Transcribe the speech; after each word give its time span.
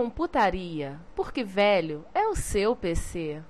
Retrocomputaria, 0.00 0.98
porque 1.14 1.44
velho 1.44 2.06
é 2.14 2.26
o 2.26 2.34
seu 2.34 2.74
PC. 2.74 3.42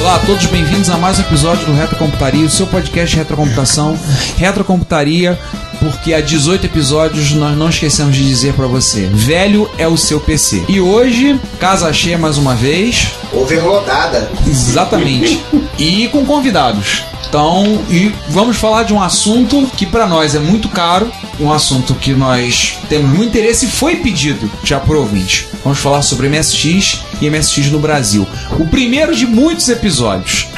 Olá 0.00 0.16
a 0.16 0.26
todos, 0.26 0.44
bem-vindos 0.46 0.90
a 0.90 0.98
mais 0.98 1.18
um 1.18 1.22
episódio 1.22 1.64
do 1.66 1.72
Retrocomputaria, 1.72 2.44
o 2.44 2.50
seu 2.50 2.66
podcast 2.66 3.14
de 3.14 3.18
retrocomputação. 3.18 3.98
Retrocomputaria, 4.36 5.38
porque 5.80 6.12
há 6.14 6.20
18 6.20 6.66
episódios 6.66 7.32
nós 7.32 7.56
não 7.56 7.68
esquecemos 7.70 8.14
de 8.14 8.24
dizer 8.26 8.52
pra 8.54 8.66
você: 8.66 9.08
velho 9.12 9.68
é 9.78 9.88
o 9.88 9.96
seu 9.96 10.20
PC. 10.20 10.64
E 10.68 10.80
hoje, 10.80 11.40
casa 11.58 11.92
cheia 11.92 12.18
mais 12.18 12.36
uma 12.38 12.54
vez, 12.54 13.08
Overloadada. 13.32 14.30
exatamente, 14.46 15.42
e 15.78 16.08
com 16.08 16.24
convidados. 16.24 17.02
Então, 17.28 17.80
e 17.88 18.12
vamos 18.28 18.56
falar 18.56 18.82
de 18.82 18.92
um 18.92 19.00
assunto 19.00 19.70
que 19.76 19.86
pra 19.86 20.04
nós 20.04 20.34
é 20.34 20.40
muito 20.40 20.68
caro, 20.68 21.08
um 21.38 21.52
assunto 21.52 21.94
que 21.94 22.12
nós 22.12 22.76
temos 22.88 23.08
muito 23.08 23.28
interesse 23.28 23.66
e 23.66 23.70
foi 23.70 23.96
pedido 23.96 24.50
já 24.64 24.80
por 24.80 24.96
ouvinte. 24.96 25.46
Vamos 25.62 25.78
falar 25.78 26.02
sobre 26.02 26.28
MSX 26.28 27.02
e 27.20 27.30
MSX 27.30 27.70
no 27.70 27.78
Brasil. 27.78 28.26
O 28.58 28.66
primeiro 28.66 29.14
de 29.14 29.26
muitos 29.26 29.68
episódios. 29.68 30.48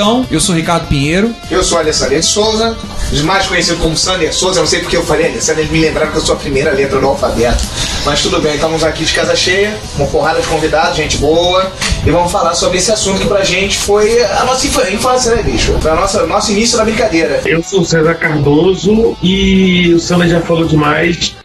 Então, 0.00 0.26
eu 0.30 0.40
sou 0.40 0.54
Ricardo 0.54 0.88
Pinheiro. 0.88 1.30
Eu 1.50 1.62
sou 1.62 1.76
Alessandro 1.76 2.18
de 2.18 2.24
Souza, 2.24 2.74
mais 3.22 3.46
conhecido 3.46 3.76
como 3.80 3.94
Sander 3.94 4.34
Souza. 4.34 4.58
Eu 4.58 4.62
não 4.62 4.66
sei 4.66 4.80
porque 4.80 4.96
eu 4.96 5.04
falei 5.04 5.26
Alessandro, 5.26 5.60
eles 5.60 5.70
me 5.70 5.78
lembraram 5.78 6.10
que 6.10 6.16
eu 6.16 6.22
sou 6.22 6.36
a 6.36 6.38
primeira 6.38 6.72
letra 6.72 6.98
do 6.98 7.06
alfabeto. 7.06 7.62
Mas 8.06 8.22
tudo 8.22 8.40
bem, 8.40 8.54
estamos 8.54 8.82
aqui 8.82 9.04
de 9.04 9.12
casa 9.12 9.36
cheia, 9.36 9.76
uma 9.98 10.06
porrada 10.06 10.40
de 10.40 10.46
convidados, 10.46 10.96
gente 10.96 11.18
boa. 11.18 11.70
E 12.02 12.10
vamos 12.10 12.32
falar 12.32 12.54
sobre 12.54 12.78
esse 12.78 12.90
assunto 12.90 13.20
que 13.20 13.26
pra 13.26 13.44
gente 13.44 13.76
foi 13.76 14.24
a 14.24 14.44
nossa 14.46 14.66
infância, 14.66 15.34
né, 15.34 15.42
bicho? 15.42 15.76
Foi 15.82 15.90
o 15.90 15.96
nosso, 15.96 16.26
nosso 16.26 16.50
início 16.50 16.78
da 16.78 16.84
brincadeira. 16.86 17.42
Eu 17.44 17.62
sou 17.62 17.82
o 17.82 17.84
César 17.84 18.14
Cardoso 18.14 19.18
e 19.22 19.92
o 19.92 20.00
Sandra 20.00 20.26
já 20.26 20.40
falou 20.40 20.64
demais. 20.64 21.36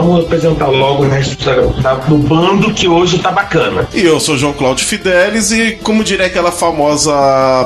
Vamos 0.00 0.24
apresentar 0.26 0.68
logo 0.68 1.04
o 1.04 1.08
resto 1.08 1.44
da- 1.44 1.54
da- 1.82 1.94
do 1.96 2.18
bando 2.18 2.72
que 2.72 2.86
hoje 2.86 3.18
tá 3.18 3.32
bacana. 3.32 3.88
E 3.92 4.00
eu 4.00 4.20
sou 4.20 4.38
João 4.38 4.52
Cláudio 4.52 4.86
Fidelis 4.86 5.50
e, 5.50 5.72
como 5.82 6.04
diria 6.04 6.26
aquela 6.26 6.52
famosa 6.52 7.12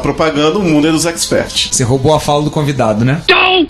propaganda, 0.03 0.59
o 0.59 0.63
mundo 0.63 0.89
é 0.89 0.91
dos 0.91 1.05
experts. 1.05 1.69
Você 1.71 1.85
roubou 1.85 2.15
a 2.15 2.21
fala 2.21 2.43
do 2.43 2.51
convidado, 2.51 3.05
né? 3.05 3.21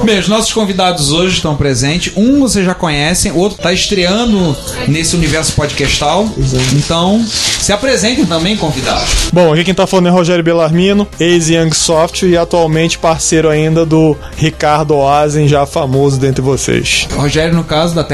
Bem, 0.05 0.21
os 0.21 0.29
nossos 0.29 0.53
convidados 0.53 1.11
hoje 1.11 1.35
estão 1.37 1.57
presentes. 1.57 2.13
Um 2.17 2.39
vocês 2.41 2.65
já 2.65 2.73
conhecem, 2.75 3.33
o 3.33 3.37
outro 3.37 3.59
está 3.59 3.73
estreando 3.73 4.57
nesse 4.87 5.17
universo 5.17 5.53
podcastal. 5.55 6.27
Então, 6.73 7.23
se 7.27 7.73
apresentem 7.73 8.25
também, 8.25 8.57
convidados. 8.57 9.29
Bom, 9.33 9.53
aqui 9.53 9.65
quem 9.65 9.75
tá 9.75 9.87
falando 9.87 10.07
é 10.07 10.11
Rogério 10.11 10.43
Bellarmino, 10.45 11.07
ex-Young 11.19 11.75
Software 11.75 12.29
e 12.29 12.37
atualmente 12.37 12.97
parceiro 12.99 13.49
ainda 13.49 13.85
do 13.85 14.17
Ricardo 14.37 14.95
Oazen, 14.95 15.49
já 15.49 15.67
famoso 15.67 16.19
dentre 16.19 16.41
vocês. 16.41 17.09
Rogério, 17.15 17.55
no 17.55 17.65
caso, 17.65 17.95
da 17.95 18.05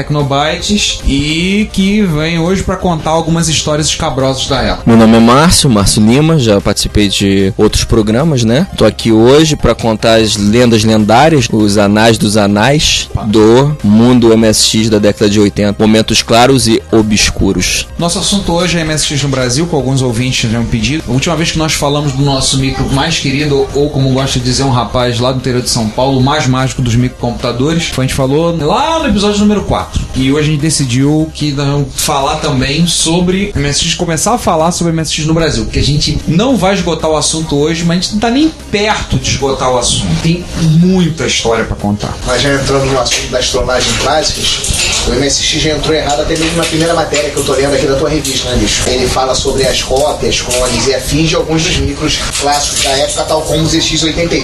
E 1.05 1.69
que 1.73 2.01
vem 2.01 2.39
hoje 2.39 2.63
para 2.63 2.77
contar 2.77 3.11
algumas 3.11 3.49
histórias 3.49 3.87
escabrosas 3.87 4.47
da 4.47 4.61
época. 4.61 4.83
Meu 4.85 4.95
nome 4.95 5.17
é 5.17 5.19
Márcio, 5.19 5.69
Márcio 5.69 6.05
Lima, 6.05 6.39
já 6.39 6.61
participei 6.61 7.09
de 7.09 7.53
outros 7.57 7.83
programas, 7.83 8.43
né? 8.43 8.67
Tô 8.77 8.85
aqui 8.85 9.11
hoje 9.11 9.55
pra 9.55 9.75
contar 9.75 10.19
as 10.19 10.37
lendas 10.37 10.83
lendárias, 10.83 11.47
os 11.51 11.77
anais 11.77 12.17
dos 12.17 12.37
anais 12.37 13.09
do 13.27 13.77
mundo 13.83 14.35
MSX 14.37 14.89
da 14.89 14.99
década 14.99 15.29
de 15.29 15.39
80. 15.39 15.75
Momentos 15.77 16.21
claros 16.21 16.67
e 16.67 16.81
obscuros. 16.91 17.87
Nosso 17.97 18.19
assunto 18.19 18.53
hoje 18.53 18.77
é 18.77 18.83
MSX 18.83 19.23
no 19.23 19.29
Brasil, 19.29 19.67
com 19.67 19.75
alguns 19.75 20.01
ouvintes 20.01 20.49
já 20.49 20.59
um 20.59 20.65
pedido. 20.65 21.03
A 21.07 21.11
última 21.11 21.35
vez 21.35 21.51
que 21.51 21.57
nós 21.57 21.73
falamos 21.73 22.13
do 22.13 22.23
nosso 22.23 22.57
micro 22.57 22.89
mais 22.91 23.19
querido, 23.19 23.67
ou 23.73 23.89
como 23.89 24.09
gosta 24.13 24.39
de 24.39 24.45
dizer 24.45 24.63
um 24.63 24.71
rapaz 24.71 25.19
lá 25.19 25.31
do 25.31 25.37
interior 25.37 25.61
de 25.61 25.69
São 25.69 25.89
Paulo, 25.89 26.19
o 26.19 26.23
mais 26.23 26.47
mágico 26.47 26.81
dos 26.81 26.95
microcomputadores, 26.95 27.87
foi 27.87 28.05
a 28.05 28.07
gente 28.07 28.15
falou 28.15 28.55
lá 28.57 28.99
no 28.99 29.07
episódio 29.07 29.39
número 29.39 29.63
4. 29.63 30.08
E 30.19 30.33
hoje 30.33 30.49
a 30.49 30.51
gente 30.51 30.59
decidiu 30.59 31.31
que 31.33 31.53
nós 31.53 31.65
vamos 31.65 31.87
falar 31.95 32.35
também 32.41 32.85
sobre 32.85 33.53
MSX, 33.55 33.95
começar 33.95 34.33
a 34.33 34.37
falar 34.37 34.69
sobre 34.73 34.91
MSX 34.91 35.25
no 35.25 35.33
Brasil, 35.33 35.63
porque 35.63 35.79
a 35.79 35.83
gente 35.83 36.19
não 36.27 36.57
vai 36.57 36.73
esgotar 36.73 37.09
o 37.09 37.15
assunto 37.15 37.55
hoje, 37.55 37.85
mas 37.85 37.97
a 37.97 38.01
gente 38.01 38.11
não 38.15 38.19
tá 38.19 38.29
nem 38.29 38.49
perto 38.69 39.15
de 39.15 39.29
esgotar 39.29 39.71
o 39.71 39.77
assunto. 39.77 40.13
Tem 40.21 40.43
muita 40.59 41.25
história 41.25 41.63
pra 41.63 41.77
contar. 41.77 42.13
Mas 42.27 42.41
já 42.41 42.53
entrando 42.53 42.87
no 42.87 42.99
assunto 42.99 43.31
das 43.31 43.49
trollagens 43.49 43.97
clássicas, 43.99 44.98
o 45.07 45.11
MSX 45.13 45.61
já 45.61 45.71
entrou 45.71 45.95
errado 45.95 46.21
até 46.21 46.35
mesmo 46.37 46.57
na 46.57 46.63
primeira 46.63 46.93
matéria 46.93 47.29
que 47.29 47.37
eu 47.37 47.43
tô 47.43 47.53
lendo 47.53 47.73
aqui 47.73 47.85
da 47.87 47.95
tua 47.95 48.09
revista, 48.09 48.49
né, 48.49 48.57
bicho? 48.57 48.83
Ele 48.89 49.07
fala 49.07 49.33
sobre 49.35 49.65
as 49.65 49.81
cópias, 49.81 50.41
clones 50.41 50.87
e 50.87 50.93
afins 50.93 51.29
de 51.29 51.35
alguns 51.35 51.63
dos 51.63 51.77
micros 51.77 52.17
clássicos 52.39 52.83
da 52.83 52.89
época, 52.91 53.23
tal 53.23 53.41
como 53.41 53.63
o 53.63 53.67
ZX81. 53.67 54.43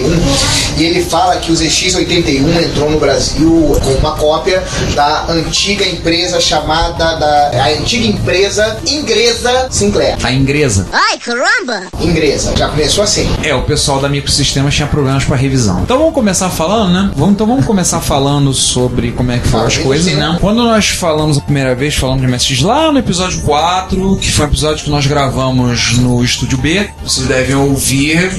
E 0.78 0.84
ele 0.84 1.04
fala 1.04 1.36
que 1.36 1.52
o 1.52 1.54
ZX81 1.54 2.64
entrou 2.64 2.90
no 2.90 2.98
Brasil 2.98 3.76
com 3.82 3.90
uma 3.94 4.16
cópia 4.16 4.62
da 4.94 5.26
antiga 5.28 5.86
empresa 5.86 6.40
chamada 6.40 7.16
da 7.16 7.50
a 7.62 7.68
antiga 7.70 8.06
empresa 8.06 8.78
inglesa 8.86 9.68
Sinclair. 9.70 10.16
A 10.22 10.32
ingresa. 10.32 10.86
Ai, 10.92 11.18
caramba! 11.18 11.82
Inglesa, 12.00 12.54
já 12.56 12.68
começou 12.68 13.04
assim. 13.04 13.28
É, 13.42 13.54
o 13.54 13.62
pessoal 13.62 14.00
da 14.00 14.08
Microsistemas 14.08 14.74
tinha 14.74 14.86
problemas 14.88 15.24
para 15.24 15.36
revisão. 15.36 15.80
Então 15.82 15.98
vamos 15.98 16.14
começar 16.14 16.48
falando, 16.50 16.92
né? 16.92 17.10
Vamos, 17.14 17.34
então 17.34 17.46
vamos 17.46 17.64
começar 17.64 18.00
falando 18.00 18.52
sobre 18.52 19.12
como 19.12 19.30
é 19.32 19.38
que 19.38 19.48
foram 19.48 19.64
Ah, 19.64 19.68
as 19.68 19.76
coisas, 19.78 20.12
né? 20.12 20.36
Quando 20.46 20.62
nós 20.62 20.90
falamos 20.90 21.38
a 21.38 21.40
primeira 21.40 21.74
vez, 21.74 21.96
falamos 21.96 22.22
de 22.22 22.28
MSX 22.28 22.60
lá 22.62 22.92
no 22.92 23.00
episódio 23.00 23.42
4, 23.42 24.16
que 24.18 24.30
foi 24.30 24.46
um 24.46 24.48
episódio 24.48 24.84
que 24.84 24.90
nós 24.90 25.04
gravamos 25.04 25.98
no 25.98 26.22
Estúdio 26.22 26.56
B. 26.56 26.88
Vocês 27.02 27.26
devem 27.26 27.56
ouvir, 27.56 28.30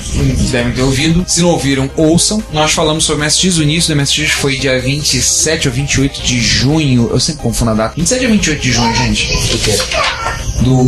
devem 0.50 0.72
ter 0.72 0.84
ouvido. 0.84 1.26
Se 1.28 1.42
não 1.42 1.50
ouviram, 1.50 1.92
ouçam. 1.98 2.42
Nós 2.54 2.72
falamos 2.72 3.04
sobre 3.04 3.26
MSX, 3.26 3.58
o 3.58 3.64
início 3.64 3.94
do 3.94 4.02
MSX 4.02 4.32
foi 4.32 4.56
dia 4.56 4.80
27 4.80 5.68
ou 5.68 5.74
28 5.74 6.22
de 6.22 6.40
junho. 6.40 7.10
Eu 7.12 7.20
sempre 7.20 7.44
confundo 7.44 7.72
a 7.72 7.74
data. 7.74 7.96
27 7.98 8.24
ou 8.24 8.32
28 8.32 8.62
de 8.62 8.72
junho, 8.72 8.96
gente? 8.96 9.28
Quê? 9.58 10.47
Do, 10.62 10.84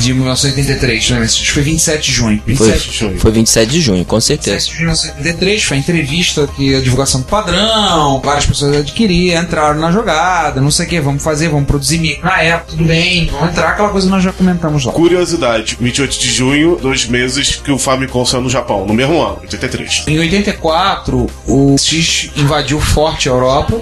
de 0.00 0.14
1983, 0.14 1.10
né? 1.10 1.20
MSX 1.20 1.48
foi 1.48 1.62
27 1.62 2.02
de 2.02 2.12
junho. 2.12 2.42
27 2.46 2.90
de 2.90 2.96
junho. 2.96 3.18
Foi 3.20 3.30
27 3.30 3.70
de 3.70 3.80
junho, 3.80 4.04
com 4.04 4.20
certeza. 4.20 4.60
7 4.60 4.72
de 4.72 4.78
1973 4.78 5.62
foi 5.62 5.76
a 5.76 5.80
entrevista 5.80 6.48
que 6.56 6.74
a 6.74 6.80
divulgação 6.80 7.20
do 7.20 7.26
padrão, 7.26 8.20
várias 8.20 8.46
pessoas 8.46 8.76
adquiriram, 8.76 9.42
entraram 9.42 9.80
na 9.80 9.90
jogada, 9.92 10.60
não 10.60 10.70
sei 10.70 10.86
o 10.86 10.88
que, 10.88 11.00
vamos 11.00 11.22
fazer, 11.22 11.48
vamos 11.48 11.66
produzir 11.66 11.98
micro 11.98 12.24
na 12.24 12.42
época, 12.42 12.72
tudo 12.72 12.84
bem, 12.84 13.26
vamos 13.26 13.50
entrar, 13.50 13.70
aquela 13.70 13.88
coisa 13.88 14.06
que 14.06 14.12
nós 14.12 14.22
já 14.22 14.32
comentamos 14.32 14.84
lá. 14.84 14.92
Curiosidade, 14.92 15.76
28 15.80 16.18
de 16.18 16.32
junho, 16.32 16.76
dois 16.80 17.06
meses 17.06 17.56
que 17.56 17.70
o 17.70 17.78
Famicom 17.78 18.24
saiu 18.24 18.42
no 18.42 18.50
Japão, 18.50 18.86
no 18.86 18.94
mesmo 18.94 19.22
ano, 19.22 19.38
83. 19.42 20.04
Em 20.08 20.18
84, 20.18 21.26
o 21.46 21.76
X 21.78 22.30
invadiu 22.36 22.80
forte 22.80 23.28
a 23.28 23.32
Europa, 23.32 23.80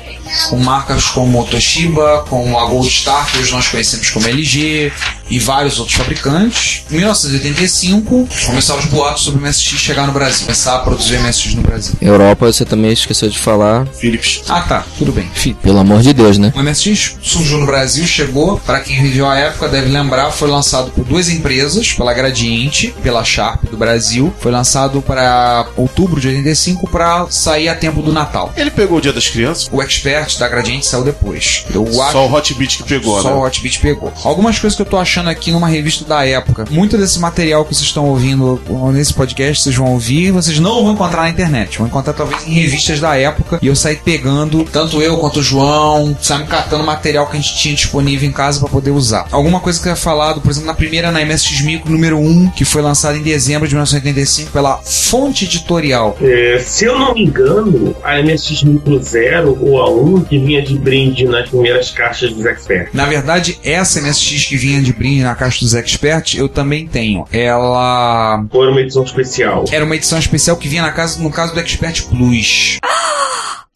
com 0.51 0.57
marcas 0.59 1.07
como 1.07 1.45
Toshiba, 1.45 2.25
como 2.29 2.59
a 2.59 2.67
Gold 2.67 2.89
Star, 2.89 3.31
que 3.31 3.39
hoje 3.39 3.53
nós 3.53 3.69
conhecemos 3.69 4.11
como 4.11 4.27
LG, 4.27 4.93
e 5.31 5.39
vários 5.39 5.79
outros 5.79 5.97
fabricantes. 5.97 6.83
Em 6.91 6.97
1985, 6.99 8.29
começaram 8.47 8.81
os 8.81 8.87
boatos 8.87 9.23
sobre 9.25 9.41
o 9.41 9.43
MSX 9.43 9.79
chegar 9.81 10.07
no 10.07 10.13
Brasil, 10.13 10.43
começar 10.47 10.77
a 10.77 10.79
produzir 10.81 11.19
MSX 11.19 11.55
no 11.55 11.63
Brasil. 11.63 11.95
Europa, 12.01 12.47
você 12.47 12.65
também 12.65 12.93
esqueceu 12.93 13.29
de 13.29 13.39
falar. 13.39 13.87
Philips. 13.89 14.43
Ah 14.49 14.61
tá, 14.63 14.85
tudo 14.99 15.13
bem. 15.13 15.29
Fi- 15.35 15.55
Pelo 15.55 15.79
amor 15.79 16.03
de 16.03 16.13
Deus, 16.13 16.39
né? 16.39 16.53
O 16.55 16.63
MSX 16.63 17.17
surgiu 17.23 17.59
no 17.59 17.67
Brasil, 17.67 18.07
chegou, 18.07 18.59
para 18.61 18.81
quem 18.81 19.03
viveu 19.03 19.27
a 19.29 19.37
época 19.39 19.69
deve 19.69 19.89
lembrar, 19.89 20.31
foi 20.31 20.49
lançado 20.49 20.91
por 20.91 21.05
duas 21.05 21.29
empresas, 21.29 21.93
pela 21.93 22.13
Gradiente, 22.13 22.95
pela 23.03 23.25
Sharp 23.25 23.65
do 23.71 23.77
Brasil. 23.77 24.33
Foi 24.41 24.53
lançado 24.53 25.01
para 25.03 25.67
outubro 25.77 26.21
de 26.21 26.29
85 26.29 26.89
para 26.89 27.27
sair 27.31 27.69
a 27.69 27.75
tempo 27.75 28.03
do 28.03 28.13
Natal. 28.13 28.53
Ele 28.57 28.71
pegou 28.71 28.99
o 28.99 29.01
Dia 29.01 29.13
das 29.13 29.29
Crianças? 29.29 29.69
O 29.73 29.83
Expert 29.83 30.39
da 30.39 30.49
Gradiente 30.49 30.87
saiu 30.87 31.05
depois. 31.05 31.65
Eu 31.75 31.87
acho 32.03 32.13
Só 32.13 32.27
o 32.27 32.33
Hot 32.35 32.55
Beat 32.55 32.77
que 32.79 32.83
pegou, 32.85 33.21
só 33.23 33.29
né? 33.31 33.35
o 33.35 33.41
Hotbit 33.45 33.79
pegou. 33.81 34.13
Algumas 34.23 34.59
coisas 34.59 34.77
que 34.77 34.83
eu 34.83 34.87
tô 34.87 34.97
achando 34.97 35.14
aqui 35.23 35.51
numa 35.53 35.69
revista 35.69 36.05
da 36.05 36.27
época. 36.27 36.65
Muito 36.71 36.99
desse 36.99 37.19
material 37.19 37.65
que 37.65 37.75
vocês 37.75 37.87
estão 37.87 38.07
ouvindo 38.07 38.61
nesse 38.93 39.15
podcast, 39.15 39.63
vocês 39.63 39.77
vão 39.77 39.93
ouvir, 39.93 40.31
vocês 40.31 40.59
não 40.59 40.83
vão 40.83 40.93
encontrar 40.93 41.23
na 41.23 41.31
internet. 41.31 41.79
Vão 41.79 41.87
encontrar 41.87 42.13
talvez 42.13 42.47
em 42.47 42.53
revistas 42.53 43.01
da 43.01 43.17
época. 43.17 43.59
E 43.63 43.67
eu 43.67 43.77
saí 43.77 43.97
pegando, 43.97 44.65
tanto 44.65 45.01
eu 45.01 45.17
quanto 45.19 45.41
o 45.41 45.43
João, 45.43 46.17
saímos 46.21 46.49
catando 46.49 46.85
material 46.85 47.27
que 47.27 47.37
a 47.37 47.41
gente 47.41 47.57
tinha 47.57 47.75
disponível 47.75 48.29
em 48.29 48.33
casa 48.33 48.61
para 48.61 48.69
poder 48.69 48.91
usar. 48.91 49.27
Alguma 49.31 49.61
coisa 49.61 49.81
que 49.81 49.87
eu 49.87 49.93
ia 49.93 49.97
falado, 49.97 50.41
por 50.41 50.51
exemplo, 50.51 50.67
na 50.67 50.75
primeira 50.75 51.13
na 51.13 51.25
MSX 51.25 51.61
Micro 51.63 51.91
número 51.91 52.19
1, 52.19 52.51
que 52.51 52.65
foi 52.65 52.83
lançada 52.83 53.17
em 53.17 53.23
dezembro 53.23 53.69
de 53.69 53.75
1985 53.75 54.51
pela 54.51 54.81
Fonte 54.83 55.45
Editorial. 55.45 56.17
É, 56.21 56.59
se 56.59 56.85
eu 56.85 56.99
não 56.99 57.15
me 57.15 57.25
engano, 57.25 57.95
a 58.03 58.21
MSX 58.21 58.65
Micro 58.65 59.03
Zero 59.03 59.57
ou 59.61 59.81
a 59.81 59.91
1 59.91 60.25
que 60.25 60.39
vinha 60.39 60.63
de 60.63 60.77
brinde 60.77 61.25
nas 61.25 61.49
primeiras 61.49 61.91
caixas 61.91 62.33
dos 62.33 62.45
Expert. 62.45 62.89
Na 62.93 63.07
verdade, 63.07 63.59
essa 63.63 64.01
MSX 64.01 64.47
que 64.47 64.57
vinha 64.57 64.83
de 64.83 64.93
brinde 64.93 65.04
na 65.23 65.35
caixa 65.35 65.61
dos 65.61 65.75
Expert, 65.75 66.35
eu 66.35 66.49
também 66.49 66.87
tenho. 66.87 67.27
Ela 67.33 68.45
Ou 68.51 68.63
era 68.63 68.71
uma 68.71 68.81
edição 68.81 69.03
especial? 69.03 69.65
Era 69.71 69.85
uma 69.85 69.97
edição 69.97 70.19
especial 70.19 70.57
que 70.57 70.69
vinha 70.69 70.83
na 70.83 70.93
casa, 70.93 71.23
no 71.23 71.31
caso 71.31 71.55
do 71.55 71.61
Expert 71.61 72.05
Plus. 72.09 72.79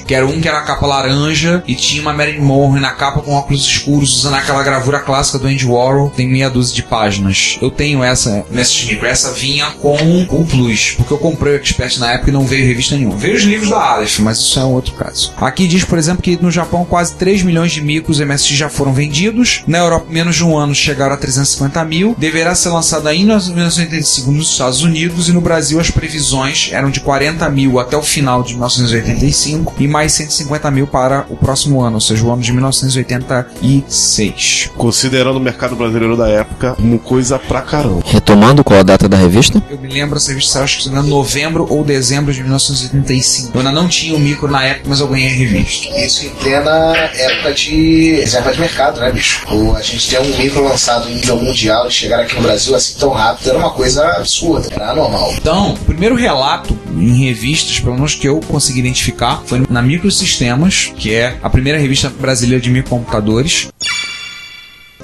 Que 0.06 0.14
era 0.14 0.26
um 0.26 0.40
que 0.40 0.48
era 0.48 0.58
a 0.58 0.62
capa 0.62 0.86
laranja 0.86 1.62
e 1.66 1.74
tinha 1.74 2.00
uma 2.00 2.14
Marilyn 2.14 2.40
Monroe 2.40 2.80
na 2.80 2.92
capa 2.92 3.20
com 3.20 3.32
óculos 3.32 3.66
escuros, 3.66 4.16
usando 4.16 4.34
aquela 4.34 4.62
gravura 4.62 5.00
clássica 5.00 5.38
do 5.38 5.48
Andy 5.48 5.66
Warhol. 5.66 6.08
Tem 6.08 6.26
meia 6.26 6.48
dúzia 6.48 6.74
de 6.74 6.82
páginas. 6.82 7.58
Eu 7.60 7.70
tenho 7.70 8.02
essa 8.02 8.44
nessa 8.50 8.86
micro. 8.86 9.06
Essa 9.06 9.32
vinha 9.32 9.66
com 9.72 9.96
o 10.30 10.46
Plus, 10.46 10.92
porque 10.96 11.12
eu 11.12 11.18
comprei 11.18 11.54
o 11.54 11.56
Expert 11.56 11.98
na 11.98 12.12
época 12.12 12.30
e 12.30 12.32
não 12.32 12.46
veio 12.46 12.66
revista 12.66 12.96
nenhuma. 12.96 13.16
Veio 13.16 13.36
os 13.36 13.42
livros 13.42 13.70
da 13.70 13.76
Aleph, 13.76 14.20
mas 14.20 14.38
isso 14.38 14.58
é 14.58 14.64
um 14.64 14.72
outro 14.72 14.94
caso. 14.94 15.32
Aqui 15.36 15.66
diz, 15.66 15.84
por 15.84 15.98
exemplo, 15.98 16.22
que 16.22 16.38
no 16.40 16.50
Japão 16.50 16.86
quase 16.86 17.14
3 17.14 17.42
milhões 17.42 17.72
de 17.72 17.82
micros 17.82 18.20
MSX 18.20 18.56
já 18.56 18.68
foram 18.70 18.94
vendidos. 18.94 19.62
Na 19.66 19.78
Europa, 19.78 20.06
menos 20.08 20.36
de 20.36 20.44
um 20.44 20.56
ano, 20.56 20.74
chegaram 20.74 21.14
a 21.14 21.18
350 21.18 21.84
mil. 21.84 22.14
Deverá 22.16 22.54
ser 22.54 22.70
lançado 22.70 23.08
ainda 23.08 23.34
em 23.34 23.52
1985 23.52 24.30
nos 24.30 24.52
Estados 24.52 24.80
Unidos 24.80 25.28
e 25.28 25.32
no 25.32 25.40
Brasil 25.40 25.78
as 25.80 25.90
previsões 25.90 26.70
eram 26.72 26.88
de 26.88 27.00
40 27.00 27.48
mil 27.50 27.78
até 27.78 27.96
o 27.96 28.02
final 28.02 28.42
de 28.42 28.54
1985 28.54 29.74
e 29.88 29.90
mais 29.90 30.12
150 30.12 30.70
mil 30.70 30.86
para 30.86 31.26
o 31.30 31.36
próximo 31.36 31.80
ano, 31.80 31.94
ou 31.94 32.00
seja, 32.00 32.24
o 32.24 32.30
ano 32.30 32.42
de 32.42 32.52
1986. 32.52 34.70
Considerando 34.76 35.36
o 35.36 35.40
mercado 35.40 35.74
brasileiro 35.74 36.16
da 36.16 36.28
época, 36.28 36.76
uma 36.78 36.98
coisa 36.98 37.38
pra 37.38 37.62
caramba. 37.62 38.02
Retomando 38.04 38.62
qual 38.62 38.80
a 38.80 38.82
data 38.82 39.08
da 39.08 39.16
revista? 39.16 39.62
Eu 39.70 39.78
me 39.78 39.88
lembro, 39.88 40.18
essa 40.18 40.28
revista 40.28 40.52
saiu 40.52 40.64
acho 40.64 40.80
que 40.80 40.88
engano, 40.88 41.08
novembro 41.08 41.66
ou 41.70 41.82
dezembro 41.82 42.32
de 42.32 42.42
1985. 42.42 43.52
Eu 43.54 43.60
ainda 43.60 43.72
não 43.72 43.88
tinha 43.88 44.14
o 44.14 44.20
micro 44.20 44.50
na 44.50 44.62
época, 44.62 44.90
mas 44.90 45.00
eu 45.00 45.08
ganhei 45.08 45.28
a 45.28 45.34
revista. 45.34 45.88
Isso 45.98 46.26
em 46.26 46.30
plena 46.30 46.70
época 47.14 47.54
de 47.54 48.16
reserva 48.16 48.52
de 48.52 48.60
mercado, 48.60 49.00
né, 49.00 49.10
bicho? 49.10 49.46
O, 49.50 49.74
a 49.74 49.80
gente 49.80 50.10
tem 50.10 50.20
um 50.20 50.36
micro 50.36 50.62
lançado 50.62 51.08
em 51.08 51.14
nível 51.14 51.40
mundial 51.40 51.88
e 51.88 51.90
chegar 51.90 52.20
aqui 52.20 52.36
no 52.36 52.42
Brasil 52.42 52.74
assim 52.74 52.98
tão 52.98 53.10
rápido 53.10 53.48
era 53.48 53.58
uma 53.58 53.70
coisa 53.70 54.06
absurda, 54.08 54.68
era 54.70 54.90
anormal. 54.90 55.32
Então, 55.34 55.72
o 55.72 55.78
primeiro 55.78 56.14
relato 56.14 56.76
em 56.90 57.24
revistas, 57.24 57.80
pelo 57.80 57.94
menos 57.94 58.14
que 58.14 58.28
eu 58.28 58.40
consegui 58.40 58.80
identificar, 58.80 59.42
foi 59.46 59.62
na 59.68 59.77
Microsistemas, 59.82 60.92
que 60.96 61.14
é 61.14 61.38
a 61.42 61.50
primeira 61.50 61.78
revista 61.78 62.08
brasileira 62.08 62.62
de 62.62 62.70
microcomputadores. 62.70 63.68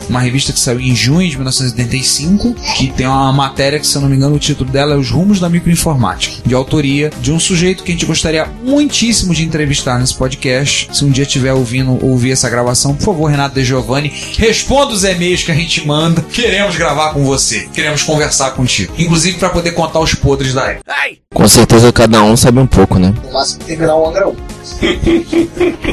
Uma 0.09 0.21
revista 0.21 0.53
que 0.53 0.61
saiu 0.61 0.81
em 0.81 0.95
junho 0.95 1.29
de 1.29 1.37
1975, 1.37 2.55
que 2.77 2.89
tem 2.93 3.07
uma 3.07 3.33
matéria 3.33 3.79
que, 3.79 3.87
se 3.87 3.97
eu 3.97 4.03
não 4.03 4.09
me 4.09 4.17
engano, 4.17 4.37
o 4.37 4.39
título 4.39 4.71
dela 4.71 4.95
é 4.95 4.97
Os 4.97 5.11
Rumos 5.11 5.41
da 5.41 5.49
Microinformática, 5.49 6.43
de 6.47 6.55
autoria 6.55 7.11
de 7.21 7.33
um 7.33 7.41
sujeito 7.41 7.83
que 7.83 7.91
a 7.91 7.95
gente 7.95 8.07
gostaria 8.07 8.47
muitíssimo 8.63 9.35
de 9.35 9.45
entrevistar 9.45 9.99
nesse 9.99 10.15
podcast. 10.15 10.89
Se 10.93 11.05
um 11.05 11.11
dia 11.11 11.25
estiver 11.25 11.53
ouvindo 11.53 11.93
ou 12.03 12.11
ouvir 12.11 12.33
essa 12.33 12.49
gravação, 12.49 12.95
por 12.95 13.05
favor, 13.05 13.31
Renato 13.31 13.55
De 13.55 13.65
Giovanni, 13.65 14.13
responda 14.39 14.93
os 14.93 15.05
e-mails 15.05 15.43
que 15.43 15.53
a 15.53 15.55
gente 15.55 15.87
manda. 15.87 16.23
Queremos 16.23 16.77
gravar 16.77 17.13
com 17.13 17.25
você, 17.25 17.69
queremos 17.73 18.03
conversar 18.03 18.53
contigo, 18.53 18.93
inclusive 18.99 19.39
para 19.39 19.51
poder 19.51 19.73
contar 19.73 20.01
os 20.01 20.15
podres 20.15 20.55
da 20.55 20.71
época. 20.71 20.85
Com 21.33 21.49
certeza 21.49 21.93
cada 21.93 22.23
um 22.23 22.37
sabe 22.37 22.61
um 22.61 22.67
pouco, 22.67 22.99
né? 22.99 23.13
No 23.25 23.33
máximo 23.33 23.65
terminar 23.65 23.97
um 23.97 24.07
Angra 24.09 24.29
1. 24.31 24.37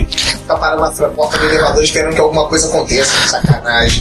Ficar 0.07 0.55
parado 0.57 0.81
na 0.81 1.09
porta 1.09 1.37
do 1.37 1.45
elevador 1.45 1.83
esperando 1.83 2.13
que 2.13 2.21
alguma 2.21 2.47
coisa 2.47 2.67
aconteça. 2.67 3.11
Sacanagem. 3.27 4.00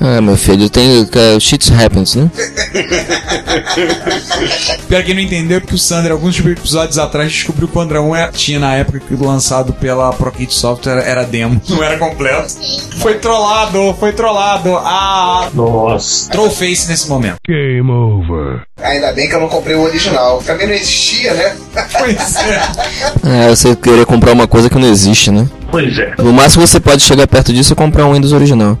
Ah, 0.00 0.20
meu 0.20 0.36
filho, 0.36 0.68
tem. 0.68 1.02
Uh, 1.02 1.40
shit 1.40 1.72
happens, 1.72 2.14
né? 2.16 2.30
Pra 4.88 5.02
quem 5.02 5.14
não 5.14 5.22
entendeu, 5.22 5.60
porque 5.60 5.74
o 5.74 5.78
Sandro, 5.78 6.12
alguns 6.12 6.38
episódios 6.38 6.98
atrás, 6.98 7.32
descobriu 7.32 7.68
que 7.68 7.76
o 7.76 7.80
André 7.80 7.98
1 8.00 8.32
tinha 8.32 8.58
na 8.58 8.74
época 8.74 9.00
que 9.00 9.14
lançado 9.14 9.72
pela 9.72 10.12
ProKit 10.12 10.52
Software 10.52 11.02
era 11.06 11.24
demo, 11.24 11.60
não 11.68 11.82
era 11.82 11.98
completo. 11.98 12.54
Foi 12.98 13.14
trollado, 13.14 13.94
foi 13.98 14.12
trollado. 14.12 14.76
Ah, 14.76 15.48
Nossa. 15.54 16.30
trollface 16.30 16.88
nesse 16.88 17.08
momento. 17.08 17.36
Ainda 18.82 19.12
bem 19.12 19.28
que 19.28 19.34
eu 19.34 19.40
não 19.40 19.48
comprei 19.48 19.76
o 19.76 19.82
original. 19.82 20.42
Também 20.44 20.66
não 20.66 20.74
existia, 20.74 21.34
né? 21.34 21.56
Pois 21.98 22.36
é. 22.36 23.46
É, 23.46 23.48
você 23.48 23.76
querer 23.76 24.04
comprar 24.06 24.32
uma 24.32 24.48
coisa 24.48 24.68
que 24.68 24.78
não 24.78 24.88
existe, 24.88 25.30
né? 25.30 25.48
Pois 25.70 25.98
é. 25.98 26.14
No 26.18 26.32
máximo 26.32 26.66
você 26.66 26.80
pode 26.80 27.02
chegar 27.02 27.26
perto 27.26 27.52
disso 27.52 27.72
e 27.72 27.76
comprar 27.76 28.06
um 28.06 28.12
Windows 28.12 28.32
original. 28.32 28.78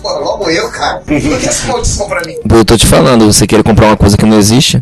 Pô, 0.00 0.10
logo 0.20 0.48
eu, 0.48 0.70
cara. 0.70 1.00
Por 1.04 1.20
que 1.20 1.48
essa 1.48 1.66
maldição 1.66 2.08
pra 2.08 2.22
mim? 2.24 2.36
Eu 2.48 2.64
tô 2.64 2.76
te 2.76 2.86
falando, 2.86 3.26
você 3.26 3.46
querer 3.46 3.64
comprar 3.64 3.88
uma 3.88 3.96
coisa 3.96 4.16
que 4.16 4.24
não 4.24 4.38
existe. 4.38 4.80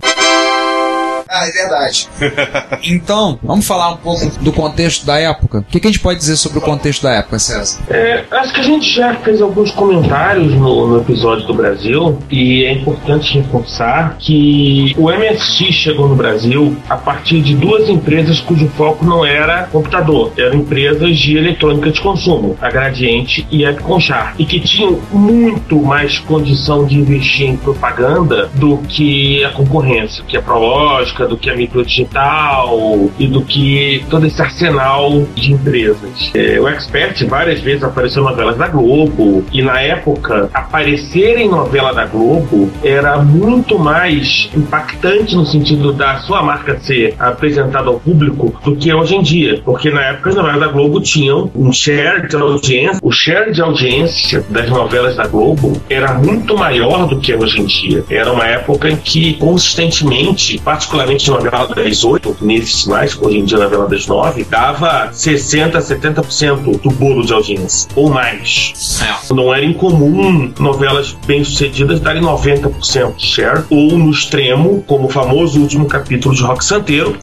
Ah, 1.36 1.46
é 1.46 1.52
verdade. 1.52 2.08
Então, 2.88 3.38
vamos 3.42 3.66
falar 3.66 3.90
um 3.90 3.96
pouco 3.96 4.26
do 4.40 4.52
contexto 4.52 5.04
da 5.04 5.18
época. 5.18 5.58
O 5.58 5.62
que, 5.62 5.80
que 5.80 5.88
a 5.88 5.90
gente 5.90 6.00
pode 6.00 6.18
dizer 6.18 6.36
sobre 6.36 6.58
o 6.58 6.60
contexto 6.60 7.02
da 7.02 7.14
época, 7.14 7.38
César? 7.38 7.80
É, 7.88 8.24
acho 8.30 8.52
que 8.52 8.60
a 8.60 8.62
gente 8.62 8.94
já 8.94 9.14
fez 9.16 9.42
alguns 9.42 9.70
comentários 9.72 10.54
no, 10.54 10.86
no 10.86 11.00
episódio 11.00 11.46
do 11.46 11.54
Brasil 11.54 12.18
e 12.30 12.64
é 12.64 12.72
importante 12.72 13.38
reforçar 13.38 14.16
que 14.18 14.94
o 14.96 15.10
MSX 15.10 15.74
chegou 15.74 16.08
no 16.08 16.14
Brasil 16.14 16.76
a 16.88 16.96
partir 16.96 17.40
de 17.40 17.54
duas 17.56 17.88
empresas 17.88 18.40
cujo 18.40 18.68
foco 18.76 19.04
não 19.04 19.24
era 19.24 19.64
computador, 19.64 20.32
eram 20.38 20.58
empresas 20.58 21.19
de 21.19 21.36
eletrônica 21.36 21.90
de 21.90 22.00
consumo, 22.00 22.56
a 22.60 22.70
Gradiente 22.70 23.46
e 23.50 23.64
a 23.64 23.74
Conchar, 23.74 24.34
e 24.38 24.44
que 24.44 24.60
tinham 24.60 25.00
muito 25.10 25.81
mais 25.82 26.19
condição 26.19 26.84
de 26.84 26.96
investir 26.96 27.48
em 27.48 27.56
propaganda 27.56 28.48
do 28.55 28.78
que 28.78 29.44
a 29.44 29.50
concorrência, 29.50 30.22
que 30.26 30.36
a 30.36 30.43
Prológica, 30.43 31.25
do 31.26 31.36
que 31.36 31.50
a 31.50 31.56
Microdigital 31.56 33.10
e 33.18 33.26
do 33.26 33.42
que 33.42 34.04
todo 34.10 34.26
esse 34.26 34.40
arsenal 34.40 35.26
de 35.34 35.52
empresas. 35.52 36.30
É, 36.34 36.60
o 36.60 36.68
Expert 36.68 37.26
várias 37.26 37.60
vezes 37.60 37.82
apareceu 37.82 38.22
em 38.22 38.26
novelas 38.26 38.56
da 38.56 38.68
Globo 38.68 39.44
e 39.52 39.62
na 39.62 39.80
época 39.80 40.50
aparecer 40.52 41.38
em 41.38 41.48
novela 41.48 41.92
da 41.92 42.06
Globo 42.06 42.70
era 42.82 43.18
muito 43.18 43.78
mais 43.78 44.48
impactante 44.56 45.34
no 45.34 45.46
sentido 45.46 45.92
da 45.92 46.18
sua 46.20 46.42
marca 46.42 46.78
ser 46.80 47.14
apresentada 47.18 47.88
ao 47.88 48.00
público 48.00 48.54
do 48.64 48.76
que 48.76 48.92
hoje 48.92 49.16
em 49.16 49.22
dia, 49.22 49.60
porque 49.64 49.90
na 49.90 50.02
época 50.02 50.30
as 50.30 50.36
novelas 50.36 50.60
da 50.60 50.68
Globo 50.68 51.00
tinham 51.00 51.50
um 51.54 51.72
share 51.72 52.28
de 52.28 52.36
audiência, 52.36 52.98
o 53.02 53.10
share 53.10 53.52
de 53.52 53.60
audiência 53.60 54.44
das 54.48 54.68
novelas 54.68 55.16
da 55.16 55.26
Globo 55.26 55.80
era 55.88 56.14
muito 56.14 56.56
maior 56.56 57.06
do 57.06 57.18
que 57.18 57.32
é 57.32 57.36
hoje 57.36 57.60
em 57.60 57.66
dia. 57.66 58.04
Era 58.10 58.32
uma 58.32 58.46
época 58.46 58.88
em 58.90 58.96
que 58.96 59.34
consistentemente, 59.34 60.58
particularmente 60.58 61.06
na 61.06 61.39
novela 61.39 61.75
das 61.75 62.05
8, 62.05 62.36
nesses 62.41 62.82
sinais, 62.82 63.17
hoje 63.20 63.39
em 63.39 63.44
dia 63.44 63.58
na 63.58 63.65
novela 63.65 63.89
das 63.89 64.06
9, 64.06 64.44
dava 64.44 65.10
60, 65.13 65.79
70% 65.79 66.81
do 66.81 66.91
bolo 66.91 67.25
de 67.25 67.32
audiência, 67.32 67.89
ou 67.94 68.10
mais. 68.10 69.01
Não 69.31 69.55
era 69.55 69.65
incomum 69.65 70.53
novelas 70.58 71.17
bem-sucedidas 71.27 72.01
darem 72.01 72.22
90% 72.22 73.17
de 73.17 73.27
share, 73.27 73.65
ou 73.70 73.98
no 73.98 74.10
extremo, 74.10 74.82
como 74.86 75.06
o 75.06 75.10
famoso 75.10 75.60
último 75.60 75.86
capítulo 75.86 76.34
de 76.34 76.43
Rock 76.43 76.65
Santeiro, 76.65 77.17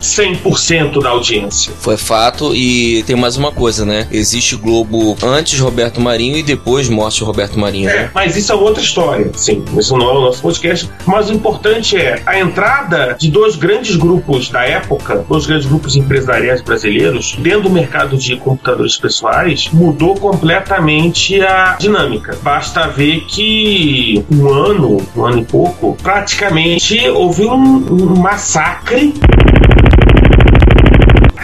100% 0.00 1.02
da 1.02 1.10
audiência. 1.10 1.72
Foi 1.78 1.96
fato 1.96 2.54
e 2.54 3.02
tem 3.06 3.16
mais 3.16 3.36
uma 3.36 3.52
coisa, 3.52 3.84
né? 3.84 4.06
Existe 4.10 4.56
Globo 4.56 5.16
antes 5.22 5.58
Roberto 5.60 6.00
Marinho 6.00 6.36
e 6.36 6.42
depois 6.42 6.88
morte 6.88 7.22
Roberto 7.22 7.58
Marinho, 7.58 7.88
É, 7.90 7.96
né? 8.04 8.10
mas 8.14 8.36
isso 8.36 8.50
é 8.52 8.54
outra 8.54 8.82
história, 8.82 9.30
sim. 9.34 9.64
Isso 9.78 9.96
não 9.96 10.08
é 10.08 10.12
o 10.12 10.20
nosso 10.22 10.42
podcast. 10.42 10.88
Mas 11.06 11.28
o 11.28 11.34
importante 11.34 11.96
é 11.96 12.22
a 12.26 12.38
entrada 12.38 13.16
de 13.18 13.30
dois 13.30 13.56
grandes 13.56 13.96
grupos 13.96 14.48
da 14.48 14.64
época, 14.64 15.24
dois 15.28 15.46
grandes 15.46 15.66
grupos 15.66 15.96
empresariais 15.96 16.62
brasileiros, 16.62 17.36
dentro 17.38 17.62
do 17.62 17.70
mercado 17.70 18.16
de 18.16 18.36
computadores 18.36 18.96
pessoais, 18.96 19.68
mudou 19.72 20.14
completamente 20.16 21.40
a 21.42 21.76
dinâmica. 21.78 22.38
Basta 22.42 22.86
ver 22.88 23.20
que 23.26 24.24
um 24.32 24.48
ano, 24.48 24.96
um 25.16 25.24
ano 25.26 25.40
e 25.40 25.44
pouco, 25.44 25.96
praticamente 26.02 27.08
houve 27.10 27.44
um, 27.44 27.86
um 27.90 28.16
massacre 28.18 29.12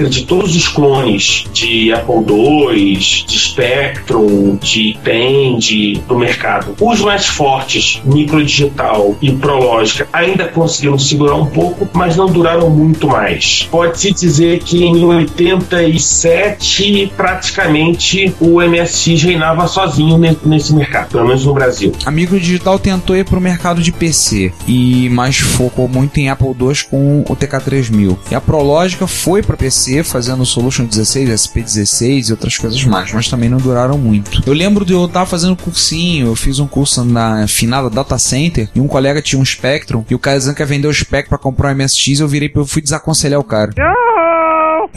de 0.05 0.25
todos 0.25 0.55
os 0.55 0.69
clones 0.69 1.45
de 1.53 1.93
Apple 1.93 2.17
II, 2.29 2.97
de 3.27 3.39
Spectrum, 3.39 4.57
de 4.57 4.97
Tandy 5.03 6.03
do 6.09 6.19
mercado. 6.19 6.75
Os 6.81 7.01
mais 7.01 7.27
fortes, 7.27 8.01
Microdigital 8.05 9.17
e 9.23 9.33
Prológica, 9.33 10.09
ainda 10.13 10.47
conseguiram 10.49 10.99
segurar 10.99 11.37
um 11.37 11.47
pouco, 11.47 11.89
mas 11.93 12.17
não 12.17 12.27
duraram 12.27 12.69
muito 12.71 13.07
mais. 13.09 13.67
Pode-se 13.71 14.13
dizer 14.13 14.59
que 14.61 14.85
em 14.85 15.05
87, 15.05 17.13
praticamente, 17.17 18.35
o 18.41 18.61
MSX 18.61 19.23
reinava 19.23 19.67
sozinho 19.69 20.19
ne- 20.19 20.37
nesse 20.45 20.75
mercado, 20.75 21.09
pelo 21.11 21.27
menos 21.27 21.45
no 21.45 21.55
Brasil. 21.55 21.93
A 22.05 22.11
Micro 22.11 22.39
Digital 22.39 22.79
tentou 22.79 23.17
ir 23.17 23.25
pro 23.25 23.41
mercado 23.41 23.83
de 23.83 23.93
PC 23.93 24.53
e 24.67 25.09
mais 25.11 25.37
focou 25.39 25.89
muito 25.89 26.19
em 26.19 26.29
Apple 26.29 26.49
II 26.49 26.57
com 26.91 27.25
o 27.29 27.37
TK3000. 27.37 28.17
E 28.31 28.35
a 28.35 28.41
Prológica 28.41 29.07
foi 29.07 29.43
para 29.43 29.57
PC 29.57 29.86
fazendo 30.05 30.43
o 30.43 30.47
Solution 30.47 30.85
16, 30.85 31.31
SP16 31.31 32.29
e 32.29 32.33
outras 32.33 32.57
coisas 32.57 32.83
mais, 32.85 33.13
mas 33.13 33.29
também 33.29 33.49
não 33.49 33.59
duraram 33.59 33.99
muito. 33.99 34.43
Eu 34.47 34.53
lembro 34.53 34.85
de 34.85 34.93
eu 34.93 35.05
estar 35.07 35.27
fazendo 35.27 35.57
cursinho, 35.57 36.29
eu 36.29 36.37
fiz 36.37 36.59
um 36.59 36.67
curso 36.67 37.05
na 37.05 37.47
finada 37.47 37.91
Data 37.91 38.19
Center 38.19 38.69
e 38.75 38.81
um 38.81 38.87
colega 38.87 39.23
tinha 39.23 39.41
um 39.41 39.45
Spectrum 39.45 40.05
e 40.09 40.15
o 40.15 40.19
cara 40.19 40.39
dizendo 40.39 40.55
que 40.55 40.63
ia 40.63 40.67
vender 40.67 40.89
o 40.89 40.95
Spectrum 40.95 41.31
para 41.31 41.39
comprar 41.39 41.75
um 41.75 41.77
MSX, 41.77 42.21
eu 42.21 42.29
virei 42.29 42.51
eu 42.55 42.67
fui 42.67 42.81
desaconselhar 42.81 43.39
o 43.39 43.45
cara. 43.45 43.73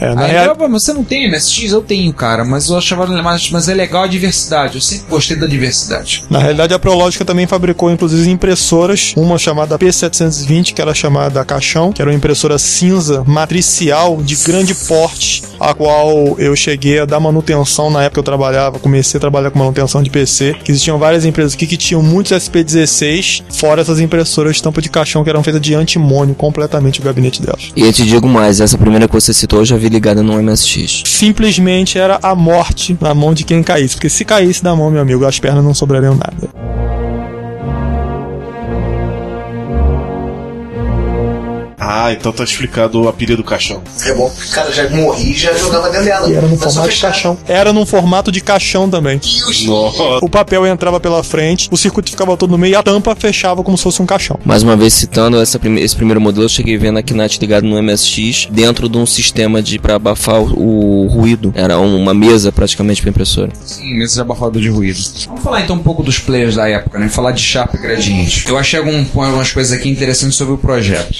É, 0.00 0.14
na 0.14 0.22
Aí, 0.22 0.30
real- 0.32 0.46
eu, 0.46 0.56
"Pô, 0.56 0.66
mas 0.68 0.82
você 0.82 0.92
não 0.92 1.04
tem 1.04 1.26
MSX? 1.28 1.72
Eu 1.72 1.82
tenho, 1.82 2.12
cara, 2.12 2.44
mas 2.44 2.68
eu 2.70 2.78
achava 2.78 3.06
mas, 3.06 3.50
mas 3.50 3.68
é 3.68 3.74
legal 3.74 4.04
a 4.04 4.06
diversidade. 4.06 4.76
Eu 4.76 4.80
sempre 4.80 5.06
gostei 5.10 5.36
da 5.36 5.46
diversidade. 5.46 6.24
Na 6.30 6.38
realidade, 6.38 6.72
a 6.72 6.78
Prológica 6.78 7.24
também 7.24 7.46
fabricou, 7.46 7.90
inclusive, 7.90 8.28
impressoras. 8.30 9.12
Uma 9.16 9.36
chamada 9.38 9.78
P720, 9.78 10.72
que 10.72 10.80
era 10.80 10.94
chamada 10.94 11.44
Caixão, 11.44 11.92
que 11.92 12.00
era 12.00 12.10
uma 12.10 12.16
impressora 12.16 12.58
cinza 12.58 13.22
matricial 13.26 14.22
de 14.22 14.36
grande 14.36 14.74
porte, 14.74 15.42
a 15.58 15.74
qual 15.74 16.36
eu 16.38 16.56
cheguei 16.56 17.00
a 17.00 17.04
dar 17.04 17.20
manutenção 17.20 17.90
na 17.90 18.00
época 18.04 18.14
que 18.14 18.18
eu 18.20 18.24
trabalhava. 18.24 18.78
Comecei 18.78 19.18
a 19.18 19.20
trabalhar 19.20 19.50
com 19.50 19.58
manutenção 19.58 20.02
de 20.02 20.08
PC. 20.08 20.54
Que 20.64 20.72
existiam 20.72 20.98
várias 20.98 21.24
empresas 21.24 21.54
aqui 21.54 21.66
que 21.66 21.76
tinham 21.76 22.02
muitos 22.02 22.32
SP16, 22.32 23.42
fora 23.50 23.82
essas 23.82 24.00
impressoras 24.00 24.56
de 24.56 24.62
tampa 24.62 24.80
de 24.80 24.88
caixão 24.88 25.22
que 25.22 25.30
eram 25.30 25.42
feitas 25.42 25.60
de 25.60 25.74
antimônio 25.74 26.34
completamente 26.34 27.00
o 27.00 27.02
gabinete 27.02 27.42
delas. 27.42 27.70
E 27.76 27.82
eu 27.82 27.92
te 27.92 28.04
digo 28.04 28.26
mais, 28.28 28.60
essa 28.60 28.78
primeira 28.78 29.06
que 29.06 29.14
você 29.14 29.32
citou 29.34 29.60
eu 29.60 29.64
já 29.64 29.76
vi 29.76 29.89
ligada 29.90 30.22
no 30.22 30.40
MSX. 30.40 31.02
Simplesmente 31.06 31.98
era 31.98 32.18
a 32.22 32.34
morte 32.34 32.96
na 33.00 33.12
mão 33.12 33.34
de 33.34 33.44
quem 33.44 33.62
caísse. 33.62 33.96
Porque 33.96 34.08
se 34.08 34.24
caísse 34.24 34.62
da 34.62 34.74
mão, 34.74 34.90
meu 34.90 35.02
amigo, 35.02 35.24
as 35.26 35.38
pernas 35.38 35.64
não 35.64 35.74
sobrariam 35.74 36.14
nada. 36.14 36.48
Ah, 41.92 42.12
então 42.12 42.30
tá 42.32 42.44
explicado 42.44 43.02
o 43.02 43.08
apelido 43.08 43.38
do 43.38 43.44
caixão. 43.44 43.82
É 44.06 44.14
bom, 44.14 44.32
cara, 44.52 44.70
já 44.72 44.88
morri 44.90 45.32
e 45.32 45.34
já 45.36 45.52
jogava 45.54 45.88
dentro 45.90 46.04
dela. 46.04 46.28
E 46.30 46.34
era 46.34 46.46
no 46.46 46.56
formato 46.56 46.88
de 46.88 47.00
caixão. 47.00 47.38
Era 47.48 47.72
num 47.72 47.84
formato 47.84 48.30
de 48.30 48.40
caixão 48.40 48.88
também. 48.88 49.20
Nossa. 49.66 50.02
O 50.22 50.28
papel 50.28 50.64
entrava 50.66 51.00
pela 51.00 51.24
frente, 51.24 51.68
o 51.70 51.76
circuito 51.76 52.10
ficava 52.10 52.36
todo 52.36 52.50
no 52.52 52.58
meio 52.58 52.72
e 52.72 52.76
a 52.76 52.82
tampa 52.82 53.14
fechava 53.16 53.64
como 53.64 53.76
se 53.76 53.82
fosse 53.82 54.00
um 54.00 54.06
caixão. 54.06 54.38
Mais 54.44 54.62
uma 54.62 54.76
vez 54.76 54.94
citando 54.94 55.40
essa 55.40 55.58
prime- 55.58 55.80
esse 55.80 55.96
primeiro 55.96 56.20
modelo, 56.20 56.44
eu 56.44 56.48
cheguei 56.48 56.78
vendo 56.78 56.98
a 56.98 57.02
Knight 57.02 57.40
ligado 57.40 57.64
no 57.66 57.76
MSX 57.82 58.46
dentro 58.52 58.88
de 58.88 58.96
um 58.96 59.04
sistema 59.04 59.60
de 59.60 59.78
para 59.80 59.96
abafar 59.96 60.40
o, 60.40 61.04
o 61.04 61.06
ruído. 61.08 61.52
Era 61.56 61.76
um- 61.78 61.96
uma 62.00 62.14
mesa 62.14 62.52
praticamente 62.52 63.00
para 63.02 63.10
impressora. 63.10 63.50
Sim, 63.64 63.94
mesa 63.98 64.14
de 64.14 64.20
abafador 64.20 64.62
de 64.62 64.68
ruído. 64.68 65.00
Vamos 65.26 65.42
falar 65.42 65.62
então 65.62 65.74
um 65.74 65.80
pouco 65.82 66.04
dos 66.04 66.20
players 66.20 66.54
da 66.54 66.68
época, 66.68 66.98
né? 67.00 67.08
Falar 67.08 67.32
de 67.32 67.42
Sharp 67.42 67.74
e 67.74 67.78
Gradiente. 67.78 68.44
Eu 68.48 68.56
achei 68.56 68.78
algum, 68.78 68.98
algumas 69.20 69.50
coisas 69.50 69.72
aqui 69.76 69.88
interessantes 69.90 70.36
sobre 70.36 70.54
o 70.54 70.58
projeto. 70.58 71.10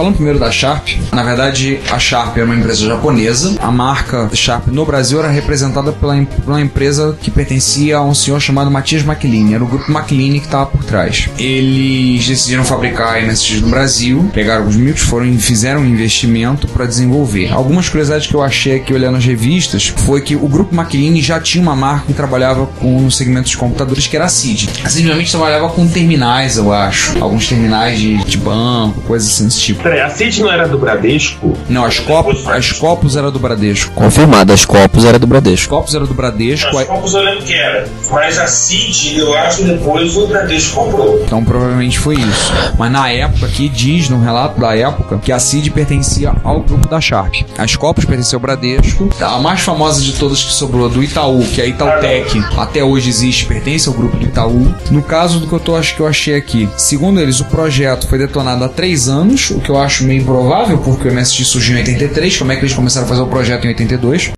Falando 0.00 0.14
primeiro 0.14 0.38
da 0.38 0.50
Sharp, 0.50 0.88
na 1.12 1.22
verdade 1.22 1.78
a 1.90 1.98
Sharp 1.98 2.34
é 2.38 2.42
uma 2.42 2.54
empresa 2.54 2.86
japonesa. 2.86 3.54
A 3.60 3.70
marca 3.70 4.30
Sharp 4.32 4.68
no 4.68 4.86
Brasil 4.86 5.18
era 5.18 5.28
representada 5.28 5.92
pela, 5.92 6.14
uma 6.46 6.58
empresa 6.58 7.14
que 7.20 7.30
pertencia 7.30 7.98
a 7.98 8.02
um 8.02 8.14
senhor 8.14 8.40
chamado 8.40 8.70
Matias 8.70 9.02
McLean. 9.02 9.54
Era 9.54 9.62
o 9.62 9.66
grupo 9.66 9.92
McLean 9.92 10.38
que 10.38 10.46
estava 10.46 10.64
por 10.64 10.82
trás. 10.84 11.28
Eles 11.38 12.26
decidiram 12.26 12.64
fabricar 12.64 13.22
MSX 13.22 13.60
no 13.60 13.68
Brasil, 13.68 14.30
pegaram 14.32 14.66
os 14.66 14.74
micros, 14.74 15.02
foram 15.02 15.26
e 15.26 15.36
fizeram 15.36 15.82
um 15.82 15.86
investimento 15.86 16.66
para 16.68 16.86
desenvolver. 16.86 17.52
Algumas 17.52 17.90
curiosidades 17.90 18.26
que 18.26 18.34
eu 18.34 18.42
achei 18.42 18.76
aqui 18.76 18.94
olhando 18.94 19.18
as 19.18 19.24
revistas 19.26 19.88
foi 19.88 20.22
que 20.22 20.34
o 20.34 20.48
grupo 20.48 20.74
McLean 20.74 21.20
já 21.20 21.38
tinha 21.38 21.60
uma 21.60 21.76
marca 21.76 22.06
que 22.06 22.14
trabalhava 22.14 22.64
com 22.64 23.02
no 23.02 23.10
segmento 23.10 23.50
de 23.50 23.56
computadores 23.58 24.06
que 24.06 24.16
era 24.16 24.24
a 24.24 24.30
CID. 24.30 24.70
A 24.82 24.88
CID 24.88 25.04
realmente 25.04 25.30
trabalhava 25.30 25.68
com 25.68 25.86
terminais, 25.86 26.56
eu 26.56 26.72
acho. 26.72 27.22
Alguns 27.22 27.46
terminais 27.46 27.98
de, 27.98 28.16
de 28.24 28.38
banco, 28.38 29.02
coisas 29.02 29.28
assim 29.28 29.44
desse 29.44 29.60
tipo. 29.60 29.89
Peraí, 29.90 30.02
a 30.02 30.08
Cid 30.08 30.40
não 30.40 30.52
era 30.52 30.68
do 30.68 30.78
Bradesco? 30.78 31.58
Não, 31.68 31.84
as 31.84 31.98
Copos, 31.98 32.46
as 32.46 32.70
Copos 32.70 33.16
era 33.16 33.28
do 33.28 33.40
Bradesco. 33.40 33.92
Confirmado, 33.92 34.52
as 34.52 34.64
copos 34.64 35.04
era 35.04 35.18
do 35.18 35.24
As 35.24 35.28
Bradesco. 35.28 35.68
Copos 35.68 35.94
era 35.96 36.06
do 36.06 36.14
Bradesco. 36.14 36.78
As 36.78 36.86
Copos 36.86 37.12
eu 37.12 37.22
lembro 37.22 37.42
que 37.42 37.54
era. 37.54 37.88
Mas 38.08 38.38
a 38.38 38.46
Cid, 38.46 39.18
eu 39.18 39.34
acho 39.36 39.58
que 39.58 39.64
depois 39.64 40.16
o 40.16 40.28
Bradesco 40.28 40.76
comprou. 40.76 41.20
Então 41.24 41.44
provavelmente 41.44 41.98
foi 41.98 42.14
isso. 42.14 42.52
Mas 42.78 42.92
na 42.92 43.10
época 43.10 43.46
aqui 43.46 43.68
diz 43.68 44.08
no 44.08 44.22
relato 44.22 44.60
da 44.60 44.76
época 44.76 45.18
que 45.18 45.32
a 45.32 45.40
CID 45.40 45.72
pertencia 45.72 46.34
ao 46.44 46.60
grupo 46.60 46.86
da 46.86 47.00
Sharp. 47.00 47.34
As 47.58 47.74
Copos 47.74 48.04
pertenciam 48.04 48.38
ao 48.38 48.42
Bradesco. 48.42 49.10
A 49.20 49.40
mais 49.40 49.60
famosa 49.60 50.00
de 50.00 50.12
todas 50.12 50.40
que 50.40 50.52
sobrou 50.52 50.88
do 50.88 51.02
Itaú, 51.02 51.44
que 51.52 51.60
é 51.60 51.64
a 51.64 51.66
Itautec, 51.66 52.40
até 52.56 52.84
hoje 52.84 53.08
existe, 53.08 53.44
pertence 53.44 53.88
ao 53.88 53.94
grupo 53.96 54.16
do 54.16 54.24
Itaú. 54.24 54.72
No 54.88 55.02
caso 55.02 55.40
do 55.40 55.48
que 55.48 55.52
eu 55.52 55.58
tô, 55.58 55.74
acho 55.74 55.96
que 55.96 56.00
eu 56.00 56.06
achei 56.06 56.36
aqui, 56.36 56.68
segundo 56.76 57.18
eles, 57.18 57.40
o 57.40 57.44
projeto 57.46 58.06
foi 58.06 58.18
detonado 58.18 58.62
há 58.62 58.68
três 58.68 59.08
anos, 59.08 59.50
o 59.50 59.58
que 59.58 59.69
eu 59.70 59.78
acho 59.78 60.04
meio 60.04 60.22
improvável, 60.22 60.78
porque 60.78 61.08
o 61.08 61.12
MSX 61.12 61.46
surgiu 61.46 61.76
em 61.76 61.80
83. 61.80 62.36
Como 62.36 62.52
é 62.52 62.56
que 62.56 62.62
eles 62.62 62.74
começaram 62.74 63.06
a 63.06 63.08
fazer 63.08 63.22
o 63.22 63.26
projeto 63.26 63.64
em 63.64 63.68
82? 63.68 64.32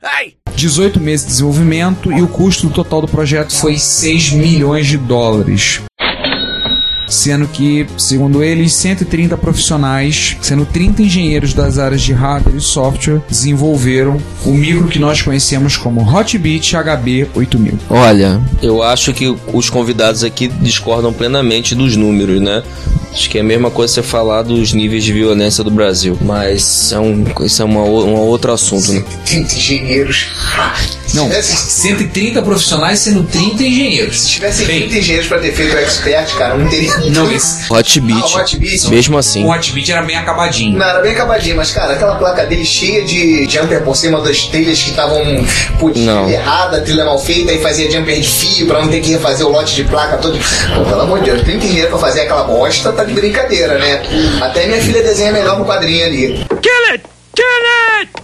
18 0.54 1.00
meses 1.00 1.26
de 1.26 1.32
desenvolvimento 1.32 2.12
e 2.12 2.22
o 2.22 2.28
custo 2.28 2.68
total 2.70 3.00
do 3.00 3.08
projeto 3.08 3.54
foi 3.54 3.78
6 3.78 4.32
milhões 4.32 4.86
de 4.86 4.98
dólares. 4.98 5.80
Sendo 7.08 7.46
que, 7.46 7.86
segundo 7.98 8.42
eles, 8.42 8.72
130 8.72 9.36
profissionais, 9.36 10.34
sendo 10.40 10.64
30 10.64 11.02
engenheiros 11.02 11.52
das 11.52 11.78
áreas 11.78 12.00
de 12.00 12.12
hardware 12.14 12.56
e 12.56 12.60
software, 12.60 13.20
desenvolveram 13.28 14.16
o 14.46 14.52
micro 14.52 14.88
que 14.88 14.98
nós 14.98 15.20
conhecemos 15.20 15.76
como 15.76 16.00
Hotbit 16.00 16.74
HB 16.74 17.28
8000. 17.34 17.78
Olha, 17.90 18.40
eu 18.62 18.82
acho 18.82 19.12
que 19.12 19.28
os 19.52 19.68
convidados 19.68 20.24
aqui 20.24 20.48
discordam 20.48 21.12
plenamente 21.12 21.74
dos 21.74 21.96
números, 21.96 22.40
né? 22.40 22.62
Acho 23.12 23.28
que 23.28 23.38
é 23.38 23.40
a 23.40 23.45
mesma 23.45 23.71
coisa 23.71 23.92
você 23.92 24.02
falar 24.02 24.42
dos 24.42 24.73
níveis 24.73 25.04
de 25.04 25.12
violência 25.12 25.62
do 25.62 25.71
Brasil. 25.71 26.16
Mas 26.21 26.92
é 26.92 26.99
um, 26.99 27.25
isso 27.45 27.61
é 27.61 27.64
uma, 27.64 27.83
um 27.83 28.16
outro 28.16 28.52
assunto, 28.52 28.92
né? 28.92 29.04
30 29.26 29.54
engenheiros. 29.54 30.28
Não, 31.14 31.25
Se 31.25 31.31
tivesse, 31.31 31.71
130 31.83 32.42
profissionais 32.42 32.99
sendo 33.00 33.23
30 33.25 33.62
engenheiros. 33.62 34.23
se 34.23 34.31
tivessem 34.31 34.66
Bem, 34.66 34.81
30 34.81 34.99
engenheiros 34.99 35.28
pra 35.28 35.38
ter 35.38 35.52
feito 35.52 35.75
o 35.75 35.78
expert, 35.78 36.35
cara, 36.37 36.57
não 36.57 36.66
teria. 36.69 36.97
Não, 37.11 37.31
esse, 37.31 37.71
Hotbit. 37.71 38.19
Ah, 38.19 38.26
o 38.26 38.40
Hotbit. 38.40 38.88
Mesmo 38.88 39.19
assim. 39.19 39.45
o 39.45 39.50
Hotbit 39.50 39.92
era 39.92 40.02
bem 40.02 40.16
acabadinho. 40.16 40.78
Não, 40.78 40.87
era 40.87 41.00
bem 41.00 41.12
acabadinho, 41.12 41.57
mas, 41.57 41.71
cara, 41.71 41.92
aquela 41.92 42.14
placa 42.14 42.47
dele 42.47 42.64
cheia 42.64 43.04
de 43.04 43.47
jumper 43.47 43.83
por 43.83 43.95
cima 43.95 44.21
das 44.23 44.47
trilhas 44.47 44.83
que 44.83 44.90
estavam 44.90 45.23
errada, 46.31 46.81
trilha 46.81 47.04
mal 47.04 47.19
feita, 47.19 47.52
e 47.52 47.59
fazia 47.61 47.90
jumper 47.90 48.19
de 48.19 48.28
fio 48.28 48.66
pra 48.66 48.81
não 48.81 48.88
ter 48.88 49.00
que 49.00 49.11
refazer 49.11 49.47
o 49.47 49.50
lote 49.50 49.75
de 49.75 49.85
placa 49.85 50.16
todo. 50.16 50.38
Pô, 50.75 50.85
pelo 50.85 51.00
amor 51.02 51.19
de 51.21 51.26
Deus, 51.26 51.42
30 51.42 51.64
engenheiros 51.64 51.90
pra 51.90 51.99
fazer 51.99 52.23
aquela 52.23 52.45
bosta, 52.45 52.90
tá 52.92 53.01
de 53.04 53.14
brincadeira, 53.14 53.78
né? 53.78 54.02
Até 54.40 54.66
minha 54.66 54.80
filha 54.80 55.02
desenha 55.02 55.32
melhor 55.32 55.59
no 55.59 55.64
quadrinho 55.64 56.06
ali. 56.06 56.47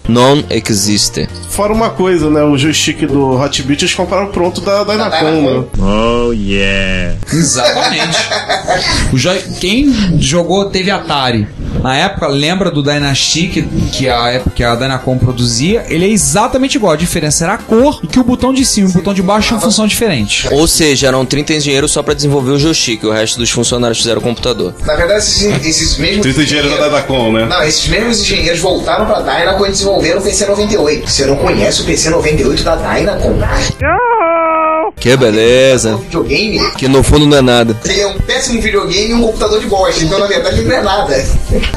Non 0.09 0.43
existe. 0.51 1.29
Fora 1.51 1.73
uma 1.73 1.91
coisa, 1.91 2.31
né? 2.31 2.43
O 2.43 2.57
joystick 2.57 3.07
do 3.07 3.39
Hot 3.39 3.63
Beat 3.63 3.83
eles 3.83 3.95
compraram 3.95 4.29
pronto 4.29 4.61
da 4.61 4.83
Dynacon, 4.85 5.43
né? 5.43 5.65
Exatamente. 7.33 8.19
O 9.13 9.19
jo- 9.19 9.31
Quem 9.61 10.19
jogou 10.19 10.67
teve 10.71 10.91
Atari. 10.91 11.47
Na 11.83 11.95
época, 11.97 12.27
lembra 12.27 12.71
do 12.71 12.83
Dynasty 12.83 13.47
que, 13.49 13.63
que 13.93 14.09
a 14.09 14.29
época 14.31 14.51
que 14.57 14.65
a 14.65 14.75
Dynacom 14.75 15.17
produzia? 15.19 15.85
Ele 15.89 16.07
é 16.07 16.09
exatamente 16.09 16.77
igual. 16.77 16.93
A 16.93 16.97
diferença 16.97 17.45
era 17.45 17.55
a 17.55 17.59
cor 17.59 18.01
e 18.03 18.07
que 18.07 18.19
o 18.19 18.25
botão 18.25 18.53
de 18.53 18.65
cima 18.65 18.89
e 18.89 18.91
o 18.91 18.95
botão 18.95 19.13
de 19.15 19.23
baixo 19.23 19.49
tinham 19.49 19.61
função 19.61 19.87
diferente. 19.87 20.49
Ou 20.53 20.67
seja, 20.67 21.07
eram 21.09 21.25
30 21.25 21.53
engenheiros 21.55 21.93
só 21.93 22.03
pra 22.03 22.15
desenvolver 22.15 22.53
o 22.53 22.59
joystick, 22.59 23.05
o 23.05 23.11
resto 23.13 23.39
dos 23.39 23.51
funcionários 23.51 23.99
fizeram 23.99 24.19
o 24.21 24.23
computador. 24.23 24.75
Na 24.85 24.97
verdade, 24.97 25.21
esses, 25.21 25.67
esses 25.67 25.99
mesmos. 25.99 26.23
30 26.23 26.43
engenheiros 26.43 26.71
da 26.79 26.89
Dynacon, 26.89 27.33
né? 27.33 27.47
Não, 27.47 27.63
esses 27.63 27.87
mesmos 27.89 28.21
engenheiros 28.23 28.61
voltaram 28.61 29.07
pra 29.07 29.21
Dynacon 29.21 29.67
e 29.67 29.68
desenvolveram 29.73 30.21
o 30.21 30.25
PC-98. 30.25 31.07
Você 31.09 31.27
não 31.27 31.37
conhece 31.37 31.83
o 31.83 31.85
PC-98 31.85 32.63
da 32.63 32.77
Dynacon? 32.77 33.39
Que 34.97 35.17
beleza. 35.17 35.97
Um 35.97 35.99
videogame? 35.99 36.71
Que 36.73 36.89
no 36.89 37.03
fundo 37.03 37.27
não 37.27 37.39
é 37.39 37.43
nada. 37.43 37.77
Ele 37.85 38.01
é 38.01 38.07
um 38.07 38.19
péssimo 38.19 38.61
videogame 38.61 39.11
e 39.11 39.15
um 39.15 39.23
computador 39.23 39.61
de 39.61 39.67
bosta. 39.67 40.05
Então, 40.05 40.19
na 40.19 40.27
verdade, 40.27 40.61
ele 40.61 40.69
não 40.69 40.77
é 40.77 40.83
nada. 40.83 41.25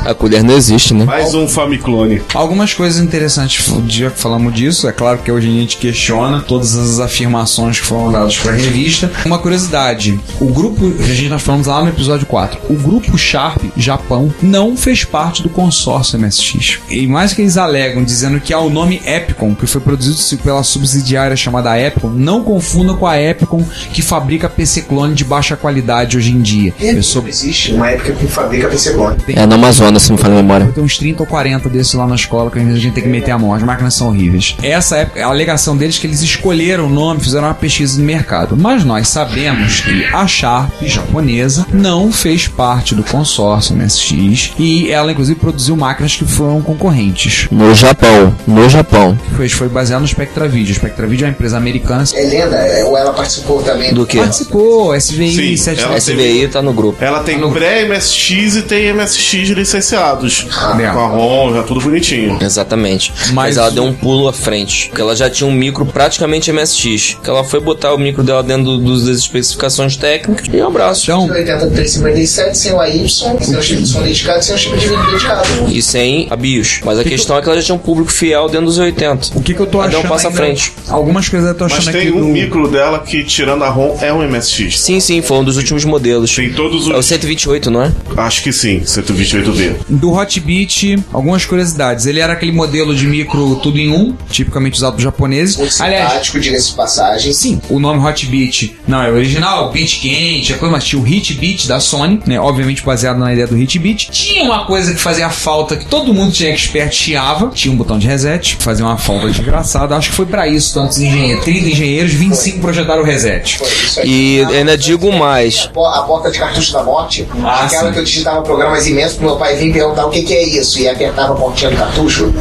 A 0.05 0.13
colher 0.13 0.43
não 0.43 0.55
existe, 0.55 0.93
né? 0.93 1.05
Mais 1.05 1.33
um 1.33 1.47
Famiclone. 1.47 2.21
Algumas 2.33 2.73
coisas 2.73 3.01
interessantes, 3.01 3.65
já 3.87 4.09
que 4.09 4.19
falamos 4.19 4.53
disso, 4.53 4.87
é 4.87 4.91
claro 4.91 5.19
que 5.19 5.31
hoje 5.31 5.47
a 5.47 5.51
gente 5.51 5.77
questiona 5.77 6.41
todas 6.41 6.75
as 6.75 6.99
afirmações 6.99 7.79
que 7.79 7.85
foram 7.85 8.11
dadas 8.11 8.37
para 8.37 8.51
a 8.51 8.55
revista. 8.55 9.11
Uma 9.25 9.39
curiosidade, 9.39 10.19
o 10.39 10.47
grupo, 10.47 10.93
a 10.99 11.13
gente 11.13 11.29
nós 11.29 11.41
falamos 11.41 11.67
lá 11.67 11.81
no 11.81 11.89
episódio 11.89 12.25
4, 12.25 12.59
o 12.69 12.75
grupo 12.75 13.17
Sharp 13.17 13.61
Japão 13.77 14.33
não 14.41 14.75
fez 14.75 15.03
parte 15.03 15.43
do 15.43 15.49
consórcio 15.49 16.19
MSX. 16.19 16.79
E 16.89 17.07
mais 17.07 17.33
que 17.33 17.41
eles 17.41 17.57
alegam, 17.57 18.03
dizendo 18.03 18.39
que 18.39 18.53
há 18.53 18.59
o 18.59 18.69
nome 18.69 19.01
Epicon, 19.05 19.55
que 19.55 19.67
foi 19.67 19.81
produzido 19.81 20.41
pela 20.43 20.63
subsidiária 20.63 21.35
chamada 21.35 21.79
Epicon, 21.79 22.09
não 22.09 22.43
confunda 22.43 22.93
com 23.01 23.07
a 23.07 23.19
Epicon 23.19 23.65
que 23.91 24.03
fabrica 24.03 24.47
PC 24.47 24.83
clone 24.83 25.15
de 25.15 25.25
baixa 25.25 25.57
qualidade 25.57 26.15
hoje 26.15 26.31
em 26.31 26.39
dia. 26.39 26.71
Eu 26.79 27.01
sou 27.01 27.27
Existe 27.27 27.73
uma 27.73 27.89
época 27.89 28.13
que 28.13 28.27
fabrica 28.27 28.67
PC 28.67 28.93
clone. 28.93 29.17
É 29.29 29.43
na 29.47 29.55
Amazonas, 29.55 30.03
se 30.03 30.09
não 30.11 30.17
me 30.17 30.21
falha 30.21 30.35
a 30.35 30.37
memória. 30.37 30.67
tem 30.67 30.83
uns 30.83 30.99
30 30.99 31.23
ou 31.23 31.27
40 31.27 31.67
desses 31.67 31.95
lá 31.95 32.05
na 32.05 32.13
escola 32.13 32.51
que 32.51 32.59
às 32.59 32.63
vezes 32.63 32.79
a 32.79 32.83
gente 32.83 32.93
tem 32.93 33.03
que 33.03 33.09
meter 33.09 33.31
a 33.31 33.39
mão. 33.39 33.55
As 33.55 33.63
máquinas 33.63 33.95
são 33.95 34.09
horríveis. 34.09 34.55
Essa 34.61 34.97
época, 34.97 35.25
a 35.25 35.27
alegação 35.27 35.75
deles 35.75 35.97
é 35.97 36.01
que 36.01 36.05
eles 36.05 36.21
escolheram 36.21 36.85
o 36.85 36.89
nome, 36.89 37.21
fizeram 37.21 37.47
uma 37.47 37.55
pesquisa 37.55 37.97
de 37.97 38.03
mercado. 38.03 38.55
Mas 38.55 38.83
nós 38.83 39.07
sabemos 39.07 39.79
que 39.79 40.05
a 40.13 40.27
Sharp 40.27 40.71
japonesa 40.83 41.65
não 41.73 42.11
fez 42.11 42.47
parte 42.47 42.93
do 42.93 43.03
consórcio 43.03 43.75
MSX 43.75 44.53
e 44.59 44.91
ela, 44.91 45.11
inclusive, 45.11 45.39
produziu 45.39 45.75
máquinas 45.75 46.15
que 46.15 46.25
foram 46.25 46.61
concorrentes. 46.61 47.47
No 47.49 47.73
Japão. 47.73 48.35
No 48.45 48.69
Japão. 48.69 49.17
Foi, 49.35 49.49
foi 49.49 49.69
baseado 49.69 50.01
no 50.01 50.07
Spectra 50.07 50.47
Video. 50.47 50.75
Spectra 50.75 51.07
Video 51.07 51.25
é 51.25 51.29
uma 51.29 51.33
empresa 51.33 51.57
americana. 51.57 52.03
É 52.13 52.23
lenda, 52.25 52.55
é, 52.57 52.83
ou 52.91 52.97
ela 52.97 53.13
participou 53.13 53.61
também 53.61 53.93
Do 53.93 54.05
quê? 54.05 54.17
Participou, 54.17 54.95
SVI 54.99 55.31
Sim, 55.35 55.57
7 55.57 55.81
ela 55.83 55.97
SVI 55.99 56.47
tá 56.49 56.61
no 56.61 56.73
grupo. 56.73 57.03
Ela 57.03 57.21
tem 57.23 57.39
pré-MSX 57.51 58.55
e 58.57 58.61
tem 58.63 58.93
MSX 58.93 59.49
licenciados. 59.49 60.47
É. 60.79 60.87
Com 60.91 60.99
a 60.99 61.07
ROM, 61.07 61.53
já 61.53 61.63
tudo 61.63 61.81
bonitinho. 61.81 62.37
Exatamente. 62.41 63.11
Mas, 63.17 63.31
Mas 63.31 63.57
ela 63.57 63.69
deu 63.71 63.83
um 63.83 63.93
pulo 63.93 64.27
à 64.27 64.33
frente. 64.33 64.87
Porque 64.89 65.01
ela 65.01 65.15
já 65.15 65.29
tinha 65.29 65.47
um 65.47 65.51
micro 65.53 65.85
praticamente 65.85 66.51
MSX. 66.51 67.17
Que 67.23 67.29
ela 67.29 67.43
foi 67.43 67.59
botar 67.59 67.93
o 67.93 67.97
micro 67.97 68.23
dela 68.23 68.43
dentro 68.43 68.63
do- 68.63 68.77
dos- 68.77 69.05
das 69.05 69.17
especificações 69.17 69.95
técnicas. 69.97 70.47
E 70.51 70.57
um 70.61 70.67
abraço. 70.67 71.03
Então, 71.03 71.23
8357 71.25 72.57
sem 72.57 72.73
o 72.73 72.79
AY, 72.79 73.07
sem 73.09 73.31
o 73.57 73.61
chip 73.61 73.81
de 73.81 73.87
som 73.87 74.01
dedicado, 74.01 74.43
sem 74.43 74.55
o 74.55 74.57
chip 74.57 74.77
de 74.77 74.87
vídeo 74.87 75.05
dedicado. 75.11 75.47
E 75.69 75.81
sem 75.81 76.27
a 76.29 76.35
BIOS. 76.35 76.81
Mas 76.83 76.99
a 76.99 77.03
questão 77.03 77.37
é 77.37 77.41
que 77.41 77.47
ela 77.49 77.57
já 77.57 77.63
tinha 77.65 77.75
um 77.75 77.79
público 77.79 78.11
fiel 78.11 78.47
dentro 78.49 78.65
dos 78.67 78.77
80. 78.77 79.29
o 79.35 79.41
que, 79.41 79.53
que 79.53 79.59
eu 79.59 79.65
tô 79.65 79.79
Ela 79.79 79.89
deu 79.89 79.99
achando? 79.99 80.11
um 80.11 80.15
passo 80.15 80.27
à 80.27 80.31
frente. 80.31 80.73
Algumas 80.89 81.27
coisas 81.29 81.49
eu 81.49 81.55
tô 81.55 81.65
achando 81.65 81.85
Mas 81.85 81.95
aqui 81.95 82.05
tem 82.05 82.11
um 82.13 82.19
do... 82.21 82.25
micro 82.27 82.67
dela 82.67 82.80
que, 82.99 83.23
tirando 83.23 83.63
a 83.63 83.69
ROM, 83.69 83.97
é 84.01 84.11
um 84.13 84.27
MSX. 84.27 84.79
Sim, 84.79 84.99
sim, 84.99 85.21
foi 85.21 85.37
um 85.37 85.43
dos 85.43 85.57
últimos 85.57 85.83
modelos. 85.85 86.33
Tem 86.35 86.51
todos 86.53 86.87
É 86.87 86.93
o 86.93 86.97
os. 86.99 87.05
128, 87.05 87.69
não 87.71 87.81
é? 87.83 87.91
Acho 88.17 88.41
que 88.43 88.51
sim, 88.51 88.81
128D. 88.81 89.75
Do 89.89 90.11
Hotbit, 90.13 90.97
algumas 91.11 91.45
curiosidades. 91.45 92.05
Ele 92.05 92.19
era 92.19 92.33
aquele 92.33 92.51
modelo 92.51 92.95
de 92.95 93.05
micro 93.07 93.55
tudo 93.57 93.77
em 93.79 93.89
um, 93.91 94.13
tipicamente 94.29 94.75
usado 94.75 94.95
por 94.95 95.01
japoneses. 95.01 95.57
Muito 95.57 95.81
Aliás, 95.81 96.09
simpático, 96.09 96.39
diga-se 96.39 96.69
de 96.69 96.75
passagem. 96.75 97.33
sim, 97.33 97.61
o 97.69 97.79
nome 97.79 97.99
Hotbit 98.05 98.77
não 98.87 99.01
é 99.01 99.09
original, 99.11 99.71
Beat 99.71 99.99
quente, 100.01 100.53
é 100.53 100.57
coisa, 100.57 100.71
mas 100.71 100.83
tinha 100.85 101.01
o 101.01 101.07
Hitbit 101.07 101.67
da 101.67 101.79
Sony, 101.79 102.21
né? 102.25 102.39
Obviamente 102.39 102.83
baseado 102.83 103.17
na 103.17 103.31
ideia 103.31 103.47
do 103.47 103.57
Hitbit. 103.57 104.09
Tinha 104.11 104.43
uma 104.43 104.65
coisa 104.65 104.93
que 104.93 104.99
fazia 104.99 105.29
falta, 105.29 105.75
que 105.75 105.85
todo 105.85 106.13
mundo 106.13 106.31
tinha 106.31 106.49
expert 106.51 106.93
chiava. 106.93 107.51
Tinha 107.53 107.73
um 107.73 107.77
botão 107.77 107.97
de 107.99 108.07
reset, 108.07 108.55
que 108.57 108.63
fazia 108.63 108.85
uma 108.85 108.97
falta 108.97 109.27
desgraçada. 109.29 109.95
Acho 109.95 110.09
que 110.09 110.15
foi 110.15 110.25
pra 110.25 110.47
isso, 110.47 110.73
tantos 110.73 110.99
engenheiros, 110.99 111.43
30 111.43 111.69
engenheiros, 111.69 112.13
25 112.13 112.59
projetaram 112.71 113.01
o 113.01 113.05
reset. 113.05 113.57
Foi 113.57 113.67
isso 113.67 113.99
aí. 113.99 114.07
E 114.07 114.45
ainda 114.55 114.77
digo 114.77 115.11
mais. 115.11 115.69
A 115.93 116.01
porta 116.03 116.31
de 116.31 116.39
cartucho 116.39 116.73
da 116.73 116.83
morte, 116.83 117.27
Ah, 117.43 117.65
aquela 117.65 117.87
sim. 117.87 117.93
que 117.93 117.99
eu 117.99 118.03
digitava 118.03 118.41
programas 118.41 118.87
imensos 118.87 119.17
pro 119.17 119.25
meu 119.27 119.35
pai 119.37 119.55
vir 119.55 119.73
perguntar 119.73 120.05
o 120.05 120.09
que, 120.09 120.23
que 120.23 120.33
é 120.33 120.43
isso 120.43 120.79
e 120.79 120.87
apertava 120.87 121.33
a 121.33 121.35
portinha 121.35 121.69
do 121.71 121.77
cartucho. 121.77 122.33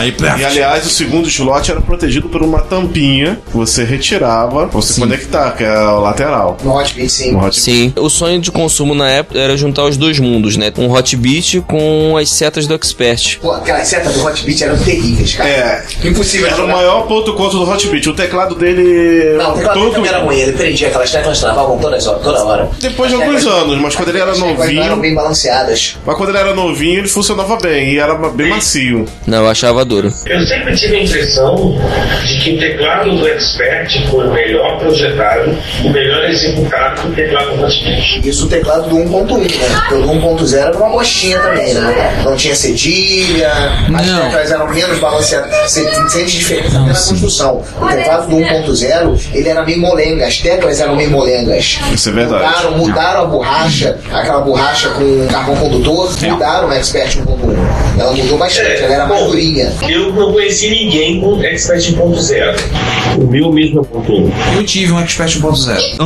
Aí, 0.00 0.14
E 0.38 0.44
aliás, 0.44 0.86
o 0.86 0.90
segundo 0.90 1.28
slot 1.28 1.70
era 1.70 1.80
protegido 1.80 2.28
por 2.28 2.42
uma 2.42 2.60
tampinha 2.60 3.38
que 3.50 3.56
você 3.56 3.84
retirava 3.84 4.66
pra 4.66 4.80
você 4.80 4.94
Sim. 4.94 5.00
conectar, 5.02 5.50
que 5.52 5.64
é 5.64 5.68
a 5.68 5.92
lateral. 5.92 6.56
No 6.64 6.74
Hotbit, 6.76 7.08
sim. 7.10 7.32
No 7.32 7.44
Hot- 7.44 7.58
Sim, 7.60 7.92
o 7.96 8.08
sonho 8.08 8.40
de 8.40 8.50
consumo 8.50 8.94
na 8.94 9.08
época 9.10 9.38
era 9.38 9.56
juntar 9.56 9.84
os 9.84 9.96
dois 9.96 10.18
mundos, 10.18 10.56
né? 10.56 10.72
Um 10.78 10.90
Hotbit 10.90 11.60
com 11.62 12.16
as 12.16 12.30
setas 12.30 12.66
do 12.66 12.74
Expert. 12.74 13.38
Pô, 13.40 13.52
aquelas 13.52 13.86
setas 13.86 14.14
do 14.14 14.24
Hotbit 14.24 14.64
eram 14.64 14.78
terríveis, 14.78 15.34
cara. 15.34 15.48
É. 15.50 15.84
Impossível 16.04 16.48
de 16.48 16.54
Era 16.54 16.64
o 16.64 16.68
maior 16.68 17.06
ponto 17.06 17.34
contra 17.34 17.58
do 17.58 17.68
Hotbit. 17.70 18.08
O 18.08 18.14
teclado 18.14 18.54
dele. 18.54 19.34
Não, 19.36 19.50
o 19.52 19.54
teclado 19.54 19.78
todo... 19.80 19.92
também 19.92 20.08
era 20.08 20.18
ruim, 20.22 20.36
ele 20.38 20.52
prendia 20.52 20.88
aquelas 20.88 21.10
teclas 21.10 21.38
travavam 21.40 21.78
todas 21.78 22.06
horas, 22.06 22.22
toda 22.22 22.44
hora. 22.44 22.70
Depois 22.80 23.10
de 23.10 23.16
As 23.16 23.22
alguns 23.22 23.42
teclas- 23.44 23.62
anos, 23.62 23.80
mas 23.80 23.94
quando 23.96 24.08
ele 24.08 24.18
era 24.18 24.30
as 24.30 24.38
não 24.38 24.48
eram 24.48 24.56
novinho. 24.58 24.96
bem 24.96 25.14
balanceadas. 25.14 25.96
Mas 26.06 26.16
quando 26.16 26.28
ele 26.30 26.38
era 26.38 26.54
novinho, 26.54 26.98
ele 26.98 27.08
funcionava 27.08 27.56
bem 27.56 27.92
e 27.94 27.98
era 27.98 28.14
bem 28.14 28.48
macio. 28.50 29.04
Não, 29.26 29.38
eu 29.38 29.48
achava 29.48 29.84
Eu 30.26 30.40
sempre 30.46 30.74
tive 30.76 30.96
a 30.96 31.02
impressão 31.02 31.76
de 32.24 32.38
que 32.38 32.54
o 32.54 32.58
teclado 32.58 33.16
do 33.16 33.26
Expert 33.26 34.06
foi 34.08 34.28
o 34.28 34.32
melhor 34.32 34.69
projetado, 34.80 35.56
o 35.84 35.90
melhor 35.90 36.24
executado 36.24 37.00
que 37.00 37.08
o 37.08 37.12
teclado 37.12 37.56
do 37.56 37.64
Hotbit. 37.64 38.28
Isso 38.28 38.46
o 38.46 38.48
teclado 38.48 38.88
do 38.88 38.96
1.1, 38.96 39.38
né? 39.38 39.80
Porque 39.80 39.94
o 39.94 40.02
do 40.02 40.08
1.0 40.08 40.56
era 40.56 40.76
uma 40.76 40.88
bostinha 40.90 41.38
também, 41.38 41.74
né? 41.74 42.22
Não 42.24 42.36
tinha 42.36 42.54
cedilha, 42.54 43.52
as 43.94 44.06
teclas 44.06 44.50
eram 44.50 44.68
menos 44.68 44.98
balanceadas. 44.98 45.54
Você 45.70 45.88
sente 46.08 46.38
diferença 46.38 46.78
na 46.78 46.88
construção. 46.88 47.62
O 47.80 47.86
teclado 47.86 48.28
do 48.28 48.36
1.0, 48.36 49.20
ele 49.34 49.48
era 49.48 49.64
meio 49.64 49.80
molenga, 49.80 50.26
as 50.26 50.38
teclas 50.38 50.80
eram 50.80 50.96
meio 50.96 51.10
molengas. 51.10 51.78
Isso 51.92 52.08
é 52.08 52.12
verdade. 52.12 52.44
Mudaram, 52.44 52.78
mudaram 52.78 53.20
a 53.22 53.24
borracha, 53.26 53.98
aquela 54.12 54.40
borracha 54.40 54.88
com 54.90 55.26
carvão 55.28 55.56
condutor, 55.56 56.10
mudaram 56.22 56.68
o 56.68 56.72
Expert 56.72 57.16
1.1. 57.18 58.00
Ela 58.00 58.12
mudou 58.12 58.38
bastante, 58.38 58.82
ela 58.82 58.94
era 58.94 59.06
mais 59.06 59.24
durinha. 59.24 59.72
Eu 59.88 60.12
não 60.12 60.32
conheci 60.32 60.70
ninguém 60.70 61.20
com 61.20 61.42
Expert 61.42 61.82
1.0. 61.92 62.60
O 63.18 63.26
meu 63.26 63.52
mesmo 63.52 63.80
é 63.80 63.96
1.1. 63.96 64.32
eu 64.70 64.82
tive 64.82 64.92
um 64.92 65.00
Expert 65.00 65.40
1.0. 65.40 65.98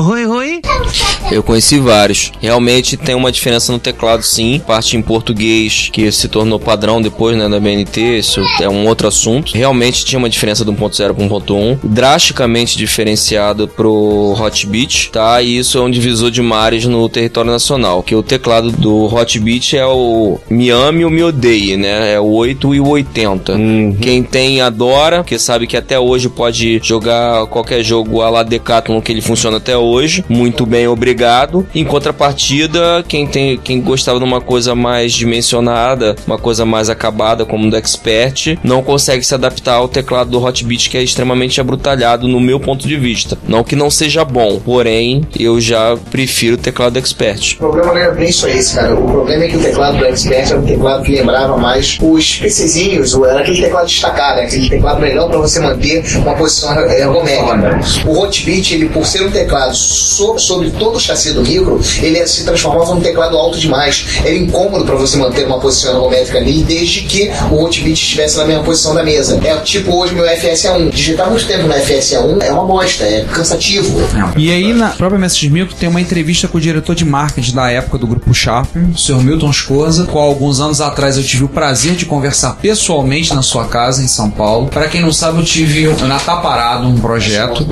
Eu 1.31 1.43
conheci 1.43 1.79
vários. 1.79 2.33
Realmente 2.41 2.97
tem 2.97 3.15
uma 3.15 3.33
diferença 3.33 3.73
no 3.73 3.79
teclado, 3.79 4.23
sim. 4.23 4.61
Parte 4.65 4.97
em 4.97 5.03
português, 5.03 5.91
que 5.93 6.11
se 6.13 6.29
tornou 6.29 6.59
padrão 6.59 7.03
depois, 7.03 7.37
né, 7.37 7.49
da 7.49 7.59
BNT. 7.59 8.19
Isso 8.19 8.41
é 8.61 8.69
um 8.69 8.87
outro 8.87 9.09
assunto. 9.09 9.53
Realmente 9.55 10.05
tinha 10.05 10.19
uma 10.19 10.29
diferença 10.29 10.65
do 10.65 10.73
1.0 10.73 11.15
para 11.15 11.25
1.1. 11.25 11.79
Drasticamente 11.83 12.77
diferenciado 12.77 13.67
pro 13.67 14.35
Hotbit, 14.39 15.11
tá? 15.11 15.43
E 15.43 15.59
isso 15.59 15.79
é 15.79 15.81
um 15.81 15.91
divisor 15.91 16.31
de 16.31 16.41
mares 16.41 16.87
no 16.87 17.09
território 17.09 17.51
nacional. 17.51 18.03
Que 18.03 18.15
o 18.15 18.23
teclado 18.23 18.71
do 18.71 19.13
Hotbit 19.13 19.77
é 19.77 19.87
o 19.87 20.39
me 20.49 20.71
ame 20.71 21.05
ou 21.05 21.11
me 21.11 21.23
odeie, 21.23 21.77
né? 21.77 22.15
É 22.15 22.21
o 22.21 22.31
8 22.31 22.75
e 22.75 22.81
o 22.81 22.89
80. 22.89 23.57
Quem 24.01 24.23
tem 24.23 24.61
adora, 24.61 25.19
porque 25.19 25.39
sabe 25.39 25.67
que 25.67 25.77
até 25.77 25.99
hoje 25.99 26.29
pode 26.29 26.81
jogar 26.83 27.47
qualquer 27.47 27.83
jogo 27.83 28.21
a 28.21 28.31
la 28.31 28.44
Decathlon 28.45 29.01
que 29.01 29.13
ele 29.13 29.21
funciona 29.21 29.57
até 29.57 29.77
hoje. 29.77 30.25
Muito 30.29 30.67
bem, 30.67 30.87
obrigado. 30.87 31.67
Em 31.75 31.85
contrapartida, 31.85 33.05
quem 33.07 33.27
tem 33.27 33.59
quem 33.59 33.81
gostava 33.81 34.19
de 34.19 34.25
uma 34.25 34.41
coisa 34.41 34.75
mais 34.75 35.13
dimensionada, 35.13 36.17
uma 36.27 36.39
coisa 36.39 36.65
mais 36.65 36.89
acabada 36.89 37.45
como 37.45 37.71
do 37.71 37.77
Expert, 37.77 38.59
não 38.63 38.83
consegue 38.83 39.25
se 39.25 39.35
adaptar 39.35 39.75
ao 39.75 39.89
teclado 39.89 40.31
do 40.31 40.43
Hotbit 40.43 40.91
que 40.91 40.97
é 40.97 41.03
extremamente 41.03 41.61
abrutalhado 41.61 42.29
no 42.29 42.41
meu 42.41 42.61
ponto 42.61 42.87
de 42.87 42.97
vista. 42.97 43.39
Não 43.47 43.65
que 43.65 43.77
não 43.77 43.91
seja 43.91 44.25
bom, 44.25 44.61
porém 44.65 45.23
eu 45.39 45.61
já 45.61 45.97
prefiro 46.11 46.55
o 46.55 46.59
teclado 46.59 46.95
do 46.95 46.99
Expert. 46.99 47.55
O 47.55 47.59
problema 47.59 47.93
não 47.93 48.01
era 48.01 48.13
bem 48.13 48.31
só 48.31 48.49
esse, 48.49 48.75
cara. 48.75 48.95
O 48.95 49.07
problema 49.07 49.45
é 49.45 49.49
que 49.49 49.57
o 49.57 49.61
teclado 49.61 49.99
do 49.99 50.05
Expert 50.05 50.51
era 50.51 50.59
um 50.59 50.67
teclado 50.67 51.03
que 51.03 51.13
lembrava 51.13 51.57
mais 51.57 51.99
os 52.01 52.39
PCzinhos, 52.39 53.15
era 53.15 53.41
aquele 53.41 53.61
teclado 53.63 53.87
destacado, 53.87 54.37
né? 54.37 54.45
aquele 54.45 54.69
teclado 54.69 55.01
melhor 55.01 55.29
para 55.29 55.39
você 55.39 55.61
manter 55.61 56.05
uma 56.17 56.35
posição 56.35 56.79
ergométrica. 56.91 57.81
O 58.07 58.27
Hotbit, 58.39 58.75
ele 58.75 58.89
por 58.89 59.07
ser 59.07 59.25
um 59.27 59.31
teclado 59.31 59.75
so- 59.75 60.39
sobre 60.39 60.71
todo 60.71 60.99
chassi 60.99 61.33
do 61.33 61.43
micro, 61.43 61.81
ele 62.03 62.27
se 62.27 62.45
transformava 62.45 62.95
num 62.95 63.01
teclado 63.01 63.37
alto 63.37 63.59
demais. 63.59 64.05
Era 64.25 64.35
incômodo 64.35 64.85
para 64.85 64.97
você 64.97 65.17
manter 65.17 65.47
uma 65.47 65.61
posição 65.61 65.93
ergométrica 65.95 66.39
ali, 66.39 66.63
desde 66.65 67.03
que 67.03 67.31
o 67.51 67.63
Hotbit 67.63 67.93
estivesse 67.93 68.37
na 68.37 68.45
mesma 68.45 68.65
posição 68.65 68.95
da 68.95 69.03
mesa. 69.05 69.41
É 69.45 69.57
tipo 69.59 69.95
hoje 69.97 70.15
meu 70.15 70.25
FSA1. 70.25 70.91
Digitar 70.91 71.31
muito 71.31 71.47
tempo 71.47 71.67
no 71.69 71.75
FSA1 71.75 72.43
é 72.43 72.53
uma 72.53 72.65
bosta, 72.65 73.05
é 73.05 73.25
cansativo. 73.33 74.01
E 74.37 74.51
aí, 74.51 74.73
na 74.73 74.89
própria 74.91 75.19
MSX 75.19 75.49
Micro, 75.51 75.75
tem 75.75 75.89
uma 75.89 76.01
entrevista 76.01 76.49
com 76.49 76.59
o 76.59 76.61
diretor 76.61 76.95
de 76.95 77.05
marketing 77.05 77.55
da 77.55 77.71
época 77.71 77.99
do 77.99 78.07
grupo 78.07 78.33
Sharp, 78.35 78.69
o 78.95 78.99
Sr. 78.99 79.23
Milton 79.23 79.53
Scosa, 79.53 80.05
com 80.07 80.19
alguns 80.19 80.61
anos 80.61 80.81
atrás 80.81 81.17
eu 81.17 81.23
tive 81.23 81.45
o 81.45 81.49
prazer 81.49 81.95
de 81.95 82.05
conversar 82.07 82.55
pessoalmente 82.61 83.35
na 83.35 83.43
sua 83.43 83.67
casa 83.67 84.03
em 84.03 84.09
São 84.09 84.31
Paulo. 84.31 84.69
Para 84.69 84.89
quem 84.89 85.01
não 85.01 85.13
sabe, 85.13 85.39
eu 85.39 85.45
tive 85.45 85.87
na 86.07 86.19
Parado 86.25 86.89
um 86.89 86.97
projeto. 86.99 87.67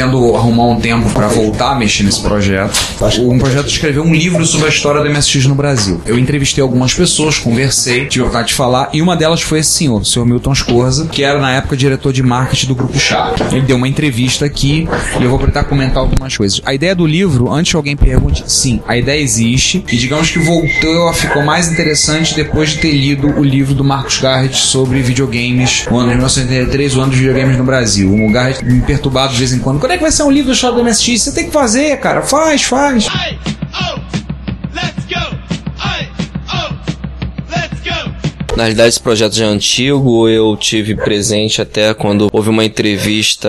Pretendo 0.00 0.34
arrumar 0.34 0.64
um 0.64 0.80
tempo 0.80 1.10
para 1.10 1.28
voltar 1.28 1.72
a 1.72 1.74
mexer 1.74 2.04
nesse 2.04 2.22
projeto. 2.22 2.72
Um 3.18 3.38
projeto 3.38 3.66
de 3.66 3.72
escrever 3.72 4.00
um 4.00 4.14
livro 4.14 4.46
sobre 4.46 4.68
a 4.68 4.70
história 4.70 5.02
do 5.02 5.10
MSX 5.10 5.44
no 5.44 5.54
Brasil. 5.54 6.00
Eu 6.06 6.18
entrevistei 6.18 6.62
algumas 6.62 6.94
pessoas, 6.94 7.38
conversei, 7.38 8.06
tive 8.06 8.24
a 8.24 8.28
vontade 8.28 8.48
de 8.48 8.54
falar, 8.54 8.88
e 8.94 9.02
uma 9.02 9.14
delas 9.14 9.42
foi 9.42 9.58
esse 9.58 9.72
senhor, 9.72 10.00
o 10.00 10.04
Sr. 10.04 10.24
Milton 10.24 10.54
Scorza, 10.54 11.04
que 11.04 11.22
era 11.22 11.38
na 11.38 11.52
época 11.52 11.76
diretor 11.76 12.14
de 12.14 12.22
marketing 12.22 12.68
do 12.68 12.74
grupo 12.74 12.98
Sharp. 12.98 13.38
Ele 13.52 13.60
deu 13.60 13.76
uma 13.76 13.86
entrevista 13.86 14.46
aqui 14.46 14.88
e 15.20 15.22
eu 15.22 15.28
vou 15.28 15.38
tentar 15.38 15.64
comentar 15.64 15.98
algumas 15.98 16.34
coisas. 16.34 16.62
A 16.64 16.72
ideia 16.72 16.94
do 16.94 17.06
livro, 17.06 17.52
antes 17.52 17.72
que 17.72 17.76
alguém 17.76 17.94
pergunte, 17.94 18.42
sim, 18.46 18.80
a 18.88 18.96
ideia 18.96 19.20
existe 19.20 19.84
e 19.86 19.98
digamos 19.98 20.30
que 20.30 20.38
voltou 20.38 21.10
a 21.10 21.12
ficou 21.12 21.42
mais 21.42 21.70
interessante 21.70 22.34
depois 22.34 22.70
de 22.70 22.78
ter 22.78 22.92
lido 22.92 23.38
o 23.38 23.44
livro 23.44 23.74
do 23.74 23.84
Marcos 23.84 24.16
Garrett 24.16 24.56
sobre 24.56 25.02
videogames, 25.02 25.86
o 25.90 25.96
ano 25.96 26.08
de 26.08 26.16
1983, 26.16 26.96
o 26.96 27.00
ano 27.02 27.10
dos 27.10 27.18
videogames 27.18 27.58
no 27.58 27.64
Brasil. 27.64 28.10
O 28.10 28.32
Garrett 28.32 28.64
me 28.64 28.80
perturbado 28.80 29.34
de 29.34 29.38
vez 29.38 29.52
em 29.52 29.58
quando. 29.58 29.89
Quando 29.90 29.94
é 29.94 29.98
que 29.98 30.02
vai 30.04 30.12
ser 30.12 30.22
um 30.22 30.30
livro 30.30 30.54
do 30.54 30.84
MSX? 30.84 31.20
Você 31.20 31.32
tem 31.32 31.46
que 31.46 31.50
fazer, 31.50 31.98
cara. 31.98 32.22
Faz, 32.22 32.62
faz. 32.62 33.08
Na 38.60 38.64
realidade, 38.64 38.90
esse 38.90 39.00
projeto 39.00 39.34
já 39.34 39.46
é 39.46 39.48
antigo, 39.48 40.28
eu 40.28 40.54
tive 40.54 40.94
presente 40.94 41.62
até 41.62 41.94
quando 41.94 42.28
houve 42.30 42.50
uma 42.50 42.62
entrevista 42.62 43.48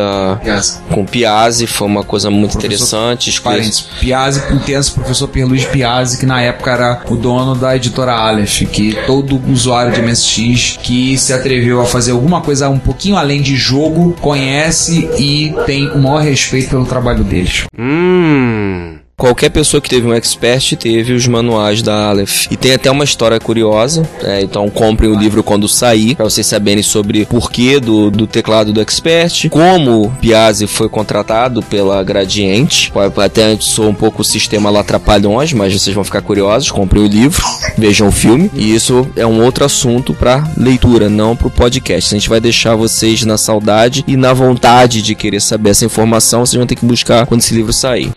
com 0.89 1.01
o 1.01 1.05
Piazzi, 1.05 1.67
foi 1.67 1.85
uma 1.85 2.01
coisa 2.01 2.29
muito 2.29 2.57
interessante. 2.57 3.29
escolhi- 3.29 3.57
Parênteses, 3.57 3.81
Piazzi, 3.99 4.41
intenso 4.53 4.93
professor 4.93 5.27
Pierluigi 5.27 5.67
Piazzi, 5.67 6.17
que 6.17 6.25
na 6.25 6.41
época 6.41 6.71
era 6.71 7.01
o 7.09 7.17
dono 7.17 7.55
da 7.55 7.75
editora 7.75 8.13
Aleph, 8.13 8.61
que 8.71 8.95
todo 9.05 9.41
usuário 9.51 9.91
de 9.91 10.01
MSX 10.01 10.79
que 10.81 11.17
se 11.17 11.33
atreveu 11.33 11.81
a 11.81 11.85
fazer 11.85 12.11
alguma 12.13 12.39
coisa 12.39 12.69
um 12.69 12.79
pouquinho 12.79 13.17
além 13.17 13.41
de 13.41 13.57
jogo, 13.57 14.15
conhece 14.21 15.09
e 15.19 15.53
tem 15.65 15.89
o 15.89 15.97
maior 15.99 16.21
respeito 16.21 16.69
pelo 16.69 16.85
trabalho 16.85 17.25
deles. 17.25 17.65
Hum. 17.77 19.00
Qualquer 19.21 19.51
pessoa 19.51 19.79
que 19.79 19.87
teve 19.87 20.07
um 20.07 20.15
expert 20.15 20.75
teve 20.77 21.13
os 21.13 21.27
manuais 21.27 21.83
da 21.83 22.09
Aleph. 22.09 22.47
E 22.49 22.57
tem 22.57 22.73
até 22.73 22.89
uma 22.89 23.03
história 23.03 23.39
curiosa. 23.39 24.01
né? 24.19 24.41
Então 24.41 24.67
comprem 24.67 25.11
o 25.11 25.15
livro 25.15 25.43
quando 25.43 25.67
sair, 25.67 26.15
para 26.15 26.25
vocês 26.25 26.47
saberem 26.47 26.81
sobre 26.81 27.21
o 27.21 27.27
porquê 27.27 27.79
do, 27.79 28.09
do 28.09 28.25
teclado 28.25 28.73
do 28.73 28.81
expert, 28.81 29.47
como 29.51 30.11
Piazzi 30.19 30.65
foi 30.65 30.89
contratado 30.89 31.61
pela 31.61 32.01
Gradiente. 32.01 32.91
Até 33.23 33.43
antes 33.43 33.67
sou 33.67 33.89
um 33.89 33.93
pouco 33.93 34.23
o 34.23 34.25
sistema 34.25 34.71
lá 34.71 34.83
Trapalhões, 34.83 35.53
mas 35.53 35.71
vocês 35.71 35.93
vão 35.93 36.03
ficar 36.03 36.23
curiosos. 36.23 36.71
Comprem 36.71 37.03
o 37.03 37.07
livro, 37.07 37.45
vejam 37.77 38.07
o 38.07 38.11
filme. 38.11 38.49
E 38.55 38.73
isso 38.73 39.07
é 39.15 39.27
um 39.27 39.43
outro 39.43 39.63
assunto 39.63 40.15
para 40.15 40.43
leitura, 40.57 41.09
não 41.09 41.35
para 41.35 41.45
o 41.45 41.51
podcast. 41.51 42.15
A 42.15 42.17
gente 42.17 42.27
vai 42.27 42.39
deixar 42.39 42.75
vocês 42.75 43.23
na 43.23 43.37
saudade 43.37 44.03
e 44.07 44.17
na 44.17 44.33
vontade 44.33 45.03
de 45.03 45.13
querer 45.13 45.41
saber 45.41 45.69
essa 45.69 45.85
informação. 45.85 46.43
Vocês 46.43 46.57
vão 46.57 46.65
ter 46.65 46.75
que 46.75 46.87
buscar 46.87 47.27
quando 47.27 47.41
esse 47.41 47.53
livro 47.53 47.71
sair. 47.71 48.09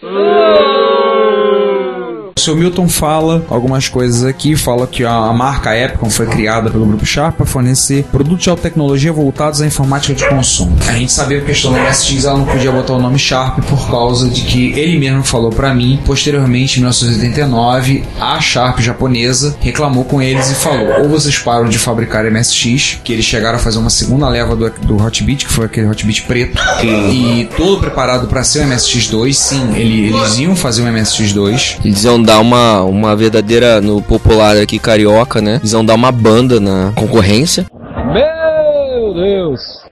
O 2.44 2.48
seu 2.52 2.54
Milton 2.56 2.86
fala 2.90 3.42
algumas 3.48 3.88
coisas 3.88 4.22
aqui, 4.22 4.54
fala 4.54 4.86
que 4.86 5.02
a 5.02 5.32
marca 5.32 5.74
Epicon 5.74 6.10
foi 6.10 6.26
criada 6.26 6.68
pelo 6.70 6.84
Grupo 6.84 7.06
Sharp 7.06 7.36
para 7.38 7.46
fornecer 7.46 8.04
produtos 8.12 8.44
de 8.44 8.50
alta 8.50 8.64
tecnologia 8.64 9.10
voltados 9.14 9.62
à 9.62 9.66
informática 9.66 10.12
de 10.12 10.28
consumo. 10.28 10.76
A 10.86 10.92
gente 10.92 11.10
sabia 11.10 11.38
que 11.38 11.44
a 11.44 11.46
questão 11.46 11.72
da 11.72 11.78
MSX 11.80 12.26
ela 12.26 12.36
não 12.36 12.44
podia 12.44 12.70
botar 12.70 12.92
o 12.92 13.00
nome 13.00 13.18
Sharp 13.18 13.60
por 13.64 13.88
causa 13.90 14.28
de 14.28 14.42
que 14.42 14.78
ele 14.78 14.98
mesmo 14.98 15.24
falou 15.24 15.48
para 15.48 15.72
mim, 15.72 15.98
posteriormente, 16.04 16.76
em 16.76 16.82
1989, 16.82 18.04
a 18.20 18.38
Sharp 18.42 18.78
japonesa 18.80 19.56
reclamou 19.60 20.04
com 20.04 20.20
eles 20.20 20.50
e 20.50 20.54
falou: 20.54 21.00
ou 21.02 21.08
vocês 21.08 21.38
param 21.38 21.66
de 21.66 21.78
fabricar 21.78 22.30
MSX, 22.30 22.98
que 23.02 23.14
eles 23.14 23.24
chegaram 23.24 23.56
a 23.56 23.58
fazer 23.58 23.78
uma 23.78 23.88
segunda 23.88 24.28
leva 24.28 24.54
do, 24.54 24.68
do 24.82 25.02
Hotbit, 25.02 25.46
que 25.46 25.50
foi 25.50 25.64
aquele 25.64 25.86
Hotbit 25.86 26.20
preto, 26.24 26.60
e 26.82 27.48
todo 27.56 27.78
preparado 27.80 28.26
para 28.26 28.44
ser 28.44 28.66
o 28.66 28.68
MSX2, 28.68 29.32
sim, 29.32 29.72
ele- 29.74 30.08
eles 30.14 30.36
iam 30.38 30.54
fazer 30.54 30.82
um 30.82 30.92
MSX2, 30.92 31.78
Eles 31.82 32.04
iam 32.04 32.22
dar 32.22 32.33
uma, 32.38 32.82
uma 32.82 33.16
verdadeira, 33.16 33.80
no 33.80 34.02
popular 34.02 34.56
aqui 34.56 34.78
carioca, 34.78 35.40
né? 35.40 35.56
Eles 35.56 35.72
iam 35.72 35.84
dar 35.84 35.94
uma 35.94 36.12
banda 36.12 36.60
na 36.60 36.92
concorrência. 36.94 37.66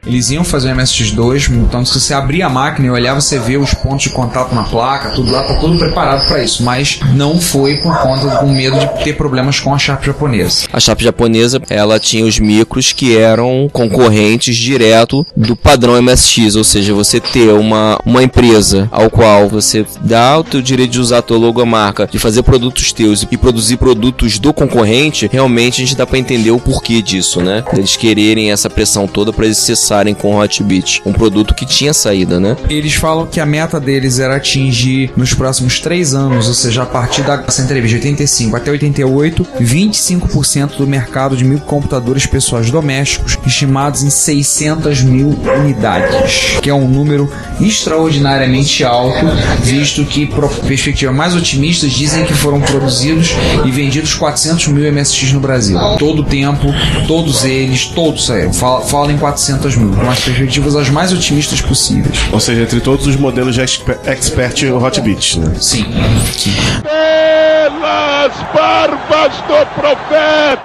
Eles 0.05 0.31
iam 0.31 0.43
fazer 0.43 0.73
o 0.73 0.77
MSX2, 0.77 1.49
então 1.51 1.85
se 1.85 2.01
você 2.01 2.13
abrir 2.13 2.43
a 2.43 2.49
máquina 2.49 2.89
e 2.89 2.91
olhar, 2.91 3.15
você 3.15 3.39
vê 3.39 3.57
os 3.57 3.73
pontos 3.73 4.03
de 4.03 4.11
contato 4.11 4.53
na 4.53 4.65
placa, 4.65 5.11
tudo 5.11 5.31
lá, 5.31 5.45
tá 5.45 5.55
tudo 5.55 5.79
preparado 5.79 6.27
para 6.27 6.43
isso. 6.43 6.65
Mas 6.65 6.99
não 7.15 7.41
foi 7.41 7.77
por 7.77 7.97
conta 7.99 8.41
do 8.41 8.49
medo 8.49 8.81
de 8.81 9.05
ter 9.05 9.13
problemas 9.13 9.61
com 9.61 9.73
a 9.73 9.79
Sharp 9.79 10.03
japonesa. 10.05 10.67
A 10.73 10.81
chapa 10.81 11.01
japonesa, 11.01 11.63
ela 11.71 12.01
tinha 12.01 12.25
os 12.25 12.41
micros 12.41 12.93
que 12.93 13.17
eram 13.17 13.71
concorrentes 13.73 14.57
direto 14.57 15.25
do 15.37 15.55
padrão 15.55 16.03
MSX, 16.03 16.57
ou 16.57 16.65
seja, 16.65 16.93
você 16.93 17.21
ter 17.21 17.53
uma, 17.53 17.97
uma 18.05 18.25
empresa 18.25 18.89
ao 18.91 19.09
qual 19.09 19.49
você 19.49 19.87
dá 20.01 20.37
o 20.37 20.43
teu 20.43 20.61
direito 20.61 20.91
de 20.91 21.01
usar 21.01 21.19
a 21.19 21.23
tua 21.23 21.39
logomarca, 21.39 22.09
de 22.11 22.19
fazer 22.19 22.43
produtos 22.43 22.93
teus 22.93 23.25
e 23.31 23.37
produzir 23.37 23.77
produtos 23.77 24.41
do 24.41 24.53
concorrente, 24.53 25.31
realmente 25.33 25.81
a 25.81 25.85
gente 25.87 25.97
dá 25.97 26.05
pra 26.05 26.19
entender 26.19 26.51
o 26.51 26.59
porquê 26.59 27.01
disso, 27.01 27.41
né? 27.41 27.63
Eles 27.73 27.95
quererem 27.95 28.51
essa 28.51 28.69
pressão 28.69 29.07
toda 29.07 29.33
para 29.33 29.45
eles 29.45 29.59
cessarem 29.93 30.15
com 30.15 30.35
o 30.35 30.41
Hotbit, 30.41 31.03
um 31.05 31.13
produto 31.13 31.55
que 31.55 31.67
tinha 31.67 31.93
saída, 31.93 32.41
né? 32.41 32.57
Eles 32.71 32.95
falam 32.95 33.27
que 33.27 33.39
a 33.39 33.45
meta 33.45 33.79
deles 33.79 34.19
era 34.19 34.37
atingir 34.37 35.13
nos 35.17 35.35
próximos 35.35 35.81
três 35.81 36.15
anos, 36.15 36.49
ou 36.49 36.55
seja, 36.55 36.83
a 36.83 36.87
partir 36.87 37.23
dessa 37.23 37.61
entrevista 37.61 37.99
de 37.99 38.07
85 38.07 38.57
até 38.57 38.71
88, 38.71 39.47
25% 39.61 40.77
do 40.79 40.87
mercado 40.87 41.37
de 41.37 41.45
microcomputadores 41.45 42.25
pessoais 42.25 42.71
domésticos, 42.71 43.37
estimados 43.47 44.03
em 44.03 44.09
600 44.09 45.03
mil 45.03 45.39
unidades, 45.59 46.59
que 46.63 46.71
é 46.71 46.75
um 46.75 46.89
número 46.89 47.31
extraordinariamente 47.61 48.83
alto, 48.85 49.27
visto 49.63 50.05
que 50.05 50.27
perspectivas 50.67 51.15
mais 51.15 51.35
otimistas 51.35 51.93
dizem 51.93 52.25
que 52.25 52.33
foram 52.33 52.61
produzidos 52.61 53.35
e 53.65 53.71
vendidos 53.71 54.15
400 54.15 54.69
mil 54.69 54.91
MSX 54.91 55.33
no 55.33 55.41
Brasil. 55.41 55.79
Todo 55.99 56.23
o 56.23 56.25
tempo, 56.25 56.69
todos 57.07 57.45
eles, 57.45 57.87
todos 57.87 58.27
saíram. 58.27 58.53
Fala, 58.53 58.81
fala 58.83 59.13
em 59.13 59.19
400 59.19 59.77
mil, 59.77 59.82
com 59.89 60.11
as 60.11 60.21
perspectivas 60.21 60.77
as 60.77 60.89
mais 60.89 61.13
otimistas 61.13 61.61
possíveis. 61.61 62.19
Ou 62.33 62.41
seja, 62.41 62.63
entre 62.63 62.81
todos 62.81 63.07
os 63.07 63.17
modelos 63.17 63.55
de 63.55 63.63
exper- 63.63 63.99
Expert 64.05 64.63
Hotbit, 64.73 65.39
né? 65.39 65.53
Sim. 65.61 65.85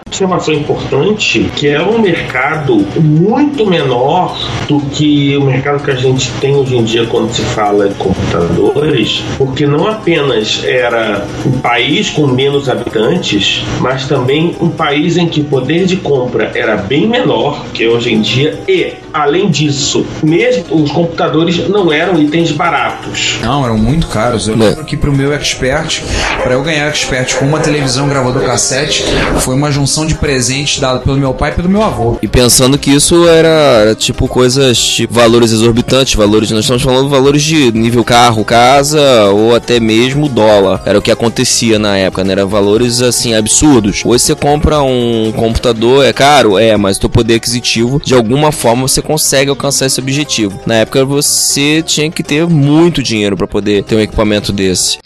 observação 0.08 0.54
importante 0.54 1.52
que 1.56 1.68
é 1.68 1.82
um 1.82 2.00
mercado 2.00 2.76
muito 3.00 3.66
menor 3.66 4.38
do 4.68 4.80
que 4.80 5.36
o 5.38 5.42
mercado 5.42 5.84
que 5.84 5.92
a 5.92 5.96
gente 5.96 6.32
tem 6.40 6.56
hoje 6.56 6.76
em 6.76 6.84
dia 6.84 7.06
quando 7.06 7.32
se 7.32 7.42
fala 7.42 7.88
de 7.90 7.96
computadores, 7.96 9.24
porque 9.38 9.66
não 9.68 9.88
apenas 9.88 10.64
era 10.64 11.24
um 11.46 11.60
país 11.60 12.10
com 12.10 12.26
menos 12.26 12.68
habitantes, 12.70 13.64
mas 13.80 14.08
também 14.08 14.56
um 14.60 14.70
país 14.70 15.18
em 15.18 15.28
que 15.28 15.42
o 15.42 15.46
poder 15.46 15.86
de 15.86 15.98
compra 15.98 16.52
era 16.56 16.78
bem 16.78 17.08
menor 17.08 17.66
que 17.74 17.88
hoje 17.88 18.14
em 18.14 18.22
dia 18.22 18.60
e, 18.68 18.94
além 19.18 19.50
disso, 19.50 20.06
mesmo 20.24 20.64
os 20.82 20.92
computadores 20.92 21.68
não 21.70 21.92
eram 21.92 22.20
itens 22.20 22.52
baratos. 22.52 23.38
Não, 23.42 23.64
eram 23.66 23.78
muito 23.78 24.08
caros. 24.08 24.48
Eu 24.48 24.56
É. 24.56 24.58
lembro 24.58 24.86
que 24.86 24.96
pro 24.98 25.12
meu 25.12 25.34
expert, 25.34 26.02
para 26.44 26.54
eu 26.54 26.64
ganhar 26.64 26.88
expert 26.88 27.36
com 27.36 27.46
uma 27.46 27.60
televisão 27.60 28.08
gravador 28.08 28.44
cassete, 28.44 29.04
foi 29.40 29.56
uma 29.56 29.72
junção 29.72 30.06
de 30.06 30.16
presentes 30.16 30.80
dada 30.80 31.00
pelo 31.00 31.18
meu 31.18 31.34
pai 31.34 31.52
e 31.52 31.54
pelo 31.56 31.70
meu 31.70 31.84
avô. 31.84 32.18
E 32.22 32.28
pensando 32.28 32.78
que 32.78 32.92
isso 32.92 33.28
era, 33.28 33.48
era 33.48 33.96
tipo 33.96 34.28
coisas, 34.28 34.78
tipo 34.78 35.14
valores 35.14 35.52
exorbitantes, 35.52 36.14
valores, 36.16 36.52
nós 36.52 36.62
estamos 36.62 36.84
falando 36.84 37.10
valores 37.10 37.42
de 37.44 37.72
nível 37.72 38.04
carro, 38.04 38.44
casa 38.46 39.26
ou 39.32 39.56
até 39.56 39.80
mesmo 39.80 40.28
dólar. 40.30 40.82
Era 40.86 41.00
o 41.00 41.02
que 41.02 41.12
acontecia 41.12 41.80
na 41.80 41.98
época, 41.98 42.24
né? 42.24 42.34
Era 42.34 42.46
valores 42.46 43.02
assim 43.02 43.34
absurdos. 43.34 44.02
Hoje 44.06 44.24
você 44.24 44.36
compra 44.36 44.82
um 44.82 45.32
computador, 45.36 46.06
é 46.06 46.14
caro, 46.14 46.58
é, 46.58 46.76
mas 46.78 46.98
o 46.98 47.02
teu 47.02 47.10
poder 47.10 47.36
aquisitivo, 47.36 48.02
de 48.04 48.14
alguma 48.14 48.52
forma 48.52 48.88
você 48.88 49.02
consegue 49.08 49.50
alcançar 49.50 49.86
esse 49.86 50.02
objetivo. 50.02 50.60
Na 50.66 50.76
época 50.76 51.06
você 51.06 51.82
tinha 51.82 52.12
que 52.12 52.22
ter 52.22 52.46
muito 52.46 53.02
dinheiro 53.02 53.38
para 53.38 53.48
poder 53.48 53.82
ter 53.86 53.96
um 53.96 54.02
equipamento 54.02 54.52
desse. 54.52 54.98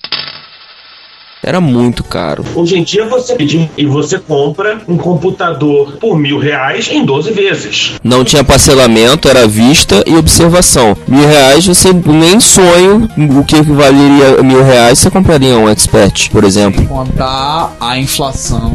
Era 1.43 1.61
muito 1.61 2.03
caro. 2.03 2.43
Hoje 2.55 2.77
em 2.77 2.83
dia 2.83 3.05
você 3.05 3.35
pede 3.35 3.69
e 3.77 3.85
você 3.85 4.17
compra 4.17 4.81
um 4.87 4.97
computador 4.97 5.97
por 5.99 6.17
mil 6.17 6.39
reais 6.39 6.89
em 6.91 7.05
12 7.05 7.31
vezes. 7.31 7.93
Não 8.03 8.23
tinha 8.23 8.43
parcelamento, 8.43 9.27
era 9.27 9.47
vista 9.47 10.03
e 10.07 10.15
observação. 10.15 10.97
Mil 11.07 11.27
reais 11.27 11.65
você 11.65 11.89
nem 11.93 12.39
sonho 12.39 13.07
o 13.39 13.43
que 13.43 13.61
valeria 13.61 14.41
mil 14.43 14.63
reais 14.63 14.97
você 14.97 15.11
compraria 15.11 15.57
um 15.57 15.69
expert, 15.69 16.29
por 16.31 16.43
exemplo. 16.43 16.87
Contar 16.87 17.75
a 17.79 17.97
inflação 17.99 18.73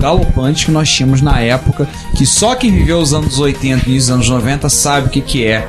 galopante 0.00 0.64
que 0.64 0.72
nós 0.72 0.90
tínhamos 0.90 1.20
na 1.20 1.38
época, 1.40 1.88
que 2.16 2.26
só 2.26 2.54
quem 2.54 2.72
viveu 2.72 2.98
os 2.98 3.12
anos 3.12 3.38
80 3.38 3.88
e 3.88 3.98
os 3.98 4.10
anos 4.10 4.28
90 4.28 4.68
sabe 4.68 5.06
o 5.06 5.10
que, 5.10 5.20
que 5.20 5.46
é. 5.46 5.66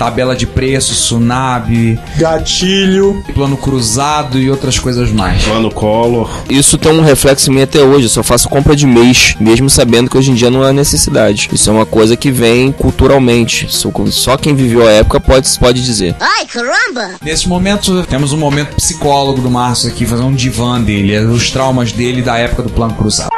Tabela 0.00 0.34
de 0.34 0.46
preço, 0.46 0.94
Sunab, 0.94 2.00
Gatilho. 2.16 3.22
plano 3.34 3.54
cruzado 3.54 4.38
e 4.38 4.50
outras 4.50 4.78
coisas 4.78 5.12
mais. 5.12 5.44
Plano 5.44 5.70
Collor. 5.70 6.30
Isso 6.48 6.78
tem 6.78 6.90
um 6.90 7.02
reflexo 7.02 7.50
em 7.50 7.54
mim 7.56 7.60
até 7.60 7.82
hoje. 7.82 8.06
Eu 8.06 8.08
só 8.08 8.22
faço 8.22 8.48
compra 8.48 8.74
de 8.74 8.86
mês, 8.86 9.36
mesmo 9.38 9.68
sabendo 9.68 10.08
que 10.08 10.16
hoje 10.16 10.30
em 10.30 10.34
dia 10.34 10.50
não 10.50 10.62
há 10.62 10.72
necessidade. 10.72 11.50
Isso 11.52 11.68
é 11.68 11.72
uma 11.74 11.84
coisa 11.84 12.16
que 12.16 12.30
vem 12.30 12.72
culturalmente. 12.72 13.68
Só 13.68 14.38
quem 14.38 14.54
viveu 14.54 14.88
a 14.88 14.90
época 14.90 15.20
pode, 15.20 15.46
pode 15.58 15.84
dizer. 15.84 16.16
Ai, 16.18 16.46
caramba! 16.46 17.16
Nesse 17.22 17.46
momento, 17.46 18.02
temos 18.04 18.32
um 18.32 18.38
momento 18.38 18.76
psicólogo 18.76 19.42
do 19.42 19.50
Márcio 19.50 19.90
aqui, 19.90 20.06
fazer 20.06 20.22
um 20.22 20.32
divã 20.32 20.80
dele, 20.80 21.18
os 21.18 21.50
traumas 21.50 21.92
dele 21.92 22.22
da 22.22 22.38
época 22.38 22.62
do 22.62 22.70
plano 22.70 22.94
cruzado. 22.94 23.28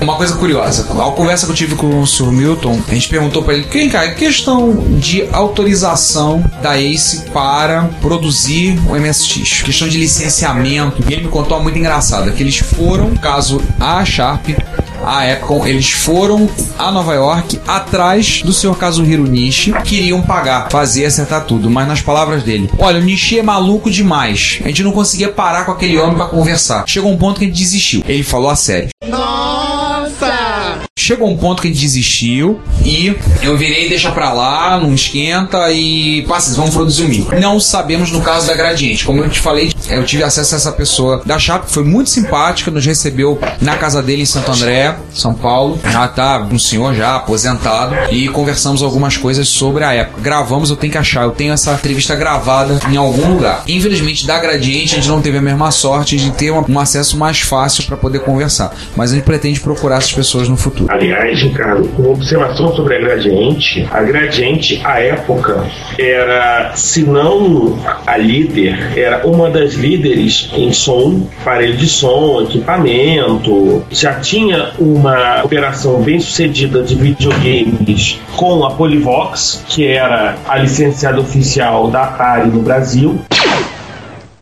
Uma 0.00 0.14
coisa 0.16 0.34
curiosa, 0.36 0.86
a 0.92 1.10
conversa 1.10 1.46
que 1.46 1.52
eu 1.52 1.56
tive 1.56 1.74
com 1.74 2.00
o 2.00 2.06
Sr. 2.06 2.30
Milton, 2.30 2.80
a 2.88 2.94
gente 2.94 3.08
perguntou 3.08 3.42
pra 3.42 3.54
ele, 3.54 3.64
quem 3.64 3.88
cara, 3.88 4.12
questão 4.14 4.72
de 4.98 5.26
autorização 5.32 6.44
da 6.62 6.78
ACE 6.78 7.22
para 7.32 7.84
produzir 8.00 8.78
o 8.88 8.94
MSX, 8.94 9.62
questão 9.62 9.88
de 9.88 9.98
licenciamento, 9.98 11.02
e 11.08 11.12
ele 11.12 11.24
me 11.24 11.28
contou 11.28 11.56
uma 11.56 11.64
muito 11.64 11.78
engraçada, 11.78 12.30
que 12.30 12.42
eles 12.42 12.58
foram, 12.58 13.14
caso 13.16 13.60
a 13.80 14.04
Sharp, 14.04 14.50
a 15.04 15.26
Epcom, 15.26 15.66
eles 15.66 15.90
foram 15.90 16.48
a 16.78 16.90
Nova 16.90 17.14
York 17.14 17.60
atrás 17.66 18.42
do 18.42 18.52
Sr. 18.52 18.76
Kazuhiro 18.76 19.24
Nishi, 19.24 19.72
queriam 19.84 20.20
pagar, 20.22 20.68
fazer 20.70 21.06
acertar 21.06 21.44
tudo, 21.44 21.70
mas 21.70 21.88
nas 21.88 22.00
palavras 22.00 22.42
dele, 22.42 22.70
olha, 22.78 23.00
o 23.00 23.02
Nishi 23.02 23.38
é 23.38 23.42
maluco 23.42 23.90
demais, 23.90 24.60
a 24.64 24.68
gente 24.68 24.82
não 24.82 24.92
conseguia 24.92 25.30
parar 25.30 25.64
com 25.64 25.72
aquele 25.72 25.98
homem 25.98 26.16
pra 26.16 26.26
conversar. 26.26 26.84
Chegou 26.86 27.10
um 27.10 27.16
ponto 27.16 27.38
que 27.38 27.44
a 27.44 27.48
gente 27.48 27.58
desistiu. 27.58 28.02
Ele 28.06 28.22
falou 28.22 28.50
a 28.50 28.56
sério. 28.56 28.88
Chegou 31.06 31.30
um 31.30 31.36
ponto 31.36 31.62
que 31.62 31.68
a 31.68 31.70
gente 31.70 31.80
desistiu 31.80 32.60
e 32.84 33.16
eu 33.40 33.56
virei 33.56 33.88
deixa 33.88 34.10
pra 34.10 34.32
lá, 34.32 34.76
não 34.76 34.92
esquenta 34.92 35.70
e 35.70 36.22
passa, 36.22 36.52
vamos 36.56 36.74
produzir 36.74 37.04
um 37.04 37.08
micro. 37.08 37.40
Não 37.40 37.60
sabemos 37.60 38.10
no 38.10 38.20
caso 38.20 38.48
da 38.48 38.54
Gradiente. 38.54 39.04
Como 39.04 39.22
eu 39.22 39.30
te 39.30 39.38
falei, 39.38 39.72
eu 39.88 40.04
tive 40.04 40.24
acesso 40.24 40.56
a 40.56 40.58
essa 40.58 40.72
pessoa 40.72 41.22
da 41.24 41.38
Chapa, 41.38 41.66
foi 41.68 41.84
muito 41.84 42.10
simpática, 42.10 42.72
nos 42.72 42.84
recebeu 42.84 43.38
na 43.60 43.76
casa 43.76 44.02
dele 44.02 44.22
em 44.22 44.26
Santo 44.26 44.50
André, 44.50 44.96
São 45.14 45.32
Paulo. 45.32 45.78
Já 45.92 46.08
tá 46.08 46.44
um 46.50 46.58
senhor 46.58 46.92
já 46.92 47.14
aposentado 47.14 47.94
e 48.10 48.26
conversamos 48.26 48.82
algumas 48.82 49.16
coisas 49.16 49.48
sobre 49.48 49.84
a 49.84 49.92
época. 49.92 50.20
Gravamos, 50.20 50.70
eu 50.70 50.76
tenho 50.76 50.90
que 50.90 50.98
achar, 50.98 51.22
eu 51.22 51.30
tenho 51.30 51.52
essa 51.52 51.72
entrevista 51.74 52.16
gravada 52.16 52.80
em 52.90 52.96
algum 52.96 53.34
lugar. 53.34 53.62
Infelizmente, 53.68 54.26
da 54.26 54.40
Gradiente, 54.40 54.94
a 54.94 54.96
gente 54.96 55.08
não 55.08 55.22
teve 55.22 55.38
a 55.38 55.42
mesma 55.42 55.70
sorte 55.70 56.16
de 56.16 56.32
ter 56.32 56.50
um, 56.50 56.64
um 56.68 56.80
acesso 56.80 57.16
mais 57.16 57.38
fácil 57.42 57.84
para 57.84 57.96
poder 57.96 58.22
conversar. 58.22 58.74
Mas 58.96 59.12
a 59.12 59.14
gente 59.14 59.24
pretende 59.24 59.60
procurar 59.60 59.98
essas 59.98 60.12
pessoas 60.12 60.48
no 60.48 60.56
futuro. 60.56 60.95
Aliás, 60.96 61.42
Ricardo, 61.42 61.90
uma 61.98 62.08
observação 62.08 62.74
sobre 62.74 62.96
a 62.96 62.98
Gradiente. 62.98 63.86
A 63.90 64.02
Gradiente, 64.02 64.80
à 64.82 64.98
época, 64.98 65.66
era, 65.98 66.72
se 66.74 67.02
não 67.02 67.78
a 68.06 68.16
líder, 68.16 68.98
era 68.98 69.26
uma 69.26 69.50
das 69.50 69.74
líderes 69.74 70.50
em 70.54 70.72
som, 70.72 71.28
aparelho 71.42 71.76
de 71.76 71.86
som, 71.86 72.40
equipamento. 72.40 73.84
Já 73.90 74.14
tinha 74.14 74.70
uma 74.78 75.42
operação 75.44 76.00
bem 76.00 76.18
sucedida 76.18 76.82
de 76.82 76.94
videogames 76.94 78.18
com 78.34 78.64
a 78.64 78.70
Polivox, 78.70 79.64
que 79.68 79.86
era 79.86 80.36
a 80.48 80.56
licenciada 80.56 81.20
oficial 81.20 81.90
da 81.90 82.04
Atari 82.04 82.48
no 82.48 82.62
Brasil 82.62 83.20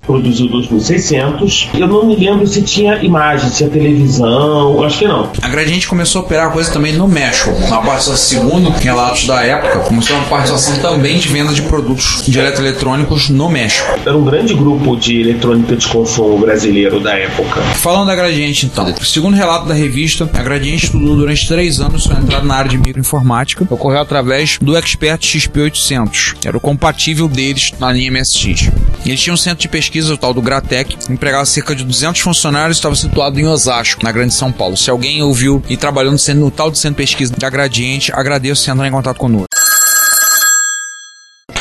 produziu 0.06 0.48
2600. 0.48 1.70
Eu 1.74 1.88
não 1.88 2.06
me 2.06 2.16
lembro 2.16 2.46
se 2.46 2.62
tinha 2.62 3.02
imagem, 3.02 3.48
se 3.50 3.58
tinha 3.58 3.70
televisão, 3.70 4.82
acho 4.84 4.98
que 4.98 5.08
não. 5.08 5.30
A 5.42 5.48
Gradiente 5.48 5.88
começou 5.88 6.22
a 6.22 6.24
operar 6.24 6.48
a 6.48 6.50
coisa 6.50 6.72
também 6.72 6.92
no 6.92 7.08
México. 7.08 7.50
Na 7.68 7.78
participação, 7.78 8.16
segundo 8.16 8.70
relatos 8.70 9.26
da 9.26 9.42
época, 9.42 9.80
começou 9.80 10.16
uma 10.16 10.26
participação 10.26 10.78
também 10.78 11.18
de 11.18 11.28
venda 11.28 11.52
de 11.52 11.62
produtos 11.62 12.22
de 12.26 12.38
eletroeletrônicos 12.38 13.28
no 13.28 13.48
México. 13.48 13.88
Era 14.04 14.16
um 14.16 14.24
grande 14.24 14.54
grupo 14.54 14.96
de 14.96 15.20
eletrônica 15.20 15.76
de 15.76 15.86
consumo 15.88 16.38
brasileiro 16.38 17.00
da 17.00 17.14
época. 17.16 17.60
Falando 17.74 18.06
da 18.06 18.14
Gradiente, 18.14 18.66
então. 18.66 18.94
Segundo 19.02 19.34
relato 19.34 19.66
da 19.66 19.74
revista, 19.74 20.28
a 20.32 20.42
Gradiente 20.42 20.86
estudou 20.86 21.16
durante 21.16 21.46
três 21.48 21.80
anos 21.80 22.04
sua 22.04 22.18
entrada 22.18 22.44
na 22.44 22.54
área 22.54 22.70
de 22.70 22.78
microinformática. 22.78 23.66
Ocorreu 23.70 24.00
através 24.00 24.58
do 24.60 24.76
Expert 24.76 25.20
XP800, 25.20 26.34
que 26.40 26.48
era 26.48 26.56
o 26.56 26.60
compatível 26.60 27.28
deles 27.28 27.72
na 27.78 27.92
linha 27.92 28.10
MSX. 28.10 28.70
Eles 29.04 29.20
tinham 29.20 29.34
um 29.34 29.38
centro 29.38 29.60
de 29.60 29.68
pesquisa, 29.68 29.93
o 30.00 30.16
tal 30.16 30.34
do 30.34 30.42
Gratec, 30.42 30.96
empregava 31.08 31.46
cerca 31.46 31.74
de 31.74 31.84
200 31.84 32.20
funcionários 32.20 32.78
estava 32.78 32.96
situado 32.96 33.38
em 33.38 33.46
Osasco, 33.46 34.02
na 34.02 34.12
Grande 34.12 34.34
São 34.34 34.50
Paulo. 34.50 34.76
Se 34.76 34.90
alguém 34.90 35.22
ouviu 35.22 35.62
e 35.68 35.76
trabalhou 35.76 36.12
no, 36.12 36.34
no 36.34 36.50
tal 36.50 36.70
do 36.70 36.76
centro 36.76 36.96
de 36.96 37.08
pesquisa 37.08 37.34
da 37.36 37.48
Gradiente, 37.48 38.12
agradeço 38.12 38.62
se 38.62 38.70
entrar 38.70 38.88
em 38.88 38.90
contato 38.90 39.18
conosco. 39.18 39.46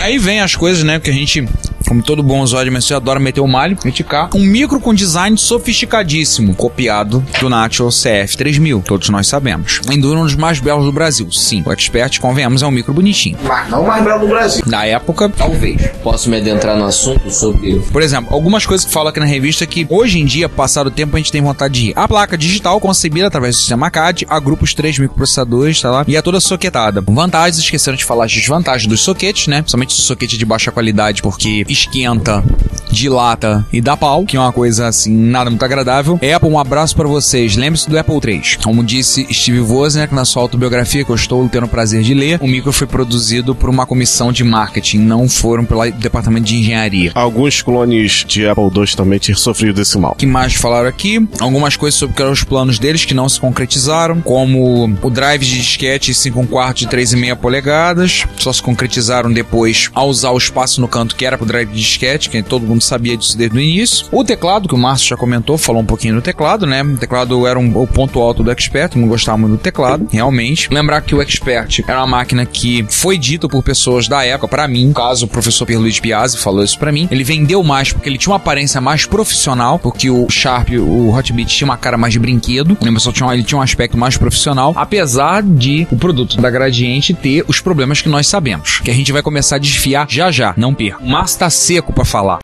Aí 0.01 0.17
vem 0.17 0.41
as 0.41 0.55
coisas, 0.55 0.83
né, 0.83 0.99
que 0.99 1.09
a 1.09 1.13
gente, 1.13 1.47
como 1.87 2.01
todo 2.01 2.23
bom 2.23 2.41
usuário 2.41 2.71
de 2.71 2.93
adora 2.93 3.19
meter 3.19 3.41
o 3.41 3.47
malho, 3.47 3.75
criticar. 3.75 4.29
Um 4.35 4.43
micro 4.43 4.79
com 4.79 4.93
design 4.93 5.37
sofisticadíssimo, 5.37 6.55
copiado 6.55 7.23
do 7.39 7.49
Natural 7.49 7.89
CF3000, 7.89 8.83
todos 8.83 9.09
nós 9.09 9.27
sabemos. 9.27 9.81
Ainda 9.87 10.07
um 10.07 10.23
dos 10.23 10.35
mais 10.35 10.59
belos 10.59 10.85
do 10.85 10.91
Brasil, 10.91 11.31
sim. 11.31 11.63
O 11.65 11.71
Expert, 11.71 12.19
convenhamos, 12.19 12.61
é 12.61 12.67
um 12.67 12.71
micro 12.71 12.93
bonitinho. 12.93 13.37
Mas 13.43 13.69
não 13.69 13.83
o 13.83 13.87
mais 13.87 14.03
belo 14.03 14.19
do 14.19 14.27
Brasil. 14.27 14.63
Na 14.65 14.85
época, 14.85 15.29
talvez. 15.29 15.81
Posso 16.03 16.29
me 16.29 16.37
adentrar 16.37 16.77
no 16.77 16.85
assunto 16.85 17.29
sobre. 17.31 17.79
Por 17.91 18.01
exemplo, 18.01 18.33
algumas 18.33 18.65
coisas 18.65 18.85
que 18.85 18.91
fala 18.91 19.09
aqui 19.09 19.19
na 19.19 19.25
revista 19.25 19.65
que 19.65 19.85
hoje 19.89 20.19
em 20.19 20.25
dia, 20.25 20.47
passado 20.49 20.87
o 20.87 20.91
tempo, 20.91 21.15
a 21.15 21.19
gente 21.19 21.31
tem 21.31 21.41
vontade 21.41 21.73
de 21.73 21.89
ir. 21.89 21.93
A 21.95 22.07
placa 22.07 22.37
digital 22.37 22.79
concebida 22.79 23.27
através 23.27 23.55
do 23.55 23.59
sistema 23.59 23.89
CAD, 23.89 24.25
agrupa 24.29 24.63
os 24.63 24.73
três 24.73 24.97
microprocessadores, 24.97 25.81
tá 25.81 25.91
lá, 25.91 26.05
e 26.07 26.15
é 26.15 26.21
toda 26.21 26.39
soquetada. 26.39 27.01
Vantagens, 27.01 27.57
esqueceram 27.57 27.97
de 27.97 28.05
falar 28.05 28.25
as 28.25 28.33
desvantagens 28.33 28.87
dos 28.87 29.01
soquetes, 29.01 29.47
né? 29.47 29.63
Somente 29.65 29.89
o 29.89 30.01
soquete 30.01 30.37
de 30.37 30.45
baixa 30.45 30.71
qualidade, 30.71 31.21
porque 31.21 31.65
esquenta, 31.73 32.43
dilata 32.91 33.65
e 33.73 33.81
dá 33.81 33.97
pau, 33.97 34.25
que 34.25 34.37
é 34.37 34.39
uma 34.39 34.53
coisa 34.53 34.87
assim, 34.87 35.11
nada 35.11 35.49
muito 35.49 35.63
agradável. 35.63 36.15
Apple, 36.15 36.49
um 36.49 36.59
abraço 36.59 36.95
pra 36.95 37.07
vocês. 37.07 37.55
Lembre-se 37.55 37.89
do 37.89 37.97
Apple 37.97 38.19
3. 38.19 38.57
Como 38.63 38.83
disse 38.83 39.27
Steve 39.33 39.59
Wozniak 39.59 40.13
na 40.13 40.23
sua 40.25 40.43
autobiografia, 40.43 41.03
que 41.03 41.09
eu 41.09 41.15
estou 41.15 41.47
tendo 41.49 41.65
o 41.65 41.69
prazer 41.69 42.03
de 42.03 42.13
ler, 42.13 42.39
o 42.41 42.47
micro 42.47 42.71
foi 42.71 42.87
produzido 42.87 43.55
por 43.55 43.69
uma 43.69 43.85
comissão 43.85 44.31
de 44.31 44.43
marketing, 44.43 44.99
não 44.99 45.27
foram 45.27 45.65
pelo 45.65 45.89
departamento 45.91 46.45
de 46.45 46.57
engenharia. 46.57 47.11
Alguns 47.15 47.61
clones 47.61 48.23
de 48.27 48.47
Apple 48.47 48.69
II 48.75 48.95
também 48.95 49.19
tinham 49.19 49.37
sofrido 49.37 49.75
desse 49.75 49.97
mal. 49.97 50.11
O 50.11 50.15
que 50.15 50.25
mais 50.25 50.53
falaram 50.53 50.87
aqui? 50.87 51.27
Algumas 51.39 51.75
coisas 51.75 51.99
sobre 51.99 52.21
os 52.23 52.43
planos 52.43 52.77
deles 52.77 53.05
que 53.05 53.13
não 53.13 53.27
se 53.27 53.39
concretizaram, 53.39 54.21
como 54.21 54.97
o 55.01 55.09
drive 55.09 55.43
de 55.45 55.57
disquete 55.57 56.13
5 56.13 56.47
quarto 56.47 56.79
de 56.79 56.87
3,5 56.87 57.35
polegadas, 57.37 58.25
só 58.37 58.53
se 58.53 58.61
concretizaram 58.61 59.31
depois 59.31 59.89
ao 59.93 60.07
usar 60.07 60.31
o 60.31 60.37
espaço 60.37 60.79
no 60.79 60.87
canto 60.87 61.15
que 61.15 61.25
era 61.25 61.37
pro 61.37 61.45
drive 61.45 61.62
de 61.71 61.79
disquete, 61.79 62.29
que 62.29 62.41
todo 62.41 62.65
mundo 62.65 62.81
sabia 62.81 63.15
disso 63.15 63.37
desde 63.37 63.57
o 63.57 63.61
início. 63.61 64.07
O 64.11 64.23
teclado, 64.23 64.67
que 64.67 64.75
o 64.75 64.77
Márcio 64.77 65.09
já 65.09 65.17
comentou, 65.17 65.57
falou 65.57 65.81
um 65.81 65.85
pouquinho 65.85 66.15
do 66.15 66.21
teclado, 66.21 66.65
né? 66.65 66.83
O 66.83 66.97
teclado 66.97 67.45
era 67.47 67.59
um, 67.59 67.81
o 67.81 67.87
ponto 67.87 68.19
alto 68.19 68.43
do 68.43 68.51
Expert, 68.51 68.95
não 68.95 69.07
gostava 69.07 69.37
muito 69.37 69.53
do 69.53 69.57
teclado, 69.57 70.07
realmente. 70.11 70.69
Lembrar 70.71 71.01
que 71.01 71.15
o 71.15 71.21
Expert 71.21 71.83
era 71.87 71.99
uma 71.99 72.07
máquina 72.07 72.45
que 72.45 72.85
foi 72.89 73.17
dito 73.17 73.47
por 73.47 73.63
pessoas 73.63 74.07
da 74.07 74.23
época, 74.23 74.47
para 74.47 74.67
mim, 74.67 74.87
no 74.87 74.93
caso 74.93 75.25
o 75.25 75.27
professor 75.27 75.65
Pierluigi 75.65 76.01
Piazzi 76.01 76.37
falou 76.37 76.63
isso 76.63 76.77
para 76.77 76.91
mim, 76.91 77.07
ele 77.11 77.23
vendeu 77.23 77.63
mais 77.63 77.91
porque 77.91 78.09
ele 78.09 78.17
tinha 78.17 78.31
uma 78.31 78.37
aparência 78.37 78.79
mais 78.81 79.05
profissional, 79.05 79.79
porque 79.79 80.09
o 80.09 80.29
Sharp, 80.29 80.69
o 80.71 81.09
Hotbit 81.09 81.55
tinha 81.55 81.65
uma 81.65 81.77
cara 81.77 81.97
mais 81.97 82.13
de 82.13 82.19
brinquedo, 82.19 82.77
só 82.99 83.11
tinha, 83.11 83.33
ele 83.33 83.43
tinha 83.43 83.57
um 83.57 83.61
aspecto 83.61 83.97
mais 83.97 84.17
profissional, 84.17 84.73
apesar 84.75 85.43
de 85.43 85.87
o 85.91 85.97
produto 85.97 86.37
da 86.37 86.49
Gradiente 86.49 87.13
ter 87.13 87.43
os 87.47 87.59
problemas 87.59 88.01
que 88.01 88.09
nós 88.09 88.27
sabemos, 88.27 88.79
que 88.79 88.89
a 88.89 88.93
gente 88.93 89.11
vai 89.11 89.21
começar 89.21 89.57
a 89.57 89.59
desfiar 89.59 90.07
já 90.09 90.31
já, 90.31 90.53
não 90.55 90.73
perca. 90.73 91.03
O 91.03 91.09
Márcio 91.09 91.39
tá 91.39 91.49
seco 91.53 91.93
para 91.93 92.05
falar. 92.05 92.42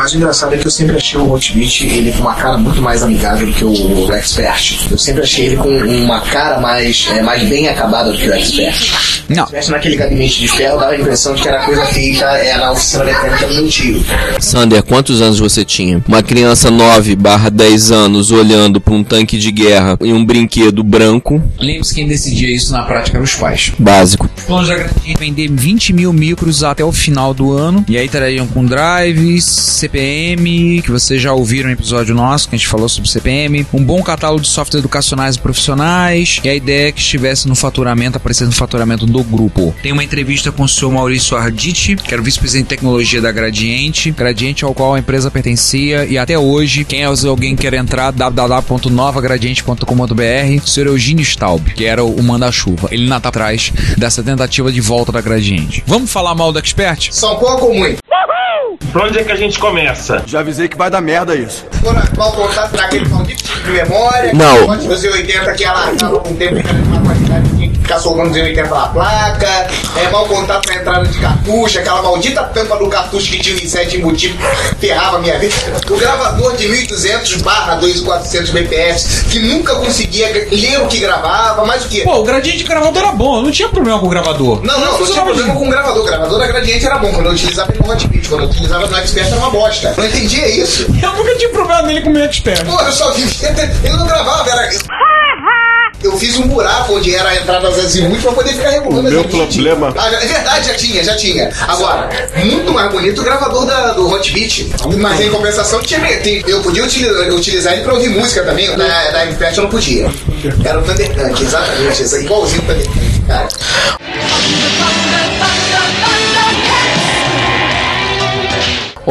Mas 0.00 0.14
o 0.14 0.16
engraçado 0.16 0.54
é 0.54 0.56
que 0.56 0.66
eu 0.66 0.70
sempre 0.70 0.96
achei 0.96 1.20
o 1.20 1.30
Hotbit 1.30 1.84
ele 1.86 2.10
com 2.12 2.22
uma 2.22 2.34
cara 2.34 2.56
muito 2.56 2.80
mais 2.80 3.02
amigável 3.02 3.46
do 3.46 3.52
que 3.52 3.62
o 3.66 4.10
Expert. 4.14 4.88
Eu 4.90 4.96
sempre 4.96 5.22
achei 5.22 5.44
ele 5.44 5.56
com 5.58 5.68
uma 5.68 6.22
cara 6.22 6.58
mais, 6.58 7.06
é, 7.14 7.20
mais 7.20 7.46
bem 7.46 7.68
acabada 7.68 8.10
do 8.10 8.16
que 8.16 8.26
o 8.26 8.32
Expert. 8.32 9.20
Não. 9.28 9.44
Se 9.44 9.50
tivesse 9.50 9.70
naquele 9.70 9.96
gabinete 9.96 10.40
de 10.40 10.48
ferro, 10.48 10.80
dava 10.80 10.92
a 10.92 10.98
impressão 10.98 11.34
de 11.34 11.42
que 11.42 11.48
era 11.48 11.66
coisa 11.66 11.84
feita 11.84 12.24
é, 12.24 12.56
na 12.56 12.72
oficina 12.72 13.04
mecânica 13.04 13.46
do 13.46 13.54
meu 13.54 13.68
tio. 13.68 14.02
Sander, 14.40 14.82
quantos 14.82 15.20
anos 15.20 15.38
você 15.38 15.66
tinha? 15.66 16.02
Uma 16.08 16.22
criança 16.22 16.70
9 16.70 17.14
barra 17.14 17.50
10 17.50 17.92
anos 17.92 18.30
olhando 18.30 18.80
para 18.80 18.94
um 18.94 19.04
tanque 19.04 19.36
de 19.36 19.52
guerra 19.52 19.98
e 20.00 20.14
um 20.14 20.24
brinquedo 20.24 20.82
branco, 20.82 21.42
Lembre-se 21.58 21.94
quem 21.94 22.08
decidia 22.08 22.50
isso 22.50 22.72
na 22.72 22.84
prática 22.84 23.18
eram 23.18 23.24
os 23.24 23.34
pais. 23.34 23.70
básico. 23.78 24.28
Os 24.34 24.44
planos 24.44 24.68
da 24.68 24.76
vender 25.18 25.50
20 25.50 25.92
mil 25.92 26.12
micros 26.12 26.64
até 26.64 26.82
o 26.82 26.90
final 26.90 27.34
do 27.34 27.52
ano. 27.52 27.84
E 27.86 27.98
aí 27.98 28.08
trariam 28.08 28.46
com 28.46 28.64
drives, 28.64 29.44
CPM, 29.90 30.80
que 30.82 30.90
vocês 30.90 31.20
já 31.20 31.32
ouviram 31.32 31.68
no 31.68 31.74
episódio 31.74 32.14
nosso, 32.14 32.48
que 32.48 32.54
a 32.54 32.58
gente 32.58 32.68
falou 32.68 32.88
sobre 32.88 33.10
CPM, 33.10 33.66
um 33.72 33.84
bom 33.84 34.00
catálogo 34.02 34.42
de 34.42 34.48
softwares 34.48 34.78
educacionais 34.78 35.34
e 35.34 35.40
profissionais, 35.40 36.40
e 36.44 36.48
a 36.48 36.54
ideia 36.54 36.86
é 36.88 36.92
que 36.92 37.00
estivesse 37.00 37.48
no 37.48 37.56
faturamento, 37.56 38.16
aparecesse 38.16 38.46
no 38.46 38.52
faturamento 38.52 39.04
do 39.04 39.24
grupo. 39.24 39.74
Tem 39.82 39.90
uma 39.90 40.04
entrevista 40.04 40.52
com 40.52 40.62
o 40.62 40.68
senhor 40.68 40.92
Maurício 40.92 41.36
Arditi, 41.36 41.96
que 41.96 42.14
era 42.14 42.22
o 42.22 42.24
vice-presidente 42.24 42.66
de 42.66 42.68
tecnologia 42.68 43.20
da 43.20 43.32
Gradiente, 43.32 44.12
Gradiente 44.12 44.64
ao 44.64 44.72
qual 44.72 44.94
a 44.94 45.00
empresa 45.00 45.28
pertencia, 45.30 46.06
e 46.06 46.16
até 46.16 46.38
hoje, 46.38 46.84
quem 46.84 47.02
é 47.02 47.06
alguém 47.06 47.56
quer 47.56 47.74
entrar, 47.74 48.12
www.novagradiente.com.br, 48.12 50.62
o 50.62 50.68
senhor 50.68 50.86
Eugênio 50.86 51.24
Staub, 51.24 51.74
que 51.74 51.84
era 51.84 52.04
o 52.04 52.22
manda-chuva. 52.22 52.86
Ele 52.92 53.02
ainda 53.02 53.18
tá 53.18 53.30
atrás 53.30 53.72
dessa 53.96 54.22
tentativa 54.22 54.70
de 54.70 54.80
volta 54.80 55.10
da 55.10 55.20
Gradiente. 55.20 55.82
Vamos 55.86 56.12
falar 56.12 56.34
mal 56.34 56.52
do 56.52 56.60
Expert? 56.60 57.12
São 57.12 57.36
pouco 57.36 57.66
ou 57.66 57.74
Pra 58.92 59.04
onde 59.04 59.18
é 59.18 59.24
que 59.24 59.32
a 59.32 59.36
gente 59.36 59.58
começa? 59.58 60.22
Já 60.26 60.40
avisei 60.40 60.68
que 60.68 60.76
vai 60.76 60.90
dar 60.90 61.00
merda 61.00 61.34
isso. 61.34 61.66
Mal 62.16 62.32
contato 62.32 62.76
naquele 62.76 63.08
maldito 63.08 63.46
chip 63.46 63.64
de 63.64 63.70
memória. 63.70 64.32
Não. 64.34 64.66
Pode 64.66 64.86
fazer 64.86 65.10
80 65.10 65.52
que 65.54 65.64
ela 65.64 65.92
tava 65.96 66.20
com 66.20 66.34
tempo 66.34 66.60
que 66.60 66.68
era 66.68 66.78
de 66.78 66.88
uma 66.88 67.00
qualidade 67.00 67.48
ficar 67.90 67.98
sobrando 67.98 68.32
80 68.32 68.68
na 68.68 68.86
placa. 68.88 69.68
É 69.96 70.08
mau 70.10 70.24
contato 70.26 70.68
na 70.68 70.76
entrada 70.76 71.06
de 71.06 71.18
cartucho, 71.18 71.78
aquela 71.80 72.02
maldita 72.02 72.44
tampa 72.44 72.76
do 72.76 72.86
cartucho 72.88 73.30
que 73.32 73.40
tinha 73.40 73.56
o 73.56 73.58
i7 73.58 73.94
embutido, 73.94 74.38
ferrava 74.78 75.16
a 75.16 75.20
minha 75.20 75.38
vida. 75.38 75.54
O 75.90 75.96
gravador 75.96 76.56
de 76.56 76.68
1200 76.68 77.42
barra 77.42 77.74
2400 77.76 78.50
bps, 78.50 79.24
que 79.30 79.40
nunca 79.40 79.74
conseguia 79.74 80.28
ler 80.50 80.80
o 80.82 80.86
que 80.86 81.00
gravava, 81.00 81.66
mas 81.66 81.84
o 81.84 81.88
que? 81.88 82.02
Pô, 82.02 82.20
o 82.20 82.24
gradiente 82.24 82.58
de 82.58 82.64
gravador 82.64 83.02
era 83.02 83.12
bom, 83.12 83.38
eu 83.38 83.42
não 83.42 83.50
tinha 83.50 83.68
problema 83.68 83.98
com 83.98 84.06
o 84.06 84.10
gravador. 84.10 84.64
Não, 84.64 84.78
não, 84.78 84.80
não 84.80 84.86
tinha 84.86 84.98
funcionava 84.98 85.26
problema 85.26 85.54
com 85.54 85.66
o 85.66 85.70
gravador. 85.70 86.02
O 86.02 86.06
gravador 86.06 86.38
da 86.38 86.46
Gradiente 86.46 86.86
era 86.86 86.98
bom. 86.98 87.12
Quando 87.12 87.26
eu 87.26 87.32
utilizava 87.32 87.72
ele 87.72 87.82
no 87.82 87.92
Hotbit, 87.92 88.28
quando 88.28 88.42
eu 88.42 88.48
utilizava 88.48 88.86
no 88.86 88.96
Expert 88.96 89.26
era 89.26 89.36
uma 89.36 89.50
bosta. 89.50 89.94
Não 89.96 90.06
entendia 90.06 90.48
isso. 90.48 90.86
Eu 91.02 91.12
nunca 91.14 91.34
tive 91.36 91.52
problema 91.52 91.82
nele 91.82 92.00
com 92.02 92.10
o 92.10 92.12
meu 92.12 92.24
Expert. 92.24 92.64
Pô, 92.64 92.80
eu 92.80 92.92
só 92.92 93.10
vivia. 93.12 93.48
Ele 93.82 93.96
não 93.96 94.06
gravava, 94.06 94.48
era. 94.50 94.70
Eu 96.02 96.16
fiz 96.18 96.36
um 96.38 96.48
buraco 96.48 96.94
onde 96.94 97.14
era 97.14 97.28
a 97.28 97.36
entrada 97.36 97.68
das 97.70 97.78
azimuth 97.84 98.20
pra 98.22 98.32
poder 98.32 98.54
ficar 98.54 98.70
regulando 98.70 99.08
O 99.08 99.12
meu 99.12 99.22
problema- 99.24 99.46
Ah, 99.98 100.08
é 100.14 100.26
verdade, 100.26 100.68
já 100.68 100.74
tinha, 100.74 101.04
já 101.04 101.14
tinha. 101.16 101.52
Agora, 101.68 102.08
muito 102.42 102.72
mais 102.72 102.90
bonito 102.90 103.20
o 103.20 103.24
gravador 103.24 103.66
da, 103.66 103.92
do 103.92 104.08
Hotbit. 104.10 104.70
Mas 104.98 105.20
em 105.20 105.30
compensação, 105.30 105.80
tinha, 105.82 106.00
eu 106.46 106.60
podia 106.62 106.84
utilizar, 106.84 107.28
utilizar 107.28 107.72
ele 107.74 107.82
pra 107.82 107.94
ouvir 107.94 108.08
música 108.08 108.42
também. 108.44 108.68
Na, 108.76 108.86
na 109.12 109.24
Expert 109.26 109.56
eu 109.56 109.62
não 109.64 109.70
podia. 109.70 110.10
Era 110.64 110.78
o 110.78 110.82
Thundercat, 110.82 111.42
exatamente. 111.42 112.02
Igualzinho 112.24 112.62
o 112.62 112.66
Thundercat, 112.66 113.22
cara. 113.26 113.48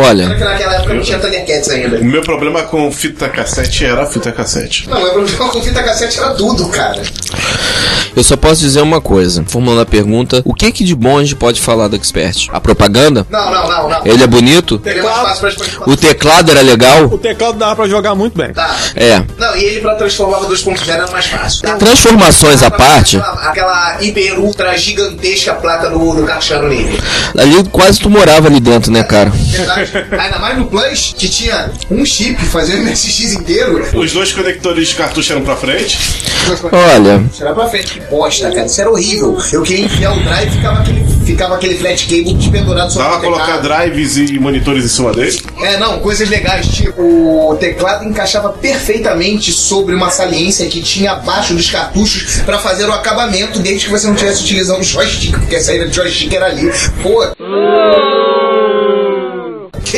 Olha, 0.01 0.29
naquela 0.29 0.75
época 0.75 0.93
não 0.93 1.01
tinha 1.01 1.19
Thundercats 1.19 1.69
ainda. 1.69 1.97
O 1.97 2.05
meu 2.05 2.21
problema 2.21 2.63
com 2.63 2.89
fita 2.91 3.27
cassete 3.27 3.83
era 3.85 4.03
a 4.03 4.05
fita 4.05 4.31
cassete. 4.31 4.87
Não, 4.89 4.97
meu 5.01 5.11
problema 5.11 5.49
com 5.49 5.61
fita 5.61 5.83
cassete 5.83 6.17
era 6.19 6.29
tudo, 6.35 6.67
cara. 6.69 7.01
eu 8.15 8.23
só 8.23 8.37
posso 8.37 8.61
dizer 8.61 8.81
uma 8.81 9.01
coisa. 9.01 9.43
Formulando 9.47 9.81
a 9.81 9.85
pergunta, 9.85 10.41
o 10.45 10.53
que 10.53 10.71
que 10.71 10.83
de 10.83 10.95
bom 10.95 11.17
a 11.17 11.21
gente 11.21 11.35
pode 11.35 11.59
falar 11.59 11.87
do 11.89 11.95
Expert? 11.97 12.47
A 12.51 12.59
propaganda? 12.61 13.25
Não, 13.29 13.51
não, 13.51 13.67
não, 13.67 13.89
não. 13.89 14.01
Ele 14.05 14.23
é 14.23 14.27
bonito? 14.27 14.81
Ele 14.85 14.99
é 14.99 15.03
mais 15.03 15.17
fácil 15.17 15.39
pra 15.41 15.49
explicar. 15.49 15.89
O 15.89 15.97
teclado 15.97 16.51
era 16.51 16.61
legal? 16.61 17.03
O 17.05 17.17
teclado 17.17 17.57
dava 17.57 17.75
pra 17.75 17.87
jogar 17.87 18.15
muito 18.15 18.37
bem. 18.37 18.53
Tá. 18.53 18.73
É. 18.95 19.21
Não, 19.37 19.55
e 19.57 19.63
ele 19.63 19.81
pra 19.81 19.95
transformar 19.95 20.39
2.0 20.39 20.87
era 20.89 21.07
mais 21.07 21.25
fácil. 21.25 21.61
Tá? 21.63 21.75
Transformações 21.75 22.63
à 22.63 22.71
parte, 22.71 23.17
Aquela, 23.17 23.49
aquela 23.49 23.97
hiper 24.03 24.39
ultra 24.39 24.77
gigantesca 24.77 25.53
placa 25.55 25.89
do, 25.89 26.13
do 26.13 26.23
Carchano 26.23 26.67
nele. 26.69 26.99
ali 27.37 27.63
quase 27.71 27.99
tu 27.99 28.09
morava 28.09 28.47
ali 28.47 28.59
dentro, 28.59 28.91
né, 28.91 29.03
cara? 29.03 29.29
Verdade? 29.29 29.88
Ainda 30.17 30.39
mais 30.39 30.57
no 30.57 30.65
Plus, 30.67 31.13
que 31.17 31.27
tinha 31.29 31.71
um 31.89 32.05
chip 32.05 32.43
fazendo 32.45 32.83
MSX 32.89 33.33
inteiro. 33.33 33.85
Os 33.93 34.11
dois 34.13 34.31
conectores 34.31 34.89
de 34.89 34.95
cartucho 34.95 35.33
eram 35.33 35.41
pra 35.43 35.55
frente. 35.55 35.97
Olha, 36.71 37.23
Tirar 37.33 37.53
pra 37.53 37.67
frente, 37.67 37.93
que 37.93 37.99
bosta, 38.01 38.49
cara. 38.51 38.65
Isso 38.65 38.81
era 38.81 38.89
horrível. 38.89 39.37
Eu 39.51 39.61
queria 39.61 39.85
enfiar 39.85 40.15
o 40.15 40.23
drive 40.23 40.47
e 40.47 40.51
ficava 40.51 40.79
aquele, 40.79 41.05
ficava 41.25 41.55
aquele 41.55 41.75
flat 41.75 42.03
cable 42.07 42.33
despendurado 42.33 42.91
sobre 42.91 43.07
Dava 43.07 43.19
o 43.19 43.21
colocar 43.21 43.57
drives 43.57 44.17
e 44.17 44.39
monitores 44.39 44.83
em 44.85 44.87
cima 44.87 45.11
dele. 45.11 45.39
É, 45.61 45.77
não, 45.77 45.99
coisas 45.99 46.27
legais, 46.29 46.67
tipo, 46.67 47.01
o 47.01 47.55
teclado 47.55 48.05
encaixava 48.05 48.49
perfeitamente 48.49 49.51
sobre 49.51 49.93
uma 49.93 50.09
saliência 50.09 50.65
que 50.67 50.81
tinha 50.81 51.11
abaixo 51.11 51.53
dos 51.53 51.69
cartuchos 51.69 52.37
pra 52.45 52.57
fazer 52.57 52.85
o 52.87 52.93
acabamento, 52.93 53.59
desde 53.59 53.85
que 53.85 53.91
você 53.91 54.07
não 54.07 54.13
estivesse 54.15 54.43
utilizando 54.43 54.79
o 54.79 54.83
joystick, 54.83 55.37
porque 55.37 55.55
a 55.55 55.61
saída 55.61 55.87
de 55.87 55.95
joystick 55.95 56.33
era 56.33 56.47
ali. 56.47 56.71
Pô. 57.03 58.18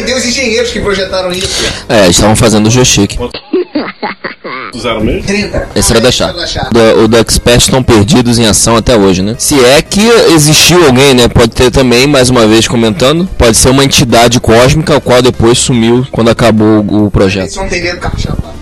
Cadê 0.02 0.14
os 0.14 0.26
engenheiros 0.26 0.72
que 0.72 0.80
projetaram 0.80 1.32
isso? 1.32 1.48
é, 1.88 2.04
eles 2.06 2.16
estavam 2.16 2.36
fazendo 2.36 2.68
o 2.68 2.72
joystick. 2.72 3.18
Usaram 4.74 5.02
mesmo? 5.02 5.24
30. 5.28 5.70
Esse 5.76 5.92
era 5.92 6.00
da 6.02 6.12
Sharp. 6.12 6.36
Do- 6.72 7.04
O 7.04 7.08
do 7.08 7.18
Expert 7.18 7.62
estão 7.62 7.84
perdidos 7.84 8.40
em 8.40 8.46
ação 8.46 8.76
até 8.78 8.96
hoje, 8.96 9.22
né? 9.22 9.36
Se 9.38 9.60
é 9.64 9.82
que 9.82 10.02
existiu 10.34 10.86
alguém, 10.86 11.14
né? 11.14 11.28
Pode 11.28 11.50
ter 11.52 11.70
também, 11.70 12.08
mais 12.08 12.30
uma 12.30 12.48
vez 12.48 12.68
comentando, 12.68 13.28
pode 13.38 13.58
ser 13.58 13.70
uma 13.70 13.84
entidade 13.84 14.40
cósmica, 14.40 14.96
o 14.96 15.02
qual 15.02 15.22
depois 15.22 15.58
sumiu 15.60 16.08
quando 16.12 16.30
acabou 16.30 16.80
o 16.80 17.12
projeto. 17.12 17.54
não 17.58 17.68
tem 17.68 17.82
do 17.82 18.00
lá. 18.44 18.54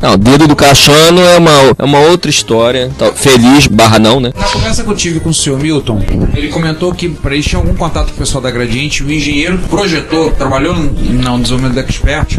Não, 0.00 0.12
o 0.12 0.16
dedo 0.16 0.46
do 0.46 0.54
Caixano 0.54 1.20
é 1.22 1.38
uma, 1.38 1.74
é 1.78 1.84
uma 1.84 2.00
outra 2.00 2.30
história. 2.30 2.90
Tá, 2.98 3.12
Feliz, 3.12 3.66
barra 3.66 3.98
não, 3.98 4.20
né? 4.20 4.32
Na 4.36 4.44
conversa 4.44 4.84
que 4.84 4.90
eu 4.90 4.94
tive 4.94 5.20
com 5.20 5.30
o 5.30 5.34
senhor 5.34 5.58
Milton, 5.58 6.02
ele 6.34 6.48
comentou 6.48 6.94
que 6.94 7.08
para 7.08 7.34
eles 7.34 7.46
tinham 7.46 7.62
algum 7.62 7.74
contato 7.74 8.08
com 8.08 8.12
o 8.12 8.16
pessoal 8.16 8.42
da 8.42 8.50
Gradiente, 8.50 9.02
o 9.02 9.10
engenheiro 9.10 9.58
projetou, 9.70 10.30
trabalhou 10.32 10.74
no, 10.74 10.82
no 10.90 11.40
desenvolvimento 11.40 11.74
do 11.74 11.80
Expert. 11.80 12.38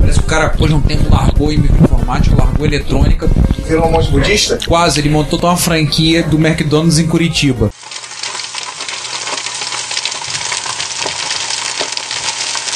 Parece 0.00 0.18
que 0.18 0.24
o 0.24 0.28
cara, 0.28 0.48
depois 0.48 0.70
de 0.70 0.76
um 0.76 0.80
tempo, 0.80 1.04
largou 1.10 1.52
em 1.52 1.58
microinformática, 1.58 2.36
largou 2.36 2.66
eletrônica. 2.66 3.30
Virou 3.66 3.86
um 3.86 3.92
monte 3.92 4.10
budista? 4.10 4.58
Quase, 4.66 5.00
ele 5.00 5.08
montou 5.08 5.38
toda 5.38 5.52
uma 5.52 5.58
franquia 5.58 6.22
do 6.22 6.36
McDonald's 6.38 6.98
em 6.98 7.06
Curitiba. 7.06 7.70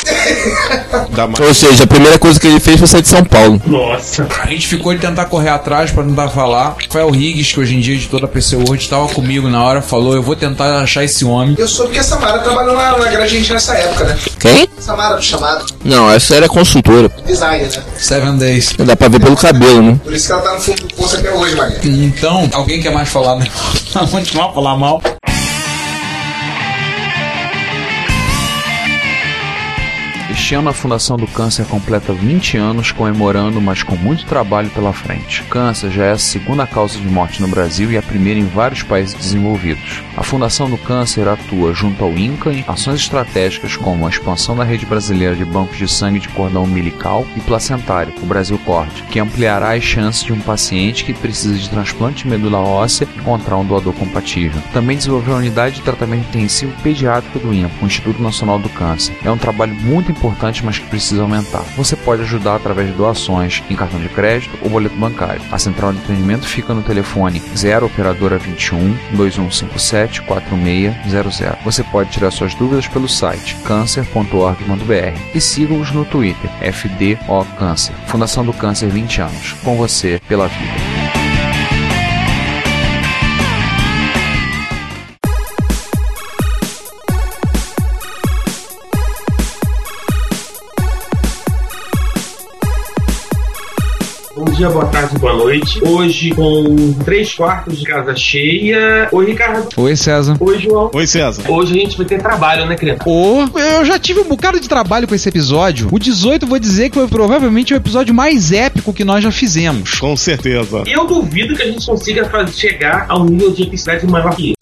Dá 0.04 0.72
mais. 0.72 0.87
Ou 1.46 1.54
seja, 1.54 1.84
a 1.84 1.86
primeira 1.86 2.18
coisa 2.18 2.38
que 2.38 2.46
ele 2.46 2.60
fez 2.60 2.78
foi 2.78 2.86
sair 2.88 3.02
de 3.02 3.08
São 3.08 3.24
Paulo. 3.24 3.60
Nossa. 3.66 4.26
A 4.42 4.46
gente 4.46 4.66
ficou 4.66 4.92
de 4.94 5.00
tentar 5.00 5.26
correr 5.26 5.48
atrás 5.50 5.90
pra 5.90 6.02
tentar 6.02 6.28
falar. 6.28 6.76
Rafael 6.86 7.10
Riggs, 7.10 7.52
que 7.54 7.60
hoje 7.60 7.76
em 7.76 7.80
dia 7.80 7.94
é 7.94 7.98
de 7.98 8.06
toda 8.08 8.26
a 8.26 8.28
PC 8.28 8.56
Word, 8.56 8.76
estava 8.82 9.08
comigo 9.08 9.48
na 9.48 9.62
hora, 9.62 9.82
falou: 9.82 10.14
Eu 10.14 10.22
vou 10.22 10.36
tentar 10.36 10.80
achar 10.80 11.04
esse 11.04 11.24
homem. 11.24 11.54
Eu 11.58 11.68
soube 11.68 11.92
que 11.92 11.98
a 11.98 12.02
Samara 12.02 12.38
trabalhou 12.40 12.76
na, 12.76 12.98
na 12.98 13.08
Gradiente 13.10 13.52
nessa 13.52 13.74
época, 13.74 14.04
né? 14.04 14.18
Quem? 14.38 14.68
Samara 14.78 15.16
do 15.16 15.22
chamado 15.22 15.66
Não, 15.84 16.10
essa 16.10 16.34
era 16.36 16.48
consultora. 16.48 17.10
design, 17.26 17.64
né? 17.64 17.82
Seven 17.96 18.36
Days. 18.38 18.74
Dá 18.78 18.96
pra 18.96 19.08
ver 19.08 19.20
pelo 19.20 19.36
cabelo, 19.36 19.82
né? 19.82 20.00
Por 20.02 20.12
isso 20.12 20.26
que 20.26 20.32
ela 20.32 20.42
tá 20.42 20.54
no 20.54 20.60
fundo 20.60 20.82
do 20.86 20.94
poço 20.94 21.16
até 21.16 21.32
hoje, 21.32 21.54
Maria. 21.56 21.78
Então, 21.84 22.48
alguém 22.52 22.80
quer 22.80 22.92
mais 22.92 23.08
falar, 23.08 23.36
né? 23.36 23.46
Vamos 23.92 24.10
continuar 24.10 24.50
a 24.50 24.52
falar 24.52 24.76
mal. 24.76 25.02
Este 30.48 30.54
ano 30.54 30.70
a 30.70 30.72
Fundação 30.72 31.18
do 31.18 31.26
Câncer 31.26 31.66
completa 31.66 32.10
20 32.10 32.56
anos 32.56 32.90
comemorando, 32.90 33.60
mas 33.60 33.82
com 33.82 33.96
muito 33.96 34.24
trabalho 34.24 34.70
pela 34.70 34.94
frente. 34.94 35.42
Câncer 35.42 35.90
já 35.90 36.06
é 36.06 36.12
a 36.12 36.18
segunda 36.18 36.66
causa 36.66 36.98
de 36.98 37.06
morte 37.06 37.42
no 37.42 37.48
Brasil 37.48 37.92
e 37.92 37.98
a 37.98 38.02
primeira 38.02 38.40
em 38.40 38.46
vários 38.46 38.82
países 38.82 39.12
desenvolvidos. 39.12 40.02
A 40.16 40.22
Fundação 40.22 40.70
do 40.70 40.78
Câncer 40.78 41.28
atua 41.28 41.74
junto 41.74 42.02
ao 42.02 42.16
INCA 42.16 42.50
em 42.50 42.64
ações 42.66 43.00
estratégicas 43.00 43.76
como 43.76 44.06
a 44.06 44.08
expansão 44.08 44.56
da 44.56 44.64
rede 44.64 44.86
brasileira 44.86 45.36
de 45.36 45.44
bancos 45.44 45.76
de 45.76 45.86
sangue 45.86 46.18
de 46.18 46.30
cordão 46.30 46.64
umbilical 46.64 47.26
e 47.36 47.40
placentário, 47.40 48.14
o 48.22 48.24
Brasil 48.24 48.58
Cord, 48.64 49.02
que 49.10 49.20
ampliará 49.20 49.74
as 49.74 49.84
chances 49.84 50.24
de 50.24 50.32
um 50.32 50.40
paciente 50.40 51.04
que 51.04 51.12
precisa 51.12 51.58
de 51.58 51.68
transplante 51.68 52.24
de 52.24 52.30
medula 52.30 52.58
óssea 52.58 53.06
encontrar 53.18 53.58
um 53.58 53.66
doador 53.66 53.92
compatível. 53.92 54.62
Também 54.72 54.96
desenvolveu 54.96 55.34
a 55.34 55.38
unidade 55.38 55.76
de 55.76 55.82
tratamento 55.82 56.26
intensivo 56.28 56.72
pediátrico 56.82 57.38
do 57.38 57.52
INPA, 57.52 57.82
o 57.82 57.86
Instituto 57.86 58.22
Nacional 58.22 58.58
do 58.58 58.70
Câncer. 58.70 59.14
É 59.22 59.30
um 59.30 59.36
trabalho 59.36 59.74
muito 59.74 60.10
importante, 60.10 60.37
mas 60.62 60.78
que 60.78 60.86
precisa 60.86 61.22
aumentar. 61.22 61.62
Você 61.76 61.96
pode 61.96 62.22
ajudar 62.22 62.56
através 62.56 62.88
de 62.88 62.94
doações 62.94 63.62
em 63.68 63.76
cartão 63.76 64.00
de 64.00 64.08
crédito 64.08 64.56
ou 64.62 64.70
boleto 64.70 64.96
bancário. 64.96 65.42
A 65.50 65.58
central 65.58 65.92
de 65.92 65.98
atendimento 65.98 66.46
fica 66.46 66.72
no 66.72 66.82
telefone 66.82 67.42
0 67.56 67.86
operadora 67.86 68.38
21 68.38 68.96
2157 69.12 70.22
4600. 70.22 71.64
Você 71.64 71.82
pode 71.84 72.10
tirar 72.10 72.30
suas 72.30 72.54
dúvidas 72.54 72.86
pelo 72.86 73.08
site 73.08 73.56
cancer.org.br 73.64 75.20
e 75.34 75.40
siga-os 75.40 75.90
no 75.92 76.04
Twitter 76.04 76.50
FDO 76.72 77.44
Câncer. 77.58 77.94
Fundação 78.06 78.44
do 78.44 78.52
Câncer 78.52 78.88
20 78.88 79.20
anos. 79.22 79.52
Com 79.64 79.76
você 79.76 80.20
pela 80.28 80.46
vida. 80.46 80.97
Dia, 94.58 94.68
boa 94.70 94.86
tarde, 94.86 95.16
boa 95.18 95.34
noite. 95.34 95.80
Hoje 95.84 96.30
com 96.30 96.92
três 97.04 97.32
quartos 97.32 97.78
de 97.78 97.84
casa 97.84 98.16
cheia. 98.16 99.08
Oi, 99.12 99.26
Ricardo. 99.26 99.68
Oi, 99.76 99.94
César. 99.94 100.36
Oi, 100.40 100.58
João. 100.58 100.90
Oi, 100.92 101.06
César. 101.06 101.48
Hoje 101.48 101.78
a 101.78 101.80
gente 101.80 101.96
vai 101.96 102.04
ter 102.04 102.20
trabalho, 102.20 102.66
né, 102.66 102.74
criança? 102.74 103.04
Ô, 103.06 103.44
eu 103.56 103.84
já 103.84 104.00
tive 104.00 104.18
um 104.18 104.24
bocado 104.24 104.58
de 104.58 104.68
trabalho 104.68 105.06
com 105.06 105.14
esse 105.14 105.28
episódio. 105.28 105.88
O 105.92 105.98
18 105.98 106.42
eu 106.42 106.48
vou 106.48 106.58
dizer 106.58 106.88
que 106.88 106.96
foi 106.96 107.06
provavelmente 107.06 107.72
o 107.72 107.76
episódio 107.76 108.12
mais 108.12 108.50
épico 108.50 108.92
que 108.92 109.04
nós 109.04 109.22
já 109.22 109.30
fizemos. 109.30 110.00
Com 110.00 110.16
certeza. 110.16 110.82
Eu 110.88 111.06
duvido 111.06 111.54
que 111.54 111.62
a 111.62 111.66
gente 111.66 111.86
consiga 111.86 112.24
fazer, 112.24 112.52
chegar 112.52 113.06
ao 113.08 113.24
nível 113.24 113.52
de 113.52 113.62
epicidade 113.62 114.04
maior 114.08 114.34
que. 114.34 114.57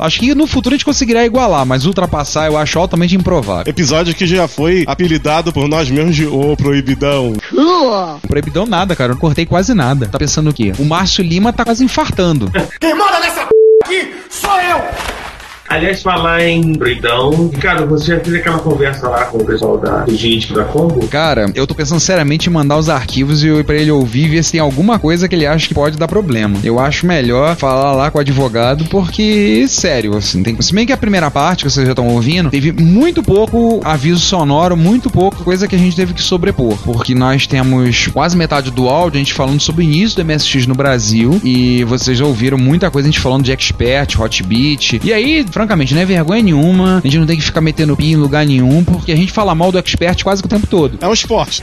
Acho 0.00 0.20
que 0.20 0.34
no 0.34 0.46
futuro 0.46 0.74
a 0.74 0.76
gente 0.78 0.84
conseguirá 0.84 1.24
igualar, 1.24 1.66
mas 1.66 1.84
ultrapassar 1.84 2.46
eu 2.46 2.56
acho 2.56 2.78
altamente 2.78 3.14
improvável. 3.14 3.70
Episódio 3.70 4.14
que 4.14 4.26
já 4.26 4.48
foi 4.48 4.84
apelidado 4.86 5.52
por 5.52 5.68
nós 5.68 5.90
mesmos 5.90 6.16
de 6.16 6.26
O 6.26 6.56
Proibidão. 6.56 7.34
Proibidão 8.26 8.64
nada, 8.64 8.96
cara. 8.96 9.10
Eu 9.10 9.14
não 9.14 9.20
cortei 9.20 9.44
quase 9.44 9.74
nada. 9.74 10.06
Tá 10.06 10.18
pensando 10.18 10.50
o 10.50 10.54
quê? 10.54 10.72
O 10.78 10.84
Márcio 10.84 11.22
Lima 11.22 11.52
tá 11.52 11.64
quase 11.64 11.84
infartando. 11.84 12.50
Aliás, 15.70 16.02
falar 16.02 16.42
em 16.42 16.72
Bridão. 16.72 17.48
Ricardo, 17.54 17.86
você 17.86 18.16
já 18.16 18.18
fez 18.18 18.34
aquela 18.34 18.58
conversa 18.58 19.08
lá 19.08 19.26
com 19.26 19.38
o 19.38 19.44
pessoal 19.44 19.78
da, 19.78 20.04
jurídico 20.08 20.52
da 20.52 20.64
Combo? 20.64 21.06
Cara, 21.06 21.46
eu 21.54 21.64
tô 21.64 21.76
pensando 21.76 22.00
seriamente 22.00 22.48
em 22.48 22.52
mandar 22.52 22.76
os 22.76 22.88
arquivos 22.88 23.44
e 23.44 23.62
pra 23.62 23.76
ele 23.76 23.92
ouvir 23.92 24.24
e 24.24 24.28
ver 24.30 24.42
se 24.42 24.50
tem 24.50 24.60
alguma 24.60 24.98
coisa 24.98 25.28
que 25.28 25.34
ele 25.36 25.46
acha 25.46 25.68
que 25.68 25.72
pode 25.72 25.96
dar 25.96 26.08
problema. 26.08 26.58
Eu 26.64 26.80
acho 26.80 27.06
melhor 27.06 27.54
falar 27.54 27.92
lá 27.92 28.10
com 28.10 28.18
o 28.18 28.20
advogado, 28.20 28.84
porque, 28.86 29.64
sério, 29.68 30.16
assim, 30.16 30.42
tem... 30.42 30.60
se 30.60 30.74
bem 30.74 30.84
que 30.84 30.92
a 30.92 30.96
primeira 30.96 31.30
parte 31.30 31.62
que 31.62 31.70
vocês 31.70 31.86
já 31.86 31.92
estão 31.92 32.08
ouvindo, 32.08 32.50
teve 32.50 32.72
muito 32.72 33.22
pouco 33.22 33.80
aviso 33.84 34.18
sonoro, 34.18 34.76
muito 34.76 35.08
pouco 35.08 35.44
coisa 35.44 35.68
que 35.68 35.76
a 35.76 35.78
gente 35.78 35.94
teve 35.94 36.12
que 36.12 36.20
sobrepor, 36.20 36.76
porque 36.84 37.14
nós 37.14 37.46
temos 37.46 38.08
quase 38.08 38.36
metade 38.36 38.72
do 38.72 38.88
áudio 38.88 39.18
a 39.18 39.22
gente 39.22 39.34
falando 39.34 39.60
sobre 39.60 39.84
o 39.84 39.86
início 39.86 40.16
do 40.16 40.24
MSX 40.24 40.66
no 40.66 40.74
Brasil 40.74 41.40
e 41.44 41.84
vocês 41.84 42.18
já 42.18 42.24
ouviram 42.24 42.58
muita 42.58 42.90
coisa 42.90 43.06
a 43.06 43.10
gente 43.10 43.20
falando 43.20 43.44
de 43.44 43.52
Expert, 43.52 44.18
Hotbit, 44.18 45.00
e 45.04 45.12
aí, 45.12 45.44
francamente, 45.60 45.94
não 45.94 46.00
é 46.00 46.06
vergonha 46.06 46.42
nenhuma, 46.42 46.98
a 46.98 47.06
gente 47.06 47.18
não 47.18 47.26
tem 47.26 47.36
que 47.36 47.42
ficar 47.42 47.60
metendo 47.60 47.94
pin 47.94 48.12
em 48.12 48.16
lugar 48.16 48.46
nenhum, 48.46 48.82
porque 48.82 49.12
a 49.12 49.16
gente 49.16 49.30
fala 49.30 49.54
mal 49.54 49.70
do 49.70 49.78
Expert 49.78 50.22
quase 50.22 50.42
que 50.42 50.46
o 50.46 50.48
tempo 50.48 50.66
todo. 50.66 50.98
É 51.00 51.06
um 51.06 51.12
esporte. 51.12 51.62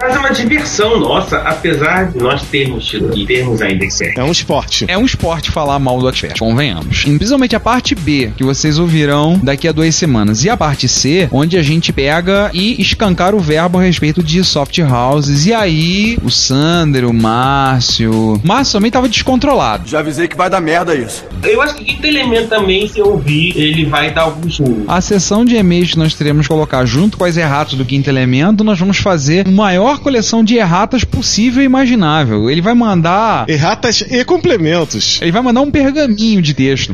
Mas 0.00 0.14
é 0.14 0.18
uma 0.18 0.30
diversão 0.30 1.00
nossa, 1.00 1.38
apesar 1.38 2.10
de 2.12 2.18
nós 2.18 2.42
termos 2.42 2.86
tido 2.86 3.16
e 3.16 3.26
termos 3.26 3.60
ainda 3.60 3.84
expert. 3.84 4.16
É 4.16 4.22
um 4.22 4.30
esporte. 4.30 4.84
É 4.88 4.96
um 4.96 5.04
esporte 5.04 5.50
falar 5.50 5.78
mal 5.78 5.98
do 5.98 6.08
Expert, 6.08 6.38
convenhamos. 6.38 7.04
E 7.06 7.16
Principalmente 7.16 7.56
a 7.56 7.60
parte 7.60 7.94
B, 7.94 8.32
que 8.36 8.44
vocês 8.44 8.78
ouvirão 8.78 9.38
daqui 9.42 9.66
a 9.66 9.72
duas 9.72 9.94
semanas. 9.94 10.44
E 10.44 10.50
a 10.50 10.56
parte 10.56 10.88
C, 10.88 11.28
onde 11.32 11.58
a 11.58 11.62
gente 11.62 11.92
pega 11.92 12.50
e 12.54 12.80
escancar 12.80 13.34
o 13.34 13.40
verbo 13.40 13.78
a 13.78 13.82
respeito 13.82 14.22
de 14.22 14.42
soft 14.44 14.78
houses. 14.78 15.46
E 15.46 15.52
aí, 15.52 16.18
o 16.22 16.30
Sander, 16.30 17.04
o 17.04 17.12
Márcio. 17.12 18.34
O 18.34 18.46
Márcio 18.46 18.74
também 18.74 18.90
tava 18.90 19.08
descontrolado. 19.08 19.88
Já 19.88 19.98
avisei 19.98 20.28
que 20.28 20.36
vai 20.36 20.48
dar 20.48 20.60
merda 20.60 20.94
isso. 20.94 21.24
Eu 21.42 21.60
acho 21.60 21.74
que 21.74 21.84
quinto 21.84 22.06
elemento 22.20 22.48
também, 22.48 22.86
se 22.88 22.98
eu 22.98 23.06
ouvir, 23.12 23.52
ele 23.56 23.84
vai 23.86 24.10
dar 24.12 24.22
alguns 24.22 24.58
pulos. 24.58 24.84
A 24.88 25.00
sessão 25.00 25.44
de 25.44 25.56
e-mails 25.56 25.92
que 25.92 25.98
nós 25.98 26.14
teremos 26.14 26.46
que 26.46 26.52
colocar 26.52 26.84
junto 26.84 27.16
com 27.18 27.24
as 27.24 27.36
erratas 27.36 27.74
do 27.74 27.84
quinto 27.84 28.08
elemento, 28.10 28.62
nós 28.64 28.78
vamos 28.78 28.98
fazer 28.98 29.46
a 29.46 29.50
maior 29.50 29.98
coleção 30.00 30.42
de 30.44 30.56
erratas 30.56 31.04
possível 31.04 31.62
e 31.62 31.66
imaginável. 31.66 32.50
Ele 32.50 32.60
vai 32.60 32.74
mandar. 32.74 33.48
Erratas 33.48 34.00
e 34.02 34.24
complementos. 34.24 35.18
Ele 35.22 35.32
vai 35.32 35.42
mandar 35.42 35.60
um 35.60 35.70
pergaminho 35.70 36.42
de 36.42 36.54
texto. 36.54 36.92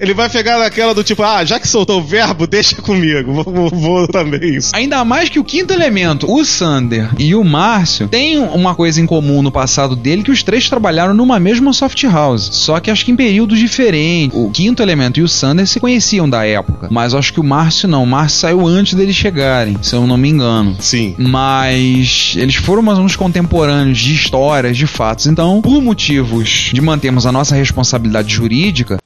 Ele 0.00 0.14
vai 0.14 0.28
pegar 0.28 0.58
naquela 0.58 0.94
do 0.94 1.04
tipo, 1.04 1.22
ah, 1.22 1.44
já 1.44 1.58
que 1.58 1.68
soltou 1.68 1.98
o 2.00 2.02
verbo, 2.04 2.46
deixa 2.46 2.76
comigo. 2.76 3.32
Vou, 3.32 3.44
vou- 3.44 3.70
vou 3.70 4.08
também 4.08 4.56
isso. 4.56 4.70
Ainda 4.74 5.04
mais 5.04 5.28
que 5.28 5.38
o 5.38 5.44
quinto 5.44 5.72
elemento, 5.72 6.30
o 6.30 6.44
Sander 6.44 7.10
e 7.18 7.34
o 7.34 7.44
Márcio, 7.44 8.08
têm 8.08 8.38
uma 8.38 8.74
coisa 8.74 9.00
em 9.00 9.06
comum 9.06 9.42
no 9.42 9.50
passado 9.52 9.96
dele 9.96 10.22
que 10.22 10.30
os 10.30 10.42
três 10.42 10.68
trabalharam 10.68 11.14
numa 11.14 11.38
mesma 11.40 11.72
soft 11.72 12.02
house. 12.04 12.48
Só 12.52 12.78
que 12.80 12.90
acho 12.90 13.04
que 13.04 13.10
em 13.12 13.16
períodos 13.16 13.58
diferentes. 13.58 14.36
O 14.38 14.50
quinto 14.54 14.80
elemento 14.80 15.18
e 15.18 15.22
o 15.22 15.28
Sander 15.28 15.66
se 15.66 15.80
conheciam 15.80 16.28
da 16.28 16.46
época. 16.46 16.86
Mas 16.88 17.12
acho 17.12 17.32
que 17.32 17.40
o 17.40 17.44
Márcio 17.44 17.88
não. 17.88 18.04
O 18.04 18.06
Márcio 18.06 18.38
saiu 18.38 18.66
antes 18.66 18.94
deles 18.94 19.16
chegarem, 19.16 19.76
se 19.82 19.94
eu 19.94 20.06
não 20.06 20.16
me 20.16 20.28
engano. 20.28 20.76
Sim. 20.78 21.16
Mas 21.18 22.34
eles 22.36 22.54
foram 22.54 22.80
mais 22.80 22.98
uns 22.98 23.16
contemporâneos 23.16 23.98
de 23.98 24.14
histórias, 24.14 24.76
de 24.76 24.86
fatos. 24.86 25.26
Então, 25.26 25.60
por 25.60 25.82
motivos 25.82 26.70
de 26.72 26.80
mantermos 26.80 27.26
a 27.26 27.32
nossa 27.32 27.56
responsabilidade 27.56 28.32
jurídica, 28.32 28.98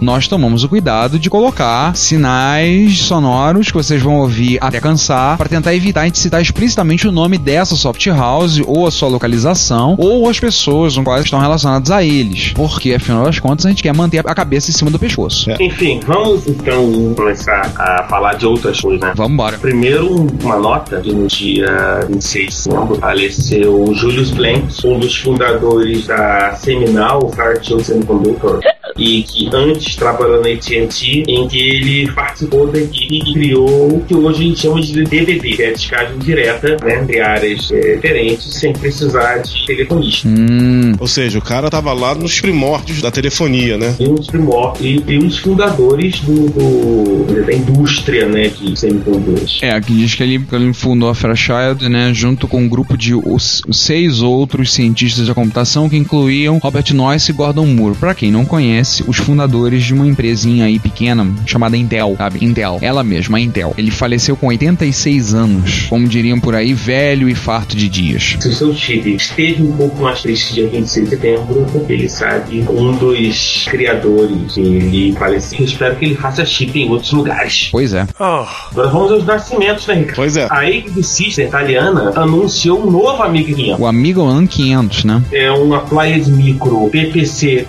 nós 0.00 0.28
tomamos 0.28 0.62
o 0.62 0.68
cuidado 0.68 1.18
de 1.18 1.30
colocar 1.30 1.96
sinais 1.96 2.98
sonoros 2.98 3.68
que 3.68 3.72
vocês 3.74 4.02
vão 4.02 4.16
ouvir 4.18 4.58
até 4.60 4.78
cansar 4.78 5.38
para 5.38 5.48
tentar 5.48 5.74
evitar 5.74 6.08
de 6.10 6.18
citar 6.18 6.42
explicitamente 6.42 7.08
o 7.08 7.12
nome 7.12 7.38
dessa 7.38 7.74
soft 7.76 8.06
house 8.08 8.60
ou 8.66 8.86
a 8.86 8.90
sua 8.90 9.08
localização 9.08 9.94
ou 9.98 10.28
as 10.28 10.38
pessoas 10.38 10.94
com 10.96 11.02
quais 11.02 11.24
estão 11.24 11.38
relacionadas 11.40 11.90
a 11.90 12.04
eles, 12.04 12.52
porque 12.54 12.92
afinal 12.94 13.24
das 13.24 13.38
contas 13.38 13.64
a 13.64 13.70
gente 13.70 13.82
quer 13.82 13.94
manter 13.94 14.18
a 14.18 14.34
cabeça 14.34 14.70
em 14.70 14.74
cima 14.74 14.90
do 14.90 14.98
pescoço. 14.98 15.50
É. 15.50 15.56
Enfim, 15.60 15.98
vamos 16.06 16.46
então 16.46 17.14
começar 17.16 17.72
a 17.78 18.02
falar 18.04 18.34
de 18.34 18.44
outras 18.46 18.78
coisas, 18.80 19.00
né? 19.00 19.12
Vamos 19.16 19.32
embora. 19.32 19.56
Primeiro, 19.58 20.12
um- 20.22 20.26
uma 20.42 20.58
nota 20.58 21.00
que 21.00 21.12
no 21.12 21.26
dia 21.26 22.00
26 22.08 22.46
de 22.48 22.52
setembro 22.54 22.96
faleceu 22.96 23.94
Julius 23.94 24.30
Blanks, 24.30 24.84
um 24.84 24.98
dos 24.98 25.16
fundadores 25.16 26.06
da 26.06 26.54
Seminal 26.54 27.30
Fairchild 27.34 27.82
Semiconductor, 27.82 28.60
e 28.98 29.22
que 29.22 29.48
antes 29.52 29.94
trabalhou 29.96 30.40
na 30.42 30.48
AT&T, 30.50 31.24
em 31.28 31.46
que 31.48 31.58
ele 31.58 32.12
participou 32.12 32.66
da 32.66 32.78
equipe 32.78 33.20
que 33.20 33.32
criou 33.34 33.96
o 33.96 34.04
que 34.06 34.14
hoje 34.14 34.42
a 34.42 34.46
gente 34.46 34.60
chama 34.60 34.80
de 34.80 35.04
DVD, 35.04 35.50
que 35.56 35.62
é 35.62 35.68
a 35.68 35.72
descagem 35.72 36.18
direta, 36.18 36.76
né, 36.82 37.00
entre 37.02 37.20
áreas 37.20 37.70
eh, 37.72 37.94
diferentes, 37.96 38.54
sem 38.54 38.72
precisar 38.72 39.38
de 39.38 39.66
telefonista. 39.66 40.28
Hum, 40.28 40.92
Ou 40.98 41.06
seja, 41.06 41.38
o 41.38 41.42
cara 41.42 41.68
tava 41.70 41.92
lá 41.92 42.14
nos 42.14 42.40
primórdios 42.40 43.02
da 43.02 43.10
telefonia, 43.10 43.76
né? 43.76 43.94
E 44.00 44.04
um 44.08 44.14
dos 44.14 44.26
primórdios 44.28 45.02
e, 45.06 45.12
e 45.12 45.16
um 45.18 45.26
dos 45.26 45.38
fundadores 45.38 46.20
do, 46.20 46.48
do- 46.50 47.44
da 47.46 47.52
indústria 47.52 48.26
né, 48.26 48.48
de 48.48 48.78
semicondutores. 48.78 49.58
É, 49.62 49.70
aqui 49.72 49.92
diz 49.94 50.14
que 50.14 50.22
ele, 50.22 50.38
que 50.38 50.54
ele 50.54 50.72
fundou 50.72 51.08
a 51.08 51.14
Fairchild, 51.14 51.88
né, 51.88 52.12
junto 52.14 52.48
com 52.48 52.62
um 52.62 52.68
grupo 52.68 52.96
de 52.96 53.14
os- 53.14 53.62
seis 53.70 54.22
outros 54.22 54.72
cientistas 54.72 55.26
da 55.26 55.34
computação 55.34 55.88
que 55.88 55.96
incluíam 55.96 56.58
Robert 56.58 56.92
Noyce 56.94 57.30
e 57.30 57.34
Gordon 57.34 57.66
Moore. 57.66 57.96
Pra 57.96 58.14
quem 58.14 58.30
não 58.30 58.44
conhece, 58.44 58.85
os 59.06 59.16
fundadores 59.16 59.84
de 59.84 59.94
uma 59.94 60.06
empresinha 60.06 60.66
aí 60.66 60.78
pequena 60.78 61.26
chamada 61.46 61.76
Intel, 61.76 62.14
sabe? 62.16 62.44
Intel, 62.44 62.78
ela 62.80 63.02
mesma, 63.02 63.38
a 63.38 63.40
Intel. 63.40 63.74
Ele 63.76 63.90
faleceu 63.90 64.36
com 64.36 64.48
86 64.48 65.34
anos, 65.34 65.86
como 65.88 66.06
diriam 66.06 66.38
por 66.40 66.54
aí, 66.54 66.72
velho 66.72 67.28
e 67.28 67.34
farto 67.34 67.76
de 67.76 67.88
dias. 67.88 68.36
Se 68.40 68.48
o 68.48 68.52
seu 68.52 68.74
time 68.74 69.16
esteve 69.16 69.62
um 69.62 69.72
pouco 69.72 70.02
mais 70.02 70.22
triste 70.22 70.54
dia 70.54 70.68
26 70.68 71.10
de 71.10 71.16
setembro, 71.16 71.66
porque 71.72 71.92
ele 71.92 72.08
sabe 72.08 72.64
um 72.68 72.92
dos 72.92 73.66
criadores, 73.68 74.56
ele 74.56 75.12
faleceu. 75.12 75.60
Eu 75.60 75.64
espero 75.64 75.96
que 75.96 76.04
ele 76.04 76.14
faça 76.14 76.44
chip 76.44 76.78
em 76.78 76.88
outros 76.90 77.12
lugares. 77.12 77.68
Pois 77.72 77.92
é. 77.94 78.06
Agora 78.18 78.88
vamos 78.88 79.12
aos 79.12 79.24
nascimentos, 79.24 79.86
né, 79.86 79.94
Ricardo? 79.94 80.16
Pois 80.16 80.36
é. 80.36 80.46
A 80.50 80.68
Equipe 80.68 81.02
System 81.02 81.46
italiana 81.46 82.12
anunciou 82.16 82.86
um 82.86 82.90
novo 82.90 83.22
Amiga 83.22 83.52
500. 83.54 83.80
O 83.80 83.86
Amiga 83.86 84.22
One 84.22 84.46
500, 84.46 85.04
né? 85.04 85.22
É 85.32 85.50
um 85.52 85.74
Applied 85.74 86.30
Micro 86.30 86.88
PPC 86.90 87.66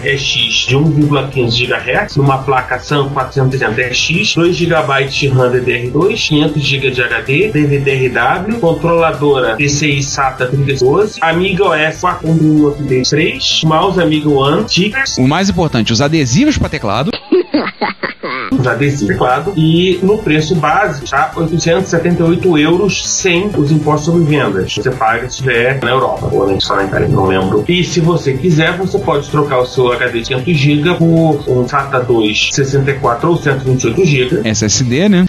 460EX 0.00 0.66
de 0.68 0.76
1,15 0.76 1.66
GHz, 1.66 2.16
numa 2.16 2.38
placa 2.38 2.78
SAM 2.78 3.10
460EX, 3.10 4.34
2 4.34 4.56
GB 4.56 5.08
de 5.08 5.28
RAM 5.28 5.52
DDR2, 5.52 6.16
500 6.16 6.62
GB 6.62 6.90
de 6.90 7.02
HD, 7.02 7.50
DVD-RW, 7.52 8.58
controladora 8.60 9.56
PCI 9.56 10.02
SATA 10.02 10.46
3012, 10.46 11.18
Amiga 11.22 11.64
OS 11.64 12.00
4.1 12.00 12.68
Update 12.68 13.10
3, 13.10 13.64
mouse 13.64 14.00
Amiga 14.00 14.28
One, 14.28 14.68
stickers, 14.68 15.18
O 15.18 15.26
mais 15.26 15.48
importante, 15.48 15.92
os 15.92 16.00
adesivos 16.00 16.56
para 16.56 16.68
teclado. 16.68 17.10
os 18.50 18.66
adesivos, 18.66 19.08
teclado, 19.08 19.52
e 19.56 19.98
no 20.02 20.18
preço 20.18 20.54
básico, 20.54 21.08
tá? 21.08 21.32
878 21.34 22.58
euros 22.58 23.06
sem 23.06 23.50
os 23.56 23.70
impostos 23.70 24.06
sobre 24.06 24.24
vendas. 24.24 24.74
Você 24.74 24.90
paga 24.90 25.22
se 25.22 25.36
estiver 25.36 25.78
na 25.82 25.90
Europa, 25.90 26.28
ou 26.32 26.60
só 26.60 26.76
na 26.76 26.84
Itália, 26.84 27.08
não 27.08 27.26
lembro. 27.26 27.64
E 27.68 27.84
se 27.84 28.00
você 28.00 28.34
quiser, 28.34 28.76
você 28.76 28.98
pode 28.98 29.28
trocar 29.28 29.60
o 29.60 29.66
seu 29.66 29.92
HD 29.92 30.20
de 30.20 30.28
500 30.28 30.56
GB 30.56 30.94
por 30.94 31.44
um 31.48 31.68
SATA 31.68 32.00
2 32.00 32.50
64 32.52 33.28
ou 33.28 33.36
128 33.36 34.04
GB. 34.04 34.48
SSD, 34.48 35.08
né? 35.08 35.26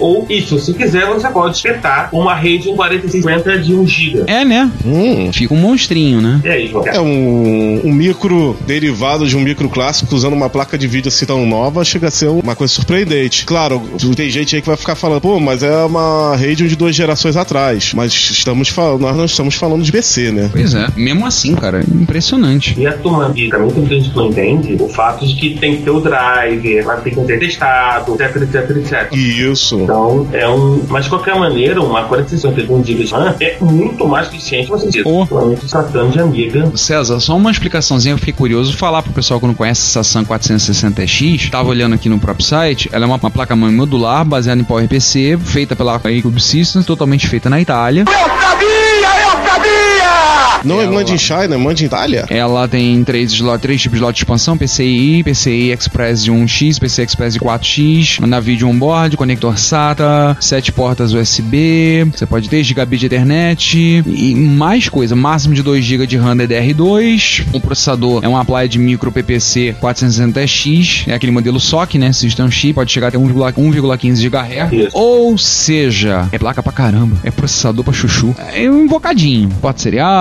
Ou, 0.00 0.26
e 0.28 0.42
se 0.42 0.52
você 0.52 0.72
quiser, 0.72 1.06
você 1.06 1.28
pode 1.28 1.56
espetar 1.56 2.08
uma 2.12 2.34
rede 2.34 2.70
em 2.70 2.76
4650 2.76 3.58
de 3.58 3.74
1 3.74 3.86
GB. 3.86 4.24
É, 4.26 4.44
né? 4.44 4.70
Hum. 4.84 5.32
Fica 5.32 5.54
um 5.54 5.58
monstrinho, 5.58 6.20
né? 6.20 6.40
João? 6.66 6.86
É 6.86 7.00
um, 7.00 7.80
um 7.84 7.92
micro 7.92 8.56
derivado 8.66 9.26
de 9.26 9.36
um 9.36 9.40
micro 9.40 9.68
clássico 9.68 10.14
usando 10.14 10.32
uma 10.32 10.48
placa 10.48 10.76
de 10.76 10.86
vídeo 10.86 11.08
assim 11.08 11.26
tão 11.26 11.44
nova 11.46 11.84
chega 11.96 12.08
a 12.08 12.10
ser 12.10 12.28
uma 12.28 12.54
coisa 12.54 12.72
surpreendente. 12.72 13.44
Claro, 13.44 13.82
tem 14.14 14.30
gente 14.30 14.54
aí 14.54 14.62
que 14.62 14.68
vai 14.68 14.76
ficar 14.76 14.94
falando, 14.94 15.20
pô, 15.20 15.40
mas 15.40 15.62
é 15.62 15.84
uma 15.84 16.36
Radeon 16.36 16.66
de 16.66 16.76
duas 16.76 16.94
gerações 16.94 17.36
atrás. 17.36 17.92
Mas 17.94 18.12
estamos 18.12 18.68
falando, 18.68 19.00
nós 19.00 19.16
não 19.16 19.24
estamos 19.24 19.54
falando 19.54 19.82
de 19.82 19.90
PC, 19.90 20.30
né? 20.30 20.50
Pois 20.52 20.74
é, 20.74 20.86
mesmo 20.94 21.26
assim, 21.26 21.54
cara, 21.54 21.80
impressionante. 21.80 22.78
E 22.78 22.86
a 22.86 22.92
turma, 22.98 23.32
e 23.34 23.48
também 23.48 23.70
tem 23.70 23.80
muita 23.80 23.94
gente 23.94 24.10
que 24.10 24.16
não 24.16 24.28
entende 24.28 24.76
o 24.78 24.88
fato 24.88 25.26
de 25.26 25.34
que 25.34 25.58
tem 25.58 25.76
que 25.76 25.82
ter 25.82 25.90
o 25.90 26.00
driver, 26.00 26.84
vai 26.84 27.00
ter 27.00 27.10
que 27.10 27.20
ter 27.22 27.38
testado, 27.38 28.14
etc, 28.14 28.42
etc, 28.42 28.76
etc. 28.76 29.12
Isso. 29.12 29.80
Então, 29.80 30.28
é 30.32 30.48
um. 30.48 30.82
Mas 30.88 31.04
de 31.04 31.10
qualquer 31.10 31.34
maneira, 31.36 31.80
uma 31.80 32.04
4061 32.04 32.84
GB 32.84 33.04
de 33.04 33.12
RAM 33.12 33.34
é 33.40 33.56
muito 33.60 34.06
mais 34.06 34.28
eficiente 34.28 34.68
você 34.68 34.88
diz. 34.88 35.02
Oh. 35.04 35.26
Principalmente 35.26 35.66
tratando 35.66 36.12
de 36.12 36.20
amiga. 36.20 36.76
César, 36.76 37.20
só 37.20 37.36
uma 37.36 37.50
explicaçãozinha, 37.50 38.14
eu 38.14 38.18
fiquei 38.18 38.34
curioso 38.34 38.76
falar 38.76 39.02
pro 39.02 39.12
pessoal 39.12 39.40
que 39.40 39.46
não 39.46 39.54
conhece 39.54 39.82
essa 39.88 40.02
Sam 40.02 40.24
460X. 40.24 41.50
Tava 41.50 41.70
olhando 41.70 41.85
aqui 41.94 42.08
no 42.08 42.18
próprio 42.18 42.44
site, 42.44 42.88
ela 42.92 43.04
é 43.04 43.06
uma, 43.06 43.16
uma 43.16 43.30
placa-mãe 43.30 43.72
modular 43.72 44.24
baseada 44.24 44.60
em 44.60 44.64
PowerPC, 44.64 45.38
feita 45.42 45.76
pela 45.76 45.98
Cube 45.98 46.40
Systems, 46.40 46.84
totalmente 46.84 47.26
feita 47.26 47.48
na 47.48 47.60
Itália. 47.60 48.04
Não 50.64 50.80
é 50.80 50.84
Ela- 50.84 50.92
Mande 50.94 51.12
em 51.12 51.18
China, 51.18 51.54
é 51.54 51.56
Mande 51.56 51.84
em 51.84 51.86
Itália? 51.86 52.24
Ela 52.28 52.66
tem 52.66 53.04
três, 53.04 53.30
slot, 53.32 53.60
três 53.60 53.80
tipos 53.80 53.98
de 53.98 54.02
slot 54.02 54.14
de 54.14 54.20
expansão: 54.20 54.56
PCI, 54.56 55.22
PCI 55.22 55.70
Express 55.70 56.24
de 56.24 56.32
1x, 56.32 56.78
PCI 56.80 57.02
Express 57.04 57.34
de 57.34 57.40
4x, 57.40 58.20
navio 58.26 58.56
de 58.56 58.64
onboard, 58.64 59.16
conector 59.16 59.58
SATA, 59.58 60.36
sete 60.40 60.72
portas 60.72 61.12
USB, 61.12 62.04
você 62.12 62.26
pode 62.26 62.48
ter 62.48 62.62
gigabit 62.64 63.00
de 63.00 63.06
Ethernet 63.06 64.02
e 64.06 64.34
mais 64.34 64.88
coisa, 64.88 65.14
máximo 65.14 65.54
de 65.54 65.62
2 65.62 65.84
GB 65.84 66.06
de 66.06 66.16
RAM 66.16 66.36
DDR2. 66.36 67.44
O 67.52 67.60
processador 67.60 68.24
é 68.24 68.28
um 68.28 68.36
Applied 68.36 68.78
Micro 68.78 69.12
PPC 69.12 69.76
460X, 69.80 71.04
é 71.08 71.14
aquele 71.14 71.32
modelo 71.32 71.60
SOC, 71.60 71.94
né? 71.98 72.12
System 72.12 72.50
Chip, 72.50 72.74
pode 72.74 72.90
chegar 72.92 73.08
até 73.08 73.18
1,15 73.18 74.28
GHz. 74.28 74.90
Ou 74.92 75.36
seja, 75.38 76.28
é 76.32 76.38
placa 76.38 76.62
pra 76.62 76.72
caramba, 76.72 77.16
é 77.22 77.30
processador 77.30 77.84
pra 77.84 77.92
chuchu. 77.92 78.34
É 78.54 78.68
um 78.70 78.84
invocadinho. 78.84 79.48
Porta 79.60 79.80
serial, 79.80 80.15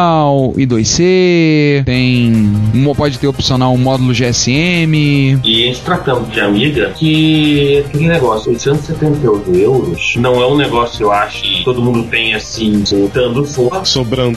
I2C, 0.56 1.84
tem. 1.86 2.34
Pode 2.96 3.20
ter 3.20 3.28
opcional 3.28 3.74
um 3.74 3.78
módulo 3.78 4.14
GSM. 4.14 5.42
E 5.44 5.64
a 5.64 5.68
gente 5.68 5.82
tratando 5.82 6.32
de 6.32 6.40
amiga, 6.40 6.92
que 6.92 7.84
aquele 7.86 8.08
negócio, 8.08 8.52
878 8.52 9.54
euros, 9.56 10.16
não 10.16 10.42
é 10.42 10.48
um 10.48 10.56
negócio 10.56 11.04
eu 11.04 11.12
acho 11.12 11.42
que 11.42 11.64
todo 11.64 11.82
mundo 11.82 12.04
tem 12.10 12.34
assim, 12.34 12.84
dando 13.14 13.44
força. 13.46 13.86
Sobrando. 13.86 14.36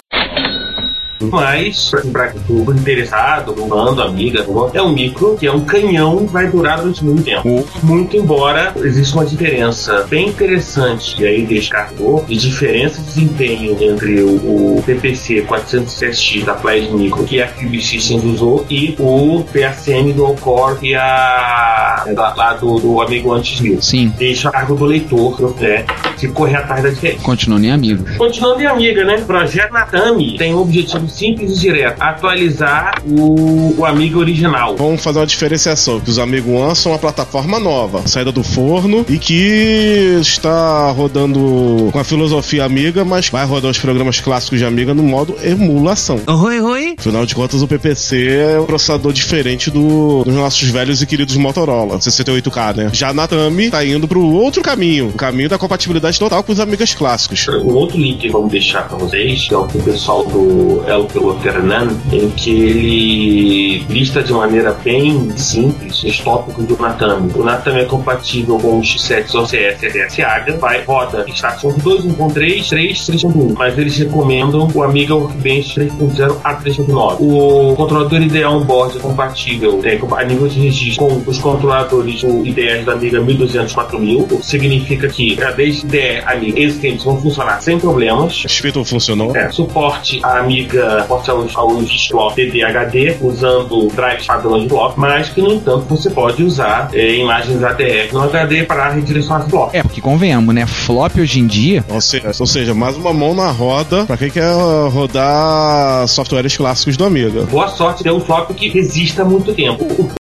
Mas, 1.21 1.91
pra 2.13 2.33
o 2.49 2.73
interessado, 2.73 3.51
o 3.61 3.67
bando, 3.67 4.03
amiga, 4.03 4.47
é 4.75 4.83
um 4.83 4.93
micro 4.93 5.37
que 5.37 5.47
é 5.47 5.53
um 5.53 5.61
canhão 5.61 6.27
que 6.27 6.33
vai 6.33 6.47
durar 6.49 6.79
durante 6.79 7.05
muito 7.05 7.23
tempo. 7.23 7.67
Muito 7.83 8.17
embora 8.17 8.73
exista 8.77 9.17
uma 9.17 9.27
diferença 9.27 10.07
bem 10.09 10.29
interessante, 10.29 11.17
e 11.21 11.27
aí 11.27 11.47
descartou, 11.47 12.25
de 12.27 12.37
diferença 12.37 13.01
de 13.01 13.07
desempenho 13.09 13.77
entre 13.81 14.23
o, 14.23 14.77
o 14.79 14.83
PPC 14.85 15.45
407X 15.49 16.45
da 16.45 16.55
Flash 16.55 16.89
Micro, 16.91 17.25
que 17.25 17.41
a 17.41 17.49
Cube 17.49 17.83
Systems 17.83 18.25
usou, 18.25 18.65
e 18.71 18.95
o 18.99 19.45
PACM 19.53 20.13
do 20.13 20.33
Core, 20.35 20.79
que 20.79 20.95
a 20.95 22.05
é 22.07 22.15
da- 22.15 22.35
lá 22.35 22.55
do, 22.55 22.79
do 22.79 23.01
amigo 23.01 23.33
antes 23.33 23.61
mil. 23.61 23.81
Sim, 23.83 24.13
Deixa 24.17 24.49
a 24.49 24.53
cargo 24.53 24.75
do 24.77 24.85
leitor, 24.85 25.55
né? 25.61 25.85
Se 26.17 26.29
correr 26.29 26.57
atrás 26.57 26.83
da 26.83 26.91
diferença. 26.91 27.23
continuando 27.23 27.65
em 27.67 27.71
amigo. 27.71 28.05
Continuando 28.17 28.61
em 28.63 28.67
amiga, 28.67 29.05
né? 29.05 29.19
Projeto 29.27 29.73
Natami 29.73 30.37
tem 30.37 30.55
um 30.55 30.59
objetivo 30.61 31.08
simples 31.09 31.53
e 31.57 31.61
direto: 31.61 32.01
atualizar 32.01 33.03
o, 33.07 33.75
o 33.79 33.85
amiga 33.85 34.19
original. 34.19 34.77
Vamos 34.77 35.03
fazer 35.03 35.19
uma 35.19 35.27
diferenciação, 35.27 36.01
que 36.01 36.11
os 36.11 36.19
Amigo 36.19 36.53
One 36.53 36.75
são 36.77 36.93
uma 36.93 36.99
plataforma 36.99 37.59
nova, 37.59 38.07
saída 38.07 38.31
do 38.33 38.43
forno 38.43 39.05
e 39.09 39.19
que 39.19 40.19
está 40.21 40.91
rodando 40.91 41.89
com 41.93 41.99
a 41.99 42.05
filosofia 42.05 42.65
Amiga, 42.65 43.05
mas 43.05 43.29
vai 43.29 43.45
rodar 43.47 43.71
os 43.71 43.79
programas 43.79 44.21
clássicos 44.21 44.59
de 44.59 44.65
Amiga 44.65 44.93
no 44.95 45.03
modo 45.03 45.37
emulação. 45.43 46.21
Oi, 46.27 46.61
oi. 46.61 46.95
Afinal 46.99 47.25
de 47.27 47.35
contas, 47.35 47.63
o 47.63 47.69
PPC 47.69 48.29
é 48.55 48.61
um 48.61 48.67
processador 48.67 49.13
diferente 49.13 49.71
do- 49.71 50.23
dos 50.25 50.35
nossos 50.35 50.69
velhos 50.69 51.01
e 51.03 51.07
queridos 51.07 51.37
Motorola, 51.37 51.99
68K, 51.99 52.75
né? 52.77 52.91
Já 52.93 53.09
a 53.11 53.15
Natami 53.15 53.71
tá 53.71 53.85
indo 53.85 54.07
pro 54.09 54.21
outro 54.23 54.63
caminho, 54.63 55.09
o 55.09 55.13
caminho 55.13 55.49
da 55.49 55.59
compatibilidade 55.59 56.19
total 56.19 56.43
com 56.43 56.53
os 56.53 56.61
Amigas 56.61 56.95
clássicos. 56.95 57.47
Um 57.49 57.75
outro 57.75 57.97
link 57.99 58.19
que 58.19 58.29
vamos 58.29 58.51
deixar 58.51 58.89
para 58.89 58.97
vocês, 58.99 59.47
que 59.47 59.55
é 59.55 59.57
o 59.59 59.67
que 59.67 59.79
o 59.79 59.83
pessoal 59.83 60.25
do 60.25 60.83
El 60.99 61.07
Piloto 61.07 61.47
Hernan, 61.47 61.89
em 62.13 62.31
que 62.31 62.51
ele 62.51 63.79
lista 63.89 64.23
de 64.23 64.33
maneira 64.33 64.77
bem 64.85 65.31
simples 65.37 66.03
os 66.03 66.19
tópicos 66.21 66.65
do 66.67 66.77
Natami. 66.77 67.31
O 67.35 67.45
Natami 67.45 67.81
é 67.81 67.85
compatível 67.85 68.59
com 68.59 68.79
os 68.79 68.87
chipsets 68.87 69.35
OCS 69.35 69.83
e 69.83 69.87
RSAga, 69.87 70.57
vai, 70.59 70.83
roda 70.85 71.25
Extraction 71.29 71.73
2, 71.79 72.05
1.3, 72.05 72.69
3, 72.69 72.99
3.1, 72.99 73.55
mas 73.57 73.79
eles 73.79 73.97
recomendam 73.97 74.69
o 74.75 74.83
Amiga 74.83 75.15
Workbench 75.15 75.79
3.0 75.79 76.37
a 76.45 76.55
3.9. 76.57 77.17
O 77.21 77.77
controlador 77.77 78.21
IDE 78.23 78.45
on-board 78.45 78.99
é 78.99 79.01
compatível 79.01 79.81
é, 79.85 79.99
a 80.17 80.25
nível 80.25 80.49
de 80.49 80.61
registro 80.61 81.07
com 81.07 81.31
os 81.31 81.39
controladores 81.39 82.23
do 82.23 82.45
IDEs 82.47 82.85
da 82.85 82.93
Amiga 82.93 83.21
1200 83.21 83.73
4000, 83.73 84.21
o 84.21 84.27
que 84.27 84.47
significa 84.47 85.09
que 85.09 85.43
a 85.43 85.51
desde 85.53 85.87
IDE 85.87 86.23
Amiga 86.27 86.61
existentes 86.61 87.05
vão 87.05 87.21
funcionar 87.21 87.61
sem 87.61 87.79
problemas. 87.79 88.45
Spittle 88.47 88.85
funcionou? 88.85 89.37
É, 89.37 89.51
suporte 89.51 90.21
a 90.23 90.39
Amiga, 90.39 90.88
suporte 91.03 91.31
aos, 91.31 91.57
aos 91.57 91.91
slot 91.91 92.35
DDHD 92.35 93.17
usando 93.21 93.89
drives 93.89 94.27
padrões 94.27 94.63
de 94.63 94.69
bloco, 94.69 95.01
mas 95.01 95.29
que 95.29 95.41
no 95.41 95.53
entanto 95.53 95.87
você 95.89 96.11
pode 96.11 96.43
usar 96.43 96.89
é, 96.93 97.17
imagens 97.17 97.63
ADF 97.63 98.13
no 98.13 98.23
HD 98.23 98.65
para 98.65 98.91
redirecionar 98.91 99.43
esse 99.43 99.51
bloco. 99.51 99.77
É, 99.77 99.83
porque 99.83 100.01
convenhamos, 100.01 100.55
né? 100.55 100.67
Flop 100.67 101.17
hoje 101.19 101.41
em 101.41 101.47
dia. 101.47 101.85
Ou 101.89 102.01
seja, 102.01 102.31
ou 102.39 102.47
seja, 102.47 102.75
mais 102.75 102.97
uma 102.97 103.13
mão 103.13 103.35
na 103.35 103.51
roda 103.51 104.05
pra 104.07 104.17
quem 104.17 104.31
quer 104.31 104.51
rodar 104.91 106.07
softwares 106.09 106.57
clássicos 106.57 106.97
do 106.97 107.05
Amiga. 107.05 107.43
Boa 107.45 107.69
sorte 107.69 108.03
ter 108.03 108.13
um 108.13 108.21
flop 108.21 108.51
que 108.51 108.69
resista 108.69 109.25
muito 109.25 109.53
tempo. 109.55 109.85
O 109.85 110.18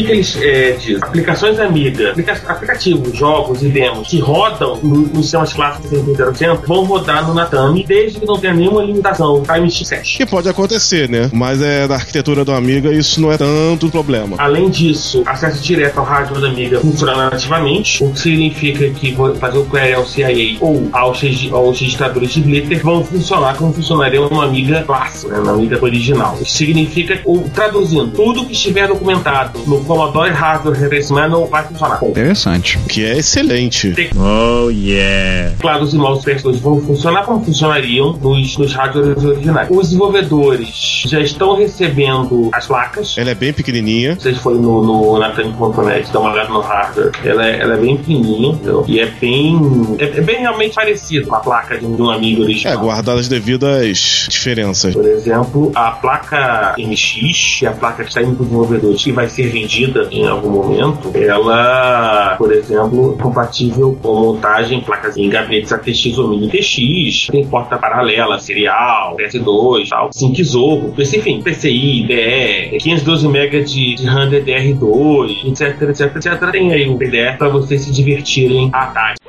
que, 0.00 0.06
que 0.06 0.12
eles 0.12 0.36
é, 0.42 0.72
dizem? 0.72 0.98
Aplicações 1.00 1.58
Amiga, 1.58 2.10
aplica- 2.10 2.40
aplicativos, 2.48 3.16
jogos 3.16 3.62
e 3.62 3.68
demos 3.68 4.08
que 4.08 4.18
rodam 4.18 4.78
no- 4.82 5.02
nos 5.08 5.22
sistemas 5.22 5.52
clássicos 5.52 5.90
100% 5.90 6.66
vão 6.66 6.84
rodar 6.84 7.26
no 7.26 7.34
Natami 7.34 7.84
desde 7.86 8.20
que 8.20 8.26
não 8.26 8.38
tenha 8.38 8.54
nenhuma 8.54 8.82
limitação 8.82 9.42
time 9.42 9.70
chipset. 9.70 10.16
Que 10.16 10.26
pode 10.26 10.48
acontecer, 10.48 11.08
né? 11.08 11.30
Mas 11.32 11.60
é 11.62 11.86
da 11.86 11.94
arquitetura 11.96 12.44
do 12.44 12.52
Amiga, 12.52 12.92
isso 12.92 13.20
não 13.20 13.30
é 13.32 13.36
tanto 13.38 13.88
problema. 13.90 14.36
Além 14.38 14.68
disso, 14.70 15.22
acesso 15.26 15.62
direto 15.62 15.98
ao 15.98 16.04
hardware 16.04 16.40
da 16.40 16.48
Amiga 16.48 16.80
funciona 16.80 17.30
nativamente, 17.30 18.02
o 18.04 18.10
que 18.12 18.20
significa 18.20 18.88
que 18.90 19.16
fazer 19.38 19.58
o 19.58 19.64
query 19.66 19.94
ao 19.94 20.06
CIA 20.06 20.56
ou 20.60 20.88
aos, 20.92 21.20
aos 21.52 21.80
registradores 21.80 22.30
de 22.32 22.40
Glitter 22.40 22.82
vão 22.82 23.04
funcionar 23.04 23.56
como 23.56 23.72
funcionaria 23.72 24.20
uma 24.22 24.44
Amiga 24.44 24.82
clássica, 24.86 25.32
né, 25.32 25.40
uma 25.40 25.52
Amiga 25.52 25.78
original. 25.82 26.38
Isso 26.40 26.56
significa, 26.56 27.20
ou, 27.24 27.42
traduzindo, 27.54 28.08
tudo 28.08 28.44
que 28.46 28.52
estiver 28.52 28.88
documentado 28.88 29.58
no 29.66 29.82
Commodore 29.94 30.30
Hardware 30.30 30.78
Reference 30.78 31.12
Manual 31.12 31.46
vai 31.48 31.64
funcionar. 31.64 31.98
Interessante. 32.04 32.78
Que 32.88 33.04
é 33.04 33.18
excelente. 33.18 33.92
Oh, 34.16 34.70
yeah. 34.70 35.50
Teclados 35.56 35.92
e 35.92 35.96
mouse 35.96 36.24
PS2 36.24 36.58
vão 36.60 36.80
funcionar 36.80 37.24
como 37.24 37.44
funcionariam 37.44 38.12
nos, 38.12 38.56
nos 38.56 38.72
hardwares 38.72 39.24
originais. 39.24 39.68
Os 39.68 39.88
desenvolvedores 39.88 41.02
já 41.06 41.18
estão 41.18 41.56
recebendo 41.56 42.50
as 42.52 42.68
placas, 42.68 43.16
Ela 43.18 43.30
é 43.30 43.34
bem 43.34 43.52
pequenininha. 43.52 44.14
vocês 44.14 44.38
forem 44.38 44.60
no, 44.60 44.80
no 44.84 45.18
Nathan.net, 45.18 46.08
dá 46.12 46.20
uma 46.20 46.32
olhada 46.34 46.50
no 46.50 46.60
hardware, 46.60 47.10
ela 47.24 47.44
é, 47.48 47.58
ela 47.60 47.74
é 47.74 47.76
bem 47.76 47.98
fininha, 47.98 48.50
entendeu? 48.52 48.84
E 48.86 49.00
é 49.00 49.06
bem. 49.06 49.58
É, 49.98 50.04
é 50.04 50.20
bem 50.20 50.38
realmente 50.38 50.72
parecido 50.76 51.26
com 51.26 51.34
a 51.34 51.40
placa 51.40 51.76
de, 51.76 51.84
um- 51.84 51.96
de 51.96 52.02
um 52.02 52.10
amigo 52.10 52.42
É, 52.42 52.44
original. 52.44 52.78
guardadas 52.78 53.22
as 53.22 53.28
devidas 53.28 54.26
diferenças. 54.30 54.94
Por 54.94 55.04
exemplo, 55.08 55.72
a 55.74 55.90
placa 55.90 56.76
MX, 56.78 57.58
que 57.58 57.66
é 57.66 57.68
a 57.68 57.72
placa 57.72 58.04
que 58.04 58.08
está 58.10 58.22
indo 58.22 58.34
para 58.36 58.42
os 58.44 58.48
desenvolvedores 58.48 59.04
e 59.06 59.10
vai 59.10 59.28
ser 59.28 59.48
vendida 59.48 59.69
em 60.10 60.26
algum 60.26 60.50
momento, 60.50 61.12
ela, 61.14 62.34
por 62.36 62.52
exemplo, 62.52 63.16
é 63.18 63.22
compatível 63.22 63.96
com 64.02 64.14
montagem 64.14 64.78
em 64.78 64.80
placas 64.80 65.16
em 65.16 65.28
gabinetes 65.28 65.72
ATX 65.72 66.18
ou 66.18 66.28
mini 66.28 66.48
TX, 66.48 67.28
tem 67.30 67.46
porta 67.46 67.76
paralela, 67.78 68.38
serial, 68.38 69.16
PS2, 69.16 69.88
tal, 69.88 70.10
Sync 70.12 70.42
Zorro, 70.42 70.94
enfim, 70.98 71.40
PCI, 71.42 72.06
DE, 72.06 72.78
512 72.78 73.28
MB 73.28 73.64
de, 73.64 73.94
de 73.94 74.06
RAM 74.06 74.30
DDR2, 74.30 75.48
etc, 75.48 75.82
etc, 75.82 76.16
etc. 76.16 76.50
Tem 76.50 76.72
aí 76.72 76.88
um 76.88 76.96
PDF 76.96 77.38
para 77.38 77.48
vocês 77.48 77.82
se 77.82 77.92
divertirem 77.92 78.70
à 78.72 78.86
tarde. 78.86 79.19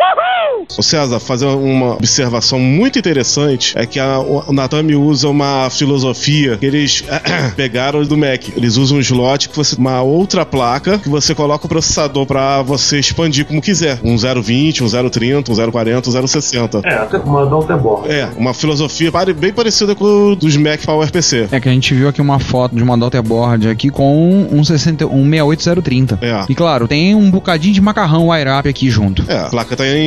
Ô 0.78 0.82
César, 0.82 1.20
fazer 1.20 1.46
uma 1.48 1.94
observação 1.96 2.60
muito 2.60 2.98
interessante 3.00 3.74
é 3.76 3.86
que 3.86 4.00
a, 4.00 4.20
o 4.20 4.54
Natami 4.54 4.96
usa 4.96 5.28
uma 5.28 5.70
filosofia 5.70 6.58
que 6.58 6.66
eles 6.66 7.04
pegaram 7.56 8.04
do 8.04 8.18
Mac. 8.18 8.50
Eles 8.56 8.78
usam 8.78 8.98
um 8.98 9.02
slot 9.02 9.50
que 9.50 9.56
você 9.56 9.76
uma 9.76 10.02
outra 10.02 10.46
placa 10.46 11.00
que 11.00 11.10
você 11.10 11.34
coloca 11.34 11.66
o 11.66 11.70
processador 11.70 12.26
pra 12.26 12.62
você 12.62 13.00
expandir 13.00 13.46
como 13.46 13.62
quiser. 13.62 14.00
Um 14.04 14.16
020, 14.18 14.84
um 14.84 15.10
030, 15.10 15.52
um 15.52 15.72
040, 15.72 16.10
um 16.10 16.28
060. 16.28 16.82
É, 16.84 16.94
até 16.96 17.18
uma 17.18 17.46
Daughterborn. 17.46 18.08
É, 18.10 18.30
uma 18.38 18.54
filosofia 18.54 19.12
pare- 19.12 19.34
bem 19.34 19.52
parecida 19.52 19.96
com 19.96 20.06
o 20.06 20.36
dos 20.36 20.56
Mac 20.58 20.82
PowerPC. 20.86 21.48
É 21.52 21.60
que 21.60 21.68
a 21.68 21.72
gente 21.72 21.94
viu 21.94 22.08
aqui 22.08 22.22
uma 22.22 22.40
foto 22.40 22.76
de 22.76 22.84
uma 22.84 22.98
daughterboard 22.98 23.68
aqui 23.68 23.90
com 23.90 24.48
um, 24.52 24.64
60, 24.64 25.06
um 25.08 25.24
68030. 25.30 26.20
É. 26.22 26.46
E 26.50 26.56
claro, 26.56 26.88
tem 26.88 27.16
um 27.16 27.30
bocadinho 27.30 27.74
de 27.74 27.82
macarrão 27.82 28.30
wire 28.30 28.50
up 28.50 28.68
aqui 28.70 28.90
junto. 28.90 29.24
É, 29.28 29.38
a 29.40 29.50
placa 29.50 29.76
tá 29.76 29.86
em 29.88 30.01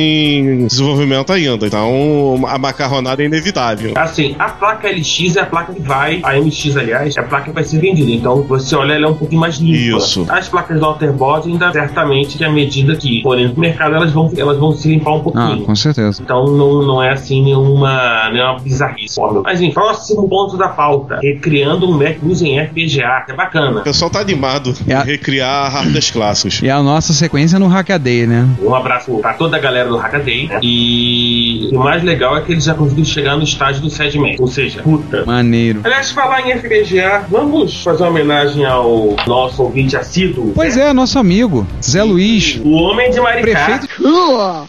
desenvolvimento 0.67 1.31
ainda, 1.31 1.67
então 1.67 2.43
a 2.47 2.57
macarronada 2.57 3.21
é 3.23 3.25
inevitável. 3.25 3.93
Assim, 3.95 4.35
a 4.37 4.49
placa 4.49 4.87
LX 4.89 5.35
é 5.35 5.41
a 5.41 5.45
placa 5.45 5.73
que 5.73 5.81
vai, 5.81 6.19
a 6.23 6.33
MX, 6.39 6.77
aliás, 6.77 7.15
é 7.17 7.19
a 7.19 7.23
placa 7.23 7.45
que 7.45 7.51
vai 7.51 7.63
ser 7.63 7.79
vendida. 7.79 8.11
Então, 8.11 8.41
você 8.43 8.75
olha, 8.75 8.93
ela 8.93 9.05
é 9.07 9.09
um 9.09 9.15
pouquinho 9.15 9.41
mais 9.41 9.57
limpa. 9.57 9.97
Isso. 9.97 10.25
As 10.29 10.47
placas 10.47 10.79
da 10.79 10.87
Outerboard, 10.87 11.49
ainda 11.49 11.71
certamente 11.71 12.37
que 12.37 12.43
à 12.43 12.51
medida 12.51 12.95
que 12.95 13.21
forem 13.21 13.47
no 13.47 13.55
mercado, 13.59 13.95
elas 13.95 14.11
vão, 14.11 14.31
elas 14.37 14.57
vão 14.57 14.71
se 14.73 14.87
limpar 14.87 15.11
um 15.13 15.17
Ah, 15.17 15.19
pouquinho. 15.21 15.65
com 15.65 15.75
certeza. 15.75 16.21
Então 16.23 16.45
não, 16.45 16.81
não 16.83 17.03
é 17.03 17.11
assim 17.11 17.43
nenhuma, 17.43 18.29
nenhuma 18.31 18.59
bizarrice. 18.59 19.19
Mas 19.43 19.61
enfim, 19.61 19.73
próximo 19.73 20.27
ponto 20.27 20.57
da 20.57 20.67
pauta. 20.69 21.19
Recriando 21.21 21.87
um 21.89 21.97
Mac 21.97 22.17
News 22.21 22.41
em 22.41 22.59
FPGA, 22.59 23.23
que 23.25 23.31
é 23.31 23.35
bacana. 23.35 23.81
O 23.81 23.83
pessoal 23.83 24.09
tá 24.11 24.19
animado 24.19 24.73
É 24.87 24.93
a- 24.95 25.01
em 25.01 25.05
recriar 25.05 25.71
hardwares 25.71 26.11
clássicos. 26.11 26.61
E 26.61 26.69
a 26.69 26.81
nossa 26.81 27.13
sequência 27.13 27.59
no 27.59 27.67
Hackaday, 27.67 28.25
né? 28.27 28.47
Um 28.61 28.73
abraço 28.73 29.17
pra 29.19 29.33
toda 29.33 29.57
a 29.57 29.59
galera 29.59 29.84
do 29.87 29.97
Hackaday. 29.97 30.47
né? 30.47 30.59
E 30.61 31.69
o 31.73 31.79
mais 31.79 32.03
legal 32.03 32.37
é 32.37 32.41
que 32.41 32.51
eles 32.51 32.63
já 32.63 32.73
conseguiram 32.73 33.05
chegar 33.05 33.37
no 33.37 33.43
estágio 33.43 33.81
do 33.81 33.89
SEDMAC. 33.89 34.39
Ou 34.41 34.47
seja, 34.47 34.81
puta. 34.81 35.25
Maneiro. 35.25 35.81
Aliás, 35.83 36.11
falar 36.11 36.41
em 36.47 36.57
FPGA, 36.59 37.25
vamos 37.29 37.83
fazer 37.83 38.03
uma 38.03 38.09
homenagem 38.09 38.65
ao 38.65 39.15
nosso 39.27 39.63
ouvinte 39.63 39.95
assíduo. 39.95 40.51
Pois 40.55 40.77
é, 40.77 40.93
nosso 40.93 41.17
amigo, 41.19 41.65
Zé 41.83 42.03
Luiz, 42.03 42.59
O 42.63 42.71
homem 42.71 43.09
de 43.11 43.19
Maricá. 43.19 43.65
prefeito 43.65 43.87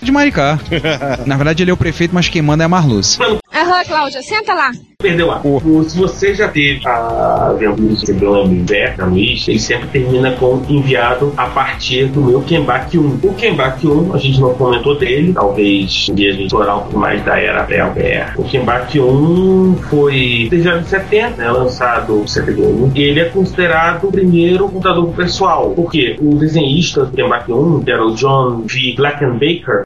de 0.02 0.12
Maricá. 0.12 0.58
Na 1.26 1.36
verdade, 1.36 1.62
ele 1.62 1.70
é 1.70 1.74
o 1.74 1.76
prefeito, 1.76 2.14
mas 2.14 2.28
quem 2.28 2.42
manda 2.42 2.64
é 2.64 2.66
a 2.66 2.68
Marluce. 2.68 3.18
Aham, 3.22 3.84
Cláudia, 3.86 4.22
senta 4.22 4.54
lá. 4.54 4.70
Perdeu 4.98 5.30
a. 5.30 5.40
O- 5.44 5.84
Se 5.84 5.98
você 5.98 6.34
já 6.34 6.48
teve 6.48 6.80
a 6.88 7.48
aventura 7.50 7.88
de 7.88 7.94
receber 8.00 8.26
um 8.28 8.44
MBR 8.44 8.96
da 8.96 9.04
Luiz, 9.04 9.46
ele 9.46 9.58
sempre 9.58 9.88
termina 9.88 10.32
com 10.32 10.62
enviado 10.68 11.32
a 11.36 11.46
partir 11.46 12.06
do 12.06 12.22
meu 12.22 12.40
Kembak 12.40 12.98
1. 12.98 13.20
O 13.22 13.34
Kembak 13.34 13.86
1, 13.86 14.14
a 14.14 14.18
gente 14.18 14.40
não 14.40 14.54
comentou 14.54 14.96
dele, 14.96 15.34
talvez 15.34 16.06
um 16.10 16.14
dia 16.14 16.30
a 16.30 16.32
gente 16.32 16.46
explorar 16.46 16.76
um 16.76 16.80
pouco 16.80 16.98
mais 16.98 17.22
da 17.24 17.38
era 17.38 17.62
pré-ABR. 17.64 18.38
O 18.38 18.44
Kembak 18.44 18.98
1 18.98 19.76
foi 19.90 20.48
desde 20.50 20.68
os 20.68 20.74
anos 20.74 20.88
70, 20.88 21.36
né, 21.36 21.50
lançado 21.50 22.18
em 22.22 22.26
71, 22.26 22.90
e 22.94 23.02
ele 23.02 23.20
é 23.20 23.24
considerado 23.26 24.08
o 24.08 24.12
primeiro 24.12 24.66
computador 24.68 25.12
pessoal. 25.14 25.70
Porque 25.76 26.16
o 26.20 26.36
desenhista 26.36 27.04
do 27.04 27.12
Kembak 27.14 27.52
1, 27.52 27.82
que 27.84 27.90
era 27.90 28.04
o 28.04 28.14
John 28.14 28.62
V. 28.66 28.94
Blackenbaker, 28.96 29.82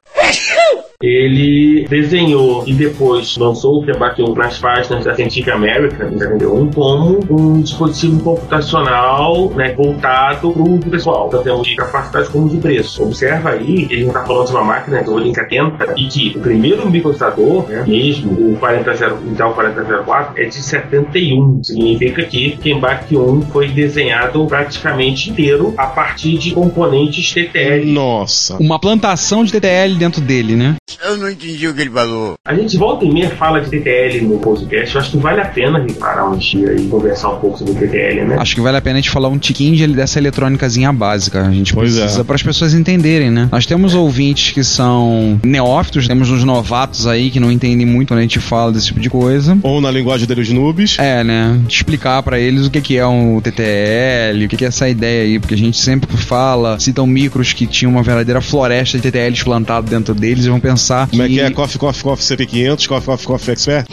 ele 1.03 1.87
desenhou 1.89 2.63
e 2.67 2.75
depois 2.75 3.35
lançou 3.39 3.79
o 3.81 3.87
Kebak 3.87 4.21
1 4.23 4.35
nas 4.35 4.59
páginas 4.59 5.00
da 5.05 5.15
Scientific 5.15 5.51
American, 5.51 6.09
em 6.09 6.19
71, 6.19 6.71
como 6.73 7.21
um 7.31 7.61
dispositivo 7.61 8.21
computacional 8.23 9.51
né, 9.51 9.73
voltado 9.75 10.53
para 10.53 10.63
o 10.63 10.75
uso 10.75 10.89
pessoal, 10.89 11.29
tanto 11.29 11.45
termos 11.45 11.67
de 11.67 11.77
capacidade 11.77 12.29
como 12.31 12.49
de 12.49 12.59
preço. 12.59 13.03
Observa 13.03 13.51
aí 13.51 13.87
que 13.87 13.95
a 13.95 13.99
gente 13.99 14.09
está 14.09 14.25
falando 14.25 14.47
de 14.47 14.53
uma 14.53 14.65
máquina 14.65 15.03
do 15.03 15.21
em 15.21 15.35
70 15.35 15.95
e 15.97 16.09
que 16.09 16.39
o 16.39 16.41
primeiro 16.41 16.89
microprocessador, 16.91 17.69
né, 17.69 17.85
mesmo 17.87 18.53
o 18.53 18.57
40, 18.59 18.91
Intel 19.31 19.53
4004, 19.53 20.43
é 20.43 20.45
de 20.47 20.55
71. 20.55 21.65
Significa 21.65 22.23
que 22.25 22.57
o 22.59 22.63
Kembak 22.63 23.17
1 23.17 23.43
foi 23.43 23.69
desenhado 23.69 24.47
praticamente 24.47 25.31
inteiro 25.31 25.75
a 25.77 25.87
partir 25.87 26.39
de 26.39 26.53
componentes 26.53 27.33
TTL 27.33 27.93
Nossa. 27.93 28.57
Uma 28.59 28.79
plantação 28.79 29.45
de 29.45 29.53
TTL 29.53 29.95
dentro 29.99 30.21
dele, 30.21 30.57
né? 30.57 30.77
Eu 31.05 31.17
não 31.17 31.31
entendi 31.31 31.67
o 31.69 31.75
que 31.75 31.81
ele 31.83 31.91
falou. 31.91 32.35
A 32.45 32.55
gente 32.55 32.77
volta 32.77 33.05
e 33.05 33.11
meia 33.11 33.31
fala 33.31 33.61
de 33.61 33.71
TTL 33.71 34.23
no 34.23 34.39
podcast. 34.39 34.90
Eu 34.95 35.01
acho 35.01 35.11
que 35.13 35.17
vale 35.19 35.41
a 35.41 35.45
pena 35.47 35.79
reparar 35.79 36.29
um 36.29 36.37
dia 36.37 36.75
e 36.75 36.87
conversar 36.89 37.31
um 37.31 37.39
pouco 37.39 37.59
sobre 37.59 37.75
TTL, 37.75 38.25
né? 38.27 38.37
Acho 38.39 38.55
que 38.55 38.61
vale 38.61 38.77
a 38.77 38.81
pena 38.81 38.99
a 38.99 39.01
gente 39.01 39.11
falar 39.11 39.29
um 39.29 39.39
tiquinho 39.39 39.77
de- 39.77 39.87
dessa 39.89 40.19
eletrônicazinha 40.19 40.93
básica. 40.93 41.43
A 41.47 41.51
gente 41.53 41.73
Pois 41.75 41.95
precisa 41.97 42.21
é. 42.21 42.25
para 42.25 42.35
as 42.35 42.43
pessoas 42.43 42.75
entenderem, 42.75 43.31
né? 43.31 43.49
Nós 43.53 43.67
temos 43.67 43.95
ouvintes 43.95 44.53
que 44.53 44.65
são 44.65 45.39
neófitos, 45.45 46.07
temos 46.09 46.31
uns 46.31 46.45
novatos 46.45 47.07
aí 47.07 47.31
que 47.31 47.39
não 47.41 47.51
entendem 47.53 47.87
muito 47.87 48.09
quando 48.09 48.19
a 48.19 48.23
gente 48.23 48.41
fala 48.41 48.73
desse 48.73 48.87
tipo 48.87 49.01
de 49.01 49.09
coisa. 49.11 49.57
Ou 49.63 49.81
na 49.81 49.91
linguagem 49.91 50.27
deles 50.27 50.51
noobs. 50.51 50.97
É, 50.99 51.23
né? 51.23 51.59
Explicar 51.69 52.23
pra 52.23 52.39
eles 52.39 52.67
o 52.67 52.71
que 52.71 52.81
que 52.81 52.97
é 52.97 53.07
um 53.07 53.41
TTL, 53.41 54.45
o 54.45 54.49
que 54.49 54.57
que 54.57 54.65
é 54.65 54.69
essa 54.69 54.89
ideia 54.89 55.25
aí, 55.25 55.39
porque 55.39 55.55
a 55.55 55.59
gente 55.59 55.77
sempre 55.79 56.17
fala, 56.17 56.79
citam 56.81 57.07
micros 57.07 57.53
que 57.53 57.67
tinham 57.67 57.93
uma 57.93 58.03
verdadeira 58.03 58.41
floresta 58.41 58.99
de 58.99 59.03
TTLs 59.03 59.45
plantado 59.45 59.89
dentro 59.89 60.15
deles 60.15 60.45
e 60.47 60.49
vão 60.49 60.59
pensar 60.61 61.09
Como 61.09 61.23
é 61.23 61.29
que 61.29 61.41
é? 61.41 61.51
Coffee, 61.51 61.79
Coffee, 61.79 62.03
Coffee 62.03 62.37
CP500, 62.37 62.87
Coffee, 62.89 63.07
Coffee, 63.07 63.27
Coffee 63.27 63.53
Expert? 63.53 63.87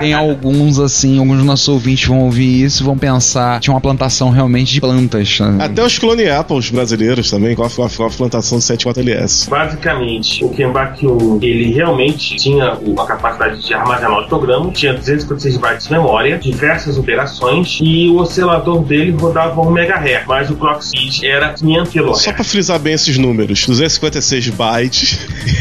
Tem 0.00 0.12
alguns, 0.12 0.78
assim, 0.78 1.18
alguns 1.18 1.36
dos 1.38 1.46
nossos 1.46 1.68
ouvintes 1.68 2.06
vão 2.06 2.20
ouvir 2.20 2.64
isso 2.64 2.82
e 2.82 2.86
vão 2.86 2.96
pensar 2.96 3.60
tinha 3.60 3.72
uma 3.74 3.80
plantação 3.80 4.30
realmente 4.30 4.72
de 4.72 4.80
plantas. 4.80 5.38
né? 5.40 5.64
Até 5.64 5.84
os 5.84 5.98
clone 5.98 6.28
Apples 6.28 6.70
brasileiros 6.70 7.30
também, 7.30 7.54
Coffee, 7.54 7.76
Coffee, 7.76 7.96
Coffee, 7.98 8.18
plantação 8.18 8.58
de 8.58 8.64
74LS. 8.64 9.48
Basicamente, 9.48 10.44
o 10.44 10.48
Kembak 10.50 11.06
1 11.06 11.38
ele 11.42 11.72
realmente 11.72 12.36
tinha 12.36 12.74
o- 12.74 13.00
a 13.00 13.06
capacidade 13.06 13.60
de 13.66 13.74
armazenar 13.74 14.20
os 14.20 14.26
programas, 14.26 14.78
tinha 14.78 14.94
256 14.94 15.56
bytes 15.56 15.86
de 15.86 15.92
memória, 15.92 16.38
diversas 16.38 16.98
operações 16.98 17.78
e 17.82 18.08
o 18.08 18.16
oscilador 18.16 18.82
dele 18.84 19.12
rodava 19.12 19.60
1 19.60 19.70
MHz, 19.78 20.24
mas 20.26 20.50
o 20.50 20.54
clock 20.56 20.84
speed 20.84 21.22
era 21.24 21.52
500 21.54 21.92
kHz. 21.92 22.22
Só 22.22 22.32
pra 22.32 22.44
frisar 22.44 22.78
bem 22.78 22.94
esses 22.94 23.16
números: 23.18 23.66
256 23.66 24.48
bytes 24.50 25.18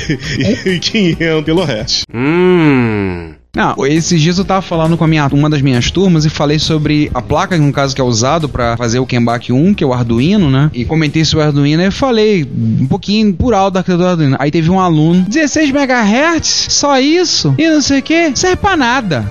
e 0.65 0.79
500 0.79 1.43
kHz. 1.45 2.03
Hum. 2.13 3.33
Não, 3.55 3.75
esses 3.85 4.19
dias 4.19 4.39
eu 4.39 4.45
tava 4.45 4.63
falando 4.63 4.97
com 4.97 5.03
a 5.03 5.07
minha, 5.07 5.27
uma 5.31 5.47
das 5.47 5.61
minhas 5.61 5.91
turmas 5.91 6.25
e 6.25 6.29
falei 6.29 6.57
sobre 6.57 7.11
a 7.13 7.21
placa, 7.21 7.55
no 7.55 7.71
caso, 7.71 7.93
que 7.93 8.01
é 8.01 8.03
usado 8.03 8.49
pra 8.49 8.75
fazer 8.75 8.97
o 8.97 9.05
Kembak 9.05 9.53
1, 9.53 9.75
que 9.75 9.83
é 9.83 9.87
o 9.87 9.93
Arduino, 9.93 10.49
né? 10.49 10.71
E 10.73 10.83
comentei 10.83 11.23
sobre 11.23 11.45
o 11.45 11.47
Arduino 11.49 11.83
e 11.83 11.91
falei 11.91 12.43
um 12.43 12.87
pouquinho 12.87 13.31
por 13.31 13.53
alto 13.53 13.75
da 13.75 13.81
arquitetura 13.81 14.07
do 14.07 14.11
Arduino. 14.11 14.37
Aí 14.39 14.49
teve 14.49 14.71
um 14.71 14.79
aluno, 14.79 15.23
16 15.29 15.69
MHz? 15.69 16.65
Só 16.69 16.99
isso? 16.99 17.53
E 17.55 17.69
não 17.69 17.79
sei 17.79 17.99
o 17.99 18.01
que? 18.01 18.35
Serve 18.35 18.55
pra 18.55 18.75
nada. 18.75 19.29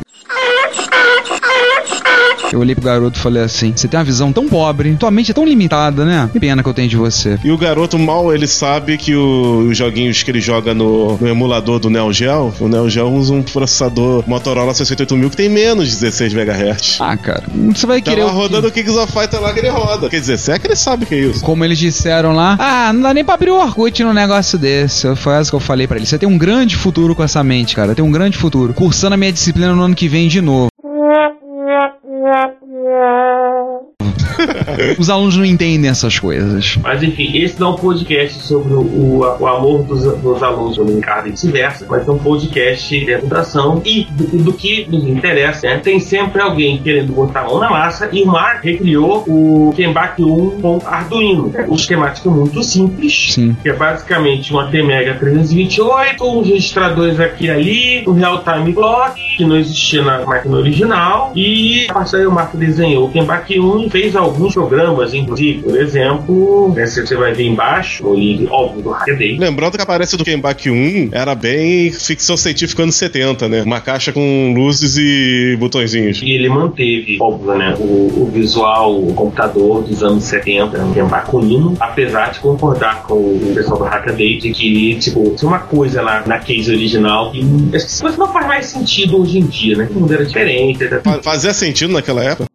Eu 2.51 2.61
olhei 2.61 2.75
pro 2.75 2.85
garoto 2.85 3.19
e 3.19 3.23
falei 3.23 3.43
assim: 3.43 3.73
Você 3.75 3.89
tem 3.89 3.99
uma 3.99 4.05
visão 4.05 4.33
tão 4.33 4.49
pobre, 4.49 4.95
tua 4.97 5.11
mente 5.11 5.31
é 5.31 5.35
tão 5.35 5.45
limitada, 5.45 6.05
né? 6.05 6.29
Que 6.33 6.39
pena 6.41 6.63
que 6.63 6.69
eu 6.69 6.75
tenho 6.75 6.89
de 6.89 6.97
você. 6.97 7.39
E 7.43 7.51
o 7.51 7.57
garoto 7.57 7.99
mal 7.99 8.33
ele 8.35 8.47
sabe 8.47 8.99
que 8.99 9.15
o- 9.15 9.69
os 9.71 9.77
joguinhos 9.79 10.23
que 10.23 10.31
ele 10.31 10.41
joga 10.41 10.75
no, 10.75 11.17
no 11.19 11.29
emulador 11.29 11.79
do 11.79 11.89
Neo 11.89 12.13
Geo, 12.13 12.53
o 12.61 12.69
Neo 12.69 12.91
Geo 12.91 13.09
usa 13.11 13.33
um 13.33 13.43
processador 13.43 14.25
Motorola 14.27 14.75
68000 14.75 15.31
que 15.31 15.37
tem 15.37 15.49
menos 15.49 15.89
de 15.89 15.95
16 15.97 16.35
MHz. 16.35 16.99
Ah, 17.01 17.17
cara, 17.17 17.45
você 17.75 17.87
vai 17.87 18.03
Tá 18.03 18.11
querer. 18.11 18.25
lá 18.25 18.33
o 18.33 18.35
rodando 18.35 18.69
o 18.69 18.71
Kings 18.73 18.99
of 18.99 19.13
Fighter 19.13 19.41
lá 19.41 19.53
que 19.53 19.61
ele 19.61 19.69
roda. 19.71 20.09
Quer 20.11 20.21
dizer, 20.21 20.39
se 20.39 20.53
é 20.53 20.59
que 20.59 20.67
ele 20.67 20.77
sabe 20.77 21.07
que 21.07 21.15
é 21.15 21.19
isso. 21.19 21.41
Como 21.43 21.65
eles 21.65 21.79
disseram 21.79 22.33
lá, 22.35 22.57
ah, 22.59 22.93
não 22.93 23.01
dá 23.03 23.15
nem 23.15 23.25
pra 23.25 23.35
abrir 23.35 23.51
o 23.51 23.57
Orkut 23.61 24.03
num 24.05 24.13
negócio 24.13 24.59
desse. 24.59 25.15
Foi 25.17 25.35
essa 25.35 25.49
que 25.51 25.57
eu 25.57 25.61
falei 25.61 25.87
pra 25.87 25.97
ele. 25.97 26.07
Você 26.07 26.19
tem 26.19 26.29
um 26.29 26.37
grande 26.37 26.77
futuro 26.77 27.15
com 27.15 27.23
essa 27.23 27.43
mente, 27.43 27.75
cara. 27.75 27.95
Tem 27.95 28.05
um 28.05 28.11
grande 28.13 28.37
futuro. 28.37 28.75
Cursando 28.75 29.15
a 29.15 29.17
minha 29.17 29.33
disciplina 29.33 29.75
no 29.75 29.83
ano 29.83 29.95
que 29.95 30.09
vem 30.09 30.29
de 30.29 30.41
novo. 30.41 30.69
Os 34.99 35.09
alunos 35.11 35.37
não 35.37 35.45
entendem 35.45 35.91
essas 35.91 36.19
coisas. 36.19 36.77
Mas 36.83 37.03
enfim, 37.03 37.37
esse 37.39 37.59
não 37.61 37.69
é 37.69 37.71
um 37.73 37.77
podcast 37.77 38.39
sobre 38.43 38.75
o, 38.75 39.21
o- 39.41 39.47
amor 39.47 39.83
dos, 39.85 40.03
dos 40.19 40.43
alunos 40.43 40.77
do 40.77 40.85
Ricardo 40.85 41.29
e 41.29 41.31
vice-versa, 41.33 41.87
mas 41.89 42.07
é 42.07 42.11
um 42.11 42.19
podcast 42.19 42.89
de 43.05 43.11
educação 43.11 43.81
e 43.85 44.05
do, 44.11 44.25
do 44.45 44.53
que 44.53 44.87
nos 44.91 45.05
interessa. 45.07 45.67
né? 45.67 45.79
Tem 45.79 45.99
sempre 46.01 46.41
alguém 46.41 46.79
querendo 46.79 47.13
botar 47.13 47.41
a 47.41 47.45
mão 47.45 47.59
na 47.59 47.71
massa 47.71 48.09
e 48.13 48.23
o 48.23 48.27
Mark 48.27 48.65
recriou 48.65 49.25
o 49.27 49.73
Kembak 49.77 50.23
1 50.23 50.61
com 50.61 50.81
Arduino. 50.85 51.53
O 51.69 51.75
esquemático 51.75 52.29
é 52.29 52.33
muito 52.33 52.63
simples, 52.63 53.33
Sim. 53.33 53.57
que 53.63 53.69
é 53.69 53.73
basicamente 53.73 54.53
uma 54.53 54.69
T-Mega 54.71 55.15
328, 55.15 56.25
uns 56.25 56.47
registradores 56.49 57.19
aqui 57.21 57.47
e 57.47 57.51
ali, 57.51 58.05
um 58.07 58.13
real-time 58.13 58.73
clock, 58.73 59.21
que 59.37 59.45
não 59.45 59.57
existia 59.57 60.03
na 60.03 60.25
máquina 60.25 60.57
original, 60.57 61.33
e 61.35 61.87
a 61.89 61.95
partir 61.95 62.13
daí 62.13 62.27
o 62.27 62.33
Marco 62.33 62.57
desenhou 62.57 63.07
o 63.07 63.11
Kembak 63.11 63.59
1 63.59 63.85
e 63.87 63.91
fez 63.91 64.15
alguns 64.17 64.32
alguns 64.33 64.55
programas, 64.55 65.15
inclusive, 65.15 65.63
por 65.63 65.79
exemplo, 65.81 66.73
né, 66.75 66.87
você 66.87 67.03
você 67.07 67.17
vai 67.17 67.33
ver 67.33 67.45
embaixo, 67.47 68.15
link 68.15 68.47
óbvio 68.51 68.83
do 68.83 68.91
Hackaday. 68.91 69.37
Lembrando 69.39 69.73
que 69.75 69.81
a 69.81 69.85
aparência 69.85 70.17
do 70.19 70.25
Kenbach 70.25 70.71
1 70.71 71.11
era 71.13 71.35
bem 71.35 71.91
ficção 71.93 72.37
científica 72.37 72.83
anos 72.83 72.95
70, 72.97 73.49
né? 73.49 73.63
Uma 73.63 73.81
caixa 73.81 74.13
com 74.13 74.55
luzes 74.57 74.97
e 74.97 75.57
botõezinhos. 75.59 76.21
E 76.23 76.31
ele 76.33 76.49
manteve, 76.49 77.19
óbvio, 77.21 77.55
né, 77.55 77.75
o, 77.79 78.23
o 78.23 78.31
visual, 78.33 78.99
o 78.99 79.13
computador 79.15 79.83
dos 79.83 80.03
anos 80.03 80.25
70, 80.25 80.79
um 80.85 80.93
Kenbakuino, 80.93 81.75
apesar 81.81 82.31
de 82.33 82.41
concordar 82.41 83.03
com 83.03 83.15
o 83.15 83.53
pessoal 83.55 83.79
do 83.79 83.85
Hackaday 83.85 84.39
de 84.39 84.51
que, 84.53 84.95
tipo, 84.97 85.35
tinha 85.37 85.49
uma 85.49 85.59
coisa 85.61 86.03
na, 86.03 86.27
na 86.27 86.39
case 86.39 86.71
original 86.71 87.31
que 87.31 87.43
acho 87.75 87.87
que 88.13 88.19
não 88.19 88.33
faz 88.33 88.47
mais 88.47 88.67
sentido 88.67 89.21
hoje 89.21 89.39
em 89.39 89.47
dia, 89.47 89.77
né? 89.77 89.89
O 89.95 90.01
mundo 90.01 90.13
era 90.15 90.25
diferente. 90.25 90.79
Fa- 91.03 91.23
Fazia 91.23 91.53
sentido 91.53 91.93
naquela 91.93 92.23
época? 92.23 92.49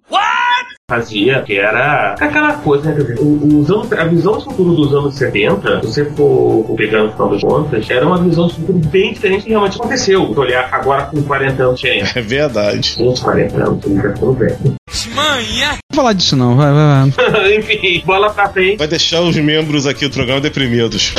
Fazia, 0.89 1.41
que 1.41 1.57
era 1.57 2.13
aquela 2.13 2.53
coisa, 2.53 2.89
né? 2.89 2.95
Quer 2.95 3.01
dizer, 3.01 3.19
os 3.19 3.69
anos, 3.69 3.91
a 3.91 4.05
visão 4.05 4.37
de 4.37 4.45
futuro 4.45 4.73
dos 4.73 4.95
anos 4.95 5.15
70, 5.15 5.81
se 5.81 5.87
você 5.87 6.05
for 6.05 6.63
pegar 6.77 7.03
no 7.03 7.11
final 7.11 7.29
das 7.29 7.41
contas, 7.41 7.89
era 7.89 8.07
uma 8.07 8.17
visão 8.17 8.47
de 8.47 8.53
futuro 8.53 8.79
bem 8.79 9.11
diferente 9.11 9.41
do 9.41 9.43
que 9.43 9.49
realmente 9.49 9.77
aconteceu. 9.77 10.33
Se 10.33 10.39
olhar 10.39 10.69
agora 10.71 11.07
com 11.07 11.21
40 11.21 11.61
anos 11.61 11.79
de. 11.81 11.89
É 11.89 12.21
verdade. 12.21 12.95
Gente, 12.97 13.21
40 13.21 13.63
anos, 13.63 13.85
ele 13.85 14.01
já 14.01 14.13
ficou 14.13 14.31
velho. 14.31 14.76
Não 14.89 15.77
vou 15.91 16.03
falar 16.03 16.13
disso 16.13 16.35
não, 16.35 16.55
vai, 16.55 16.71
vai, 16.71 17.11
vai. 17.11 17.55
Enfim, 17.57 18.03
bola 18.05 18.29
pra 18.29 18.49
frente. 18.49 18.77
Vai 18.77 18.87
deixar 18.87 19.21
os 19.21 19.35
membros 19.35 19.85
aqui 19.85 20.07
do 20.07 20.13
programa 20.13 20.39
deprimidos. 20.39 21.13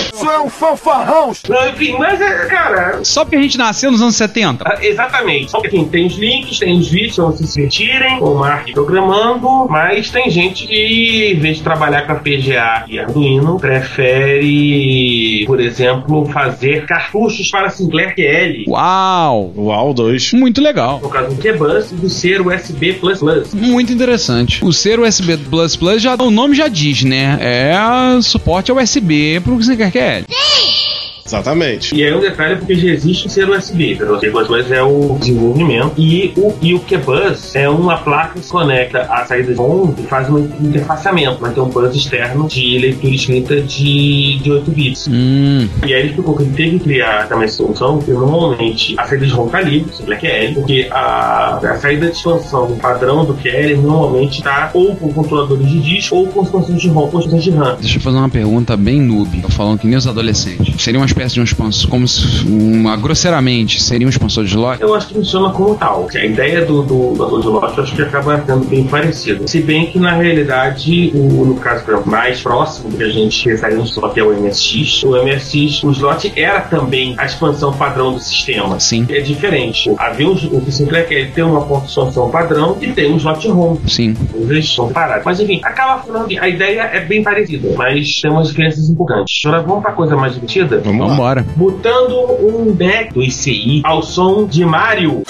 Não, 1.49 1.69
enfim, 1.69 1.97
mas, 1.99 2.21
é, 2.21 2.47
cara, 2.47 3.05
Só 3.05 3.25
porque 3.25 3.37
a 3.37 3.43
gente 3.43 3.59
nasceu 3.59 3.91
nos 3.91 4.01
anos 4.01 4.17
70. 4.17 4.65
Ah, 4.67 4.79
Exatamente. 4.81 5.51
Só 5.51 5.61
que 5.61 5.67
assim, 5.67 5.85
tem 5.85 6.07
os 6.07 6.17
links, 6.17 6.59
tem 6.59 6.79
os 6.79 6.89
vídeos 6.89 7.17
pra 7.17 7.25
vocês 7.27 7.51
se 7.51 7.55
sentirem, 7.55 8.19
com 8.19 8.33
o 8.33 8.39
Mark 8.39 8.71
programando, 8.73 9.67
mas 9.69 10.11
tem 10.11 10.31
gente 10.31 10.67
que, 10.67 11.33
em 11.35 11.39
vez 11.39 11.59
de 11.59 11.63
trabalhar 11.63 12.07
com 12.07 12.13
a 12.13 12.17
PGA 12.17 12.85
e 12.89 12.99
Arduino, 12.99 13.59
prefere, 13.59 15.45
por 15.47 15.61
exemplo, 15.61 16.27
fazer 16.27 16.87
cartuchos 16.87 17.51
para 17.51 17.69
Sinclair 17.71 18.15
QL. 18.15 18.65
Uau! 18.69 19.53
Uau, 19.57 19.93
2. 19.95 20.33
Muito 20.35 20.61
legal. 20.61 21.01
No 21.03 21.09
caso 21.09 21.35
do 21.35 21.43
QBus 21.43 21.93
e 21.93 21.95
do 21.97 22.09
ser 22.09 22.41
USB++. 22.41 22.99
Muito 23.59 23.93
interessante. 23.93 24.65
O 24.65 24.73
ser 24.73 25.01
USB 25.01 25.37
Plus 25.37 25.77
Plus 25.77 26.03
já 26.03 26.15
o 26.15 26.31
nome 26.31 26.55
já 26.55 26.69
diz, 26.69 27.03
né? 27.03 27.39
É 27.41 28.23
suporte 28.23 28.71
ao 28.71 28.79
USB 28.79 29.41
pro 29.41 29.57
que 29.59 29.65
você 29.65 29.77
quer 29.77 29.91
que 29.91 29.99
é. 29.99 30.25
Exatamente. 31.29 31.95
E 31.95 32.03
aí 32.05 32.15
um 32.15 32.21
detalhe 32.21 32.57
porque 32.57 32.75
já 32.75 32.89
existe 32.89 33.27
o 33.27 33.31
ser 33.31 33.49
USB. 33.49 33.99
O 34.03 34.19
C++ 34.19 34.33
é 34.75 34.83
o 34.83 35.17
desenvolvimento 35.21 35.93
e 35.97 36.33
o, 36.37 36.55
e 36.63 36.75
o 36.75 36.81
QBus 36.81 37.55
é 37.55 37.69
uma 37.69 37.99
placa 37.99 38.39
que 38.39 38.45
se 38.45 38.51
conecta 38.51 39.01
à 39.03 39.25
saída 39.25 39.51
de 39.51 39.57
som 39.57 39.95
e 39.99 40.03
faz 40.05 40.29
um 40.31 40.39
interfaceamento. 40.61 41.39
Vai 41.41 41.53
ter 41.53 41.61
um 41.61 41.69
bus 41.69 41.95
externo 41.95 42.49
de 42.49 42.79
leitura 42.79 43.15
escrita 43.15 43.61
de, 43.61 44.39
de 44.43 44.51
8 44.51 44.71
bits. 44.71 45.09
Hum, 45.11 45.69
E 45.87 45.93
aí 45.95 46.01
ele 46.01 46.09
explicou 46.09 46.37
que 46.37 46.43
ele 46.45 46.53
teve 46.55 46.79
que 46.79 46.85
criar 46.85 47.29
também 47.29 47.45
essa 47.45 47.57
solução, 47.59 47.99
porque 47.99 48.13
normalmente 48.13 48.95
a 48.99 49.05
saída 49.05 49.27
de 49.27 49.33
ROM 49.33 49.49
tá 49.49 49.61
livre, 49.61 49.95
simples 49.95 50.17
é 50.23 50.47
QL, 50.47 50.55
porque 50.55 50.89
a, 50.91 51.57
a 51.59 51.77
saída 51.77 52.07
de 52.07 52.17
expansão 52.17 52.77
padrão 52.81 53.25
do 53.25 53.35
QL 53.35 53.77
normalmente 53.83 54.43
tá 54.43 54.71
ou 54.73 54.97
com 54.97 55.13
controladores 55.13 55.67
de 55.69 55.81
disco 55.81 56.17
ou 56.17 56.27
com 56.29 56.43
expansões 56.43 56.81
de 56.81 56.89
ROM, 56.89 57.09
com 57.09 57.19
expansões 57.19 57.45
de 57.45 57.51
RAM. 57.51 57.77
deixa 57.81 57.99
eu 57.99 58.03
fazer 58.03 58.17
uma 58.19 58.29
pergunta 58.29 58.77
bem 58.77 59.01
noob. 59.01 59.45
Falando 59.51 59.79
que 59.81 59.87
nem 59.87 59.97
os 59.97 60.07
adolescentes. 60.07 60.83
Seria 60.83 61.01
uma 61.01 61.07
espécie 61.19 61.35
de 61.35 61.41
um 61.41 61.45
expansor, 61.45 61.91
como 61.91 62.07
se, 62.07 62.47
uma, 62.47 62.97
grosseiramente, 62.97 63.83
seria 63.83 64.07
um 64.07 64.11
expansor 64.11 64.45
de 64.45 64.51
slot? 64.51 64.81
Eu 64.81 64.95
acho 64.95 65.09
que 65.09 65.15
funciona 65.15 65.51
como 65.51 65.75
tal. 65.75 66.09
A 66.15 66.25
ideia 66.25 66.65
do, 66.65 66.83
do, 66.83 67.15
do, 67.15 67.39
do 67.41 67.51
lote 67.51 67.77
eu 67.77 67.85
acho 67.85 67.95
que 67.95 68.03
acaba 68.03 68.43
sendo 68.47 68.65
bem 68.67 68.85
parecido. 68.85 69.49
Se 69.49 69.61
bem 69.61 69.87
que 69.87 69.99
na 69.99 70.13
realidade, 70.13 71.11
o, 71.15 71.45
no 71.45 71.57
caso 71.57 71.85
mais 72.07 72.41
próximo 72.41 72.97
que 72.97 73.03
a 73.03 73.09
gente 73.09 73.45
pensaria 73.45 73.77
no 73.77 73.85
slot 73.85 74.19
é 74.19 74.23
o 74.23 74.33
MSX. 74.33 75.03
O 75.05 75.11
MSX, 75.23 75.83
o 75.83 75.91
slot 75.91 76.33
era 76.37 76.61
também 76.61 77.15
a 77.19 77.27
expansão 77.27 77.73
padrão 77.73 78.13
do 78.13 78.21
sistema. 78.21 78.79
Sim. 78.79 79.07
É 79.09 79.21
diferente. 79.21 79.91
Havia 79.99 80.29
um, 80.29 80.33
o 80.33 80.61
que 80.61 80.71
Sinclair 80.71 81.09
quer 81.09 81.19
ele 81.19 81.31
tem 81.31 81.43
uma 81.43 81.61
expansão 81.85 82.31
padrão 82.31 82.79
e 82.81 82.93
tem 82.93 83.13
um 83.13 83.17
slot 83.17 83.49
ROM. 83.49 83.77
Sim. 83.87 84.17
Eles 84.35 84.73
são 84.73 84.93
parados. 84.93 85.25
Mas 85.25 85.41
enfim, 85.41 85.61
acaba 85.65 86.01
falando 86.03 86.29
que 86.29 86.39
a 86.39 86.49
ideia 86.49 86.83
é 86.83 87.01
bem 87.01 87.23
parecida, 87.23 87.75
mas 87.77 88.21
tem 88.21 88.31
umas 88.31 88.49
diferenças 88.49 88.89
importantes. 88.89 89.41
Agora 89.45 89.63
vamos 89.63 89.83
pra 89.83 89.93
coisa 89.93 90.17
mais 90.17 90.35
divertida? 90.35 90.81
Vamos 90.85 91.08
lá. 91.09 91.17
Vambora. 91.17 91.47
Botando 91.57 92.17
um 92.41 92.73
back 92.73 93.15
do 93.15 93.23
ICI 93.23 93.83
ao 93.85 94.03
som 94.03 94.47
de 94.47 94.65
Mario. 94.65 95.23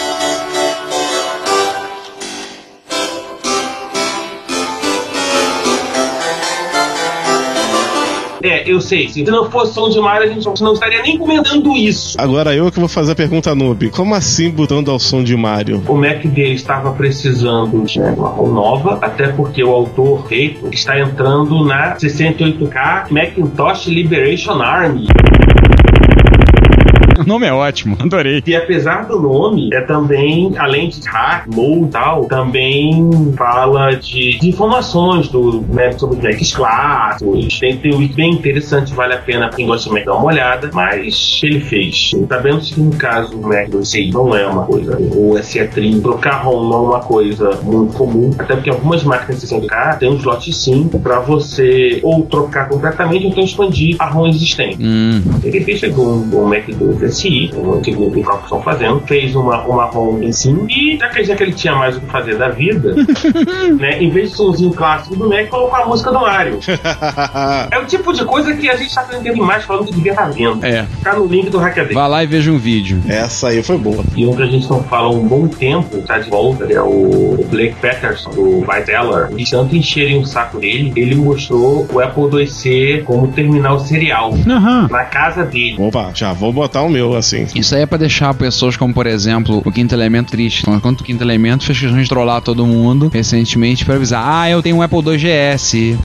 É, 8.42 8.70
eu 8.70 8.80
sei. 8.80 9.08
Se 9.08 9.22
não 9.24 9.50
fosse 9.50 9.74
som 9.74 9.88
de 9.88 10.00
Mario, 10.00 10.30
a 10.30 10.32
gente 10.32 10.62
não 10.62 10.72
estaria 10.72 11.02
nem 11.02 11.18
comentando 11.18 11.76
isso. 11.76 12.16
Agora 12.18 12.54
eu 12.54 12.70
que 12.70 12.78
vou 12.78 12.88
fazer 12.88 13.12
a 13.12 13.14
pergunta 13.14 13.54
noob. 13.54 13.90
Como 13.90 14.14
assim 14.14 14.50
botando 14.50 14.90
ao 14.90 14.98
som 14.98 15.22
de 15.22 15.36
Mario? 15.36 15.82
O 15.86 15.94
Mac 15.94 16.24
dele 16.24 16.54
estava 16.54 16.92
precisando 16.92 17.84
de 17.84 18.00
uma 18.00 18.28
ROM 18.28 18.52
nova, 18.52 18.98
até 19.02 19.28
porque 19.28 19.62
o 19.62 19.70
autor 19.70 20.26
feito 20.28 20.68
está 20.72 20.98
entrando 20.98 21.64
na 21.64 21.96
68K 21.96 23.10
Macintosh 23.10 23.86
Liberation 23.88 24.62
Army. 24.62 25.06
O 27.18 27.24
nome 27.26 27.46
é 27.46 27.52
ótimo, 27.52 27.96
adorei. 28.00 28.42
E 28.46 28.54
apesar 28.54 29.06
do 29.06 29.20
nome, 29.20 29.70
é 29.72 29.80
também, 29.80 30.52
além 30.56 30.88
de 30.88 31.00
hack, 31.08 31.46
low 31.54 31.84
e 31.86 31.88
tal, 31.88 32.24
também 32.26 33.10
fala 33.36 33.92
de, 33.94 34.38
de 34.38 34.48
informações 34.48 35.28
do, 35.28 35.62
né, 35.68 35.92
sobre 35.92 36.20
Macs 36.22 36.54
clássicos. 36.54 37.58
Tem, 37.58 37.76
tem 37.76 37.94
um 37.94 37.98
wiki 37.98 38.14
bem 38.14 38.32
interessante, 38.32 38.92
vale 38.94 39.14
a 39.14 39.18
pena 39.18 39.50
quem 39.50 39.66
gosta 39.66 39.88
de 39.88 39.94
Mac 39.94 40.04
dar 40.04 40.14
uma 40.14 40.26
olhada. 40.26 40.70
Mas 40.72 41.40
ele 41.42 41.60
fez. 41.60 42.10
Sabendo 42.28 42.60
que 42.60 42.80
no 42.80 42.92
caso 42.96 43.36
o 43.36 43.42
Mac 43.46 43.68
do 43.68 43.84
CI 43.84 44.10
não 44.10 44.34
é 44.34 44.46
uma 44.46 44.64
coisa, 44.64 44.96
ou 44.96 45.34
SE30, 45.34 46.02
trocar 46.02 46.42
ROM 46.42 46.68
não 46.68 46.84
é 46.84 46.88
uma 46.88 47.00
coisa 47.00 47.50
muito 47.62 47.94
comum, 47.94 48.30
até 48.38 48.54
porque 48.54 48.70
algumas 48.70 49.02
máquinas 49.02 49.42
60K 49.42 49.98
tem 49.98 50.10
um 50.10 50.16
slot 50.16 50.52
sim 50.52 50.88
para 50.88 51.20
você 51.20 52.00
ou 52.02 52.22
trocar 52.26 52.68
completamente 52.68 53.24
ou 53.24 53.30
então 53.30 53.44
expandir 53.44 53.96
a 53.98 54.06
ROM 54.06 54.26
existente. 54.26 54.78
Hum, 54.80 55.22
Ele 55.42 55.60
fez 55.60 55.82
um, 55.96 56.28
um 56.32 56.48
Mac 56.48 56.66
2 56.68 57.07
SI, 57.10 57.50
um 57.54 57.74
antigo 57.74 58.10
que 58.10 58.20
estão 58.20 58.60
fazendo, 58.62 59.00
fez 59.06 59.34
uma, 59.34 59.62
uma 59.62 59.88
em 60.22 60.32
sim, 60.32 60.66
e 60.68 60.96
já 60.98 61.08
que, 61.08 61.24
já 61.24 61.34
que 61.36 61.42
ele 61.42 61.52
tinha 61.52 61.74
mais 61.74 61.96
o 61.96 62.00
que 62.00 62.06
fazer 62.06 62.36
da 62.36 62.48
vida, 62.48 62.94
né, 63.78 64.02
em 64.02 64.10
vez 64.10 64.30
de 64.30 64.36
somzinho 64.36 64.72
clássico 64.72 65.16
do 65.16 65.28
Mac, 65.28 65.48
colocou 65.48 65.76
a 65.76 65.86
música 65.86 66.10
do 66.10 66.20
Mario. 66.20 66.58
É 67.70 67.78
o 67.78 67.84
tipo 67.84 68.12
de 68.12 68.24
coisa 68.24 68.54
que 68.56 68.68
a 68.68 68.76
gente 68.76 68.94
tá 68.94 69.02
aprendendo 69.02 69.34
demais 69.34 69.64
falando 69.64 69.86
que 69.86 69.92
devia 69.92 70.12
estar 70.12 70.30
vendo. 70.30 70.64
é. 70.64 70.86
Tá 71.02 71.14
no 71.14 71.26
link 71.26 71.50
do 71.50 71.58
Hackaday. 71.58 71.94
Vá 71.94 72.06
lá 72.06 72.22
e 72.22 72.26
veja 72.26 72.50
um 72.50 72.58
vídeo. 72.58 73.00
Essa 73.08 73.48
aí 73.48 73.62
foi 73.62 73.78
boa. 73.78 74.02
E 74.16 74.26
um 74.26 74.34
que 74.34 74.42
a 74.42 74.46
gente 74.46 74.68
não 74.68 74.82
fala 74.84 75.06
há 75.08 75.10
um 75.10 75.26
bom 75.26 75.46
tempo, 75.48 75.98
tá 76.02 76.18
de 76.18 76.30
volta, 76.30 76.64
é 76.72 76.80
o 76.80 77.44
Blake 77.50 77.76
Patterson, 77.80 78.30
do 78.30 78.60
Viteller. 78.60 79.28
E 79.36 79.44
tanto 79.44 79.76
encherem 79.76 80.20
o 80.20 80.26
saco 80.26 80.58
dele, 80.58 80.92
ele 80.96 81.14
mostrou 81.14 81.86
o 81.92 82.00
Apple 82.00 82.42
IIc 82.42 83.02
como 83.04 83.28
terminal 83.28 83.78
serial 83.80 84.32
Aham. 84.48 84.88
na 84.90 85.04
casa 85.04 85.44
dele. 85.44 85.76
Opa, 85.78 86.10
já 86.14 86.32
vou 86.32 86.52
botar 86.52 86.82
o 86.82 86.88
meu 86.88 86.97
meu, 86.98 87.16
assim. 87.16 87.46
Isso 87.54 87.74
aí 87.74 87.82
é 87.82 87.86
pra 87.86 87.96
deixar 87.96 88.34
pessoas 88.34 88.76
como, 88.76 88.92
por 88.92 89.06
exemplo, 89.06 89.62
o 89.64 89.72
Quinto 89.72 89.94
Elemento 89.94 90.30
triste. 90.30 90.68
Enquanto 90.68 91.00
o 91.00 91.04
Quinto 91.04 91.22
Elemento 91.22 91.64
fez 91.64 91.78
questão 91.78 92.00
de 92.00 92.08
trollar 92.08 92.40
todo 92.42 92.66
mundo 92.66 93.10
recentemente 93.12 93.84
pra 93.84 93.94
avisar: 93.94 94.22
ah, 94.26 94.50
eu 94.50 94.62
tenho 94.62 94.76
um 94.76 94.82
Apple 94.82 94.98
2GS 94.98 95.98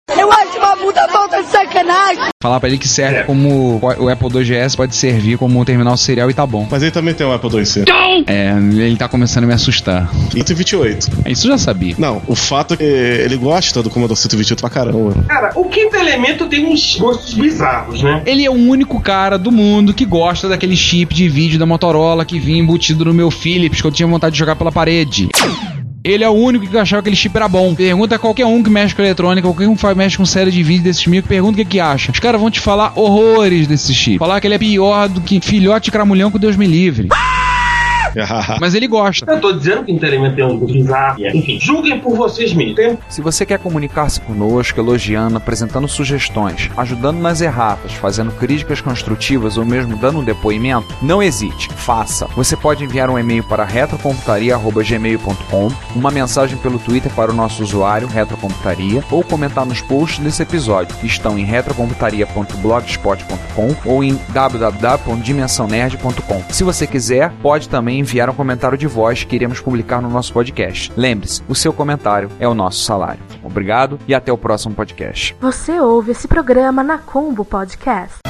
de 1.94 2.00
sacanagem. 2.00 2.34
Falar 2.42 2.60
pra 2.60 2.68
ele 2.70 2.78
que 2.78 2.88
serve 2.88 3.18
É. 3.20 3.24
como. 3.24 3.80
O 3.82 4.10
Apple 4.10 4.28
II 4.34 4.44
GS 4.44 4.76
pode 4.76 4.96
servir 4.96 5.38
como 5.38 5.60
um 5.60 5.64
terminal 5.66 5.96
serial 5.96 6.30
e 6.30 6.34
tá 6.34 6.46
bom. 6.46 6.68
Mas 6.70 6.82
ele 6.82 6.92
também 6.92 7.14
tem 7.14 7.26
um 7.26 7.32
Apple 7.32 7.50
IIc. 7.58 7.86
É, 8.28 8.52
ele 8.58 8.98
tá 8.98 9.08
começando 9.08 9.46
a 9.46 9.48
me 9.48 9.54
assustar. 9.54 10.10
128. 10.32 11.10
Isso 11.28 11.48
eu 11.48 11.52
já 11.52 11.58
sabia. 11.58 11.96
Não, 11.98 12.22
o 12.28 12.36
fato 12.36 12.74
é 12.74 12.78
que 12.78 12.84
ele 12.84 13.38
gosta 13.38 13.82
do 13.82 13.90
Commodore 13.90 14.20
128 14.20 14.60
pra 14.60 14.70
caramba. 14.70 15.14
Cara, 15.28 15.52
o 15.56 15.66
quinto 15.66 15.96
elemento 15.96 16.46
tem 16.48 16.66
uns 16.66 16.98
gostos 16.98 17.34
bizarros, 17.34 18.02
né? 18.04 18.22
Ele 18.26 18.46
é 18.46 18.50
o 18.50 18.54
único 18.54 19.00
cara 19.00 19.38
do 19.38 19.52
mundo 19.52 19.94
que 19.94 20.06
gosta 20.06 20.50
daquele 20.50 20.76
chip 20.76 21.14
de 21.16 21.30
vídeo 21.30 21.58
da 21.58 21.66
Motorola 21.66 22.26
que 22.26 22.40
vinha 22.40 22.60
embutido 22.60 23.06
no 23.06 23.14
meu 23.14 23.32
Philips 23.32 23.80
que 23.82 23.88
eu 23.88 23.92
tinha 23.92 24.08
vontade 24.08 24.34
de 24.34 24.40
jogar 24.40 24.56
pela 24.58 24.72
parede. 24.72 25.30
Ele 26.06 26.22
é 26.22 26.30
o 26.30 26.34
único 26.34 26.68
que 26.68 26.78
achava 26.78 27.02
que 27.02 27.08
aquele 27.08 27.16
chip 27.16 27.34
era 27.34 27.48
bom. 27.48 27.74
Pergunta 27.74 28.16
a 28.16 28.20
qualquer 28.20 28.46
um 28.46 28.62
que 28.62 28.70
mexe 28.70 28.94
com 28.94 29.02
eletrônica, 29.02 29.48
qualquer 29.48 29.70
um 29.70 29.76
que 29.76 29.96
mexe 29.96 30.18
com 30.18 30.26
série 30.26 30.52
de 30.52 30.62
vídeo 30.62 30.84
desses 30.84 31.08
micro, 31.08 31.30
pergunta 31.30 31.54
o 31.54 31.64
que, 31.64 31.66
que 31.66 31.80
acha. 31.80 32.12
Os 32.12 32.20
caras 32.20 32.42
vão 32.42 32.52
te 32.52 32.60
falar 32.60 32.92
horrores 32.96 33.68
desse 33.68 33.94
chip. 33.94 34.18
Falar 34.18 34.42
que 34.42 34.48
ele 34.48 34.56
é 34.56 34.60
pior 34.60 35.08
do 35.08 35.22
que 35.22 35.40
filhote 35.40 35.92
cramulhão 35.92 36.30
que 36.30 36.38
Deus 36.38 36.58
me 36.58 36.68
livre. 36.68 37.08
Mas 38.60 38.76
ele 38.76 38.88
gosta. 38.88 39.32
Eu 39.32 39.40
tô 39.40 39.52
dizendo 39.52 39.84
que 39.84 39.92
entretenimento 39.92 40.36
tem 40.36 40.46
um 40.46 40.58
bizarro. 40.58 41.26
Enfim, 41.26 41.60
julguem 41.60 42.00
por 42.00 42.16
vocês 42.16 42.54
mesmos. 42.54 42.98
Se 43.10 43.22
você 43.22 43.46
quer 43.46 43.60
comunicar-se 43.60 44.22
conosco, 44.22 44.80
elogiando, 44.80 45.38
apresentando 45.38 45.88
sugestões, 45.88 46.72
ajudando 46.78 47.20
nas 47.20 47.42
erratas, 47.42 47.94
fazendo 47.94 48.32
críticas 48.34 48.82
construtivas 48.82 49.58
ou 49.58 49.66
mesmo 49.66 49.98
dando 49.98 50.20
um 50.20 50.24
depoimento, 50.24 50.96
não 51.02 51.22
hesite, 51.22 51.68
faça. 51.70 52.28
Você 52.36 52.56
pode 52.56 52.84
enviar 52.84 53.10
um 53.10 53.20
e-mail 53.20 53.44
para 53.44 53.66
retrocomputaria.gmail.com, 53.66 55.72
uma 55.96 56.12
mensagem 56.12 56.58
pelo 56.58 56.80
Twitter 56.80 57.12
para 57.14 57.32
o 57.32 57.36
nosso 57.36 57.64
usuário 57.64 58.08
Retrocomputaria 58.08 59.04
ou 59.12 59.24
comentar 59.24 59.66
nos 59.66 59.82
posts 59.82 60.20
desse 60.20 60.44
episódio, 60.44 60.96
que 60.98 61.08
estão 61.08 61.38
em 61.38 61.46
retrocomputaria.blogspot.com 61.46 63.76
ou 63.86 64.04
em 64.04 64.20
www.dimensãonerd.com. 64.30 66.44
Se 66.50 66.64
você 66.64 66.88
quiser, 66.88 67.32
pode 67.42 67.70
também 67.70 68.03
enviar 68.04 68.30
um 68.30 68.34
comentário 68.34 68.78
de 68.78 68.86
voz 68.86 69.24
que 69.24 69.36
iremos 69.36 69.60
publicar 69.60 70.02
no 70.02 70.10
nosso 70.10 70.32
podcast. 70.32 70.92
Lembre-se, 70.96 71.42
o 71.48 71.56
seu 71.56 71.74
comentário 71.74 72.30
é 72.40 72.48
o 72.48 72.54
nosso 72.54 72.84
salário. 72.84 73.24
Obrigado 73.42 73.98
e 74.08 74.14
até 74.14 74.32
o 74.32 74.38
próximo 74.38 74.76
podcast. 74.76 75.36
Você 75.42 75.80
ouve 75.80 76.12
esse 76.12 76.28
programa 76.28 76.84
na 76.84 76.98
Combo 76.98 77.44
Podcast. 77.44 78.23